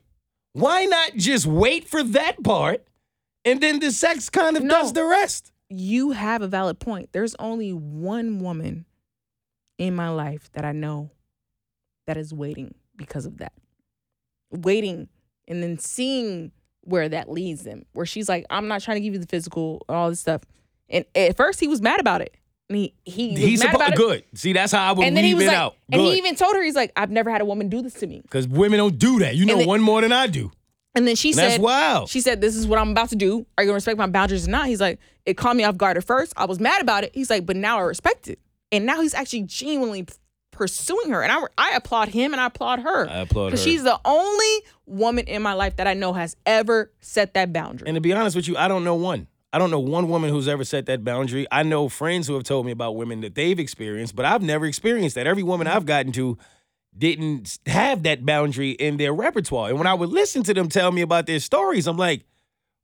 why 0.53 0.85
not 0.85 1.15
just 1.17 1.45
wait 1.45 1.87
for 1.89 2.01
that 2.03 2.41
part 2.41 2.87
and 3.43 3.59
then 3.59 3.79
the 3.79 3.91
sex 3.91 4.29
kind 4.29 4.55
of 4.55 4.63
No. 4.63 4.75
does 4.81 4.93
the 4.93 5.03
rest? 5.03 5.51
You 5.69 6.11
have 6.11 6.41
a 6.41 6.47
valid 6.47 6.79
point. 6.79 7.09
There's 7.11 7.35
only 7.39 7.71
one 7.73 8.39
woman 8.39 8.85
in 9.77 9.95
my 9.95 10.09
life 10.09 10.49
that 10.53 10.65
I 10.65 10.71
know 10.71 11.11
that 12.07 12.17
is 12.17 12.33
waiting 12.33 12.73
because 12.95 13.25
of 13.25 13.37
that. 13.37 13.53
Waiting 14.51 15.07
and 15.47 15.61
then 15.61 15.77
seeing 15.77 16.51
where 16.81 17.07
that 17.09 17.29
leads 17.29 17.63
them. 17.63 17.85
Where 17.93 18.05
she's 18.05 18.27
like, 18.27 18.45
I'm 18.49 18.67
not 18.67 18.81
trying 18.81 18.95
to 18.95 19.01
give 19.01 19.13
you 19.13 19.19
the 19.19 19.27
physical 19.27 19.85
and 19.87 19.95
all 19.95 20.09
this 20.09 20.19
stuff. 20.19 20.41
And 20.89 21.05
at 21.13 21.37
first 21.37 21.59
he 21.59 21.67
was 21.67 21.81
mad 21.81 21.99
about 21.99 22.21
it. 22.21 22.35
And 22.67 22.77
he 22.77 22.93
he 23.05 23.29
was 23.31 23.39
He's 23.39 23.63
mad 23.63 23.75
about 23.75 23.93
supposed 23.95 24.13
it. 24.13 24.25
good. 24.31 24.39
See, 24.39 24.53
that's 24.53 24.71
how 24.71 24.89
I 24.89 24.91
would 24.93 25.05
And 25.05 25.15
then 25.15 25.23
he 25.23 25.31
leave 25.31 25.37
was 25.37 25.45
it 25.45 25.47
like, 25.49 25.57
out. 25.57 25.75
and 25.91 26.01
he 26.01 26.17
even 26.17 26.35
told 26.35 26.55
her, 26.55 26.63
he's 26.63 26.75
like, 26.75 26.91
I've 26.95 27.11
never 27.11 27.29
had 27.29 27.41
a 27.41 27.45
woman 27.45 27.69
do 27.69 27.81
this 27.83 27.93
to 27.95 28.07
me. 28.07 28.21
Because 28.21 28.47
women 28.47 28.77
don't 28.79 28.97
do 28.97 29.19
that. 29.19 29.35
You 29.35 29.45
know 29.45 29.57
then- 29.57 29.67
one 29.67 29.81
more 29.81 30.01
than 30.01 30.11
I 30.11 30.25
do. 30.27 30.51
And 30.95 31.07
then 31.07 31.15
she 31.15 31.33
That's 31.33 31.53
said, 31.53 31.61
wild. 31.61 32.09
She 32.09 32.21
said, 32.21 32.41
This 32.41 32.55
is 32.55 32.67
what 32.67 32.79
I'm 32.79 32.89
about 32.89 33.09
to 33.09 33.15
do. 33.15 33.45
Are 33.57 33.63
you 33.63 33.67
gonna 33.67 33.75
respect 33.75 33.97
my 33.97 34.07
boundaries 34.07 34.47
or 34.47 34.51
not? 34.51 34.67
He's 34.67 34.81
like, 34.81 34.99
It 35.25 35.37
caught 35.37 35.55
me 35.55 35.63
off 35.63 35.77
guard 35.77 35.97
at 35.97 36.03
first. 36.03 36.33
I 36.35 36.45
was 36.45 36.59
mad 36.59 36.81
about 36.81 37.03
it. 37.03 37.11
He's 37.13 37.29
like, 37.29 37.45
But 37.45 37.55
now 37.55 37.77
I 37.77 37.81
respect 37.81 38.27
it. 38.27 38.39
And 38.71 38.85
now 38.85 39.01
he's 39.01 39.13
actually 39.13 39.43
genuinely 39.43 40.07
pursuing 40.51 41.11
her. 41.11 41.21
And 41.23 41.31
I, 41.31 41.41
I 41.57 41.75
applaud 41.75 42.09
him 42.09 42.33
and 42.33 42.41
I 42.41 42.47
applaud 42.47 42.79
her. 42.79 43.09
I 43.09 43.19
applaud 43.19 43.47
Because 43.47 43.63
her. 43.63 43.69
she's 43.69 43.83
the 43.83 43.99
only 44.03 44.63
woman 44.85 45.25
in 45.25 45.41
my 45.41 45.53
life 45.53 45.77
that 45.77 45.87
I 45.87 45.93
know 45.93 46.13
has 46.13 46.35
ever 46.45 46.91
set 46.99 47.33
that 47.35 47.53
boundary. 47.53 47.87
And 47.87 47.95
to 47.95 48.01
be 48.01 48.11
honest 48.13 48.35
with 48.35 48.47
you, 48.47 48.57
I 48.57 48.67
don't 48.67 48.83
know 48.83 48.95
one. 48.95 49.27
I 49.51 49.57
don't 49.57 49.71
know 49.71 49.79
one 49.79 50.09
woman 50.09 50.29
who's 50.29 50.47
ever 50.47 50.63
set 50.63 50.85
that 50.87 51.03
boundary. 51.03 51.47
I 51.51 51.63
know 51.63 51.89
friends 51.89 52.27
who 52.27 52.33
have 52.35 52.43
told 52.43 52.65
me 52.65 52.71
about 52.71 52.95
women 52.95 53.21
that 53.21 53.33
they've 53.35 53.57
experienced, 53.57 54.15
but 54.15 54.25
I've 54.25 54.43
never 54.43 54.65
experienced 54.65 55.15
that. 55.15 55.25
Every 55.25 55.41
woman 55.43 55.65
I've 55.65 55.87
gotten 55.87 56.11
to 56.13 56.37
didn't 56.97 57.59
have 57.65 58.03
that 58.03 58.25
boundary 58.25 58.71
in 58.71 58.97
their 58.97 59.13
repertoire. 59.13 59.69
And 59.69 59.77
when 59.77 59.87
I 59.87 59.93
would 59.93 60.09
listen 60.09 60.43
to 60.43 60.53
them 60.53 60.69
tell 60.69 60.91
me 60.91 61.01
about 61.01 61.25
their 61.27 61.39
stories, 61.39 61.87
I'm 61.87 61.97
like, 61.97 62.25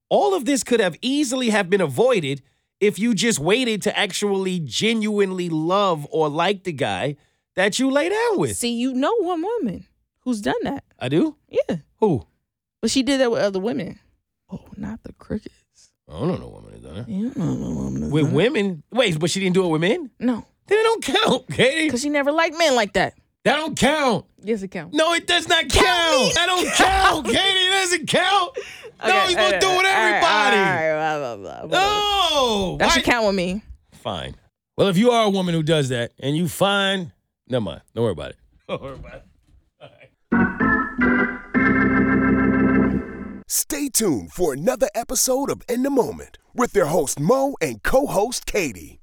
all 0.10 0.34
of 0.36 0.46
this 0.46 0.64
could 0.64 0.80
have 0.80 0.96
easily 1.02 1.50
have 1.50 1.70
been 1.70 1.82
avoided 1.82 2.42
if 2.80 3.00
you 3.00 3.14
just 3.14 3.40
waited 3.40 3.82
to 3.84 3.98
actually 3.98 4.60
genuinely 4.60 5.50
love 5.50 6.06
or 6.12 6.30
like 6.30 6.64
the 6.64 6.72
guy 6.74 7.16
that 7.56 7.80
you 7.80 7.90
lay 7.90 8.10
down 8.10 8.38
with. 8.40 8.56
See, 8.58 8.74
you 8.74 8.94
know 8.94 9.14
one 9.22 9.42
woman 9.42 9.86
who's 10.20 10.42
done 10.42 10.56
that. 10.64 10.84
I 11.00 11.10
do? 11.10 11.36
Yeah. 11.50 11.78
Who? 12.00 12.28
But 12.82 12.92
she 12.92 13.02
did 13.02 13.20
that 13.22 13.32
with 13.32 13.42
other 13.42 13.60
women. 13.60 14.00
Oh, 14.50 14.66
not 14.78 15.02
the 15.04 15.14
crickets. 15.14 15.54
I 16.08 16.20
don't 16.20 16.40
know 16.40 16.50
woman 16.50 16.72
has 16.74 16.82
done 16.82 16.98
it. 16.98 17.10
You 17.10 17.32
don't 17.32 17.60
know 17.60 17.70
woman 17.72 18.02
has 18.04 18.12
With 18.12 18.26
done 18.26 18.34
it. 18.34 18.36
women? 18.36 18.84
Wait, 18.92 19.20
but 19.20 19.32
she 19.32 19.40
didn't 19.40 19.56
do 19.56 19.66
it 19.66 19.70
with 19.70 19.82
men? 19.82 20.12
No. 20.20 20.46
Then 20.68 20.80
it 20.80 20.84
don't 20.84 21.04
count, 21.04 21.48
Keity. 21.48 21.88
Because 21.88 22.02
she 22.02 22.10
never 22.10 22.32
liked 22.32 22.56
men 22.58 22.76
like 22.76 22.94
that. 22.94 23.16
That 23.46 23.56
don't 23.58 23.78
count. 23.78 24.26
Yes, 24.44 24.62
it 24.64 24.70
counts. 24.70 24.96
No, 24.98 25.14
it 25.14 25.28
does 25.28 25.48
not 25.48 25.70
count. 25.70 26.34
That 26.34 26.46
don't 26.48 26.68
count, 26.74 27.28
Keity. 27.28 27.36
It 27.68 27.70
doesn't 27.72 28.08
count. 28.08 28.58
no, 29.06 29.20
he's 29.28 29.36
gonna 29.36 29.60
do 29.60 29.70
it 29.70 29.78
with 29.78 29.86
everybody. 29.86 30.58
blah, 30.58 31.36
blah, 31.38 31.66
blah, 31.68 31.80
No. 31.80 32.78
That 32.80 32.88
Why- 32.88 32.94
should 32.94 33.04
count 33.04 33.26
with 33.28 33.36
me. 33.36 33.62
Fine. 33.94 34.36
Well, 34.78 34.88
if 34.88 34.98
you 34.98 35.12
are 35.12 35.26
a 35.26 35.30
woman 35.30 35.54
who 35.54 35.64
does 35.64 35.90
that 35.90 36.12
and 36.20 36.36
you 36.36 36.48
find, 36.50 37.12
never 37.48 37.62
mind. 37.64 37.82
Don't 37.94 38.04
worry 38.04 38.12
about 38.14 38.32
it. 38.32 38.38
Don't 38.68 38.82
worry 38.82 38.96
about 38.96 39.14
it. 39.16 39.22
Stay 43.48 43.90
tuned 43.90 44.32
for 44.34 44.54
another 44.54 44.90
episode 44.96 45.50
of 45.52 45.62
In 45.70 45.84
the 45.84 45.90
Moment 45.90 46.38
with 46.54 46.74
their 46.74 46.86
host 46.88 47.20
Moe 47.20 47.56
and 47.62 47.82
co 47.84 48.06
host 48.08 48.46
Keity. 48.48 48.98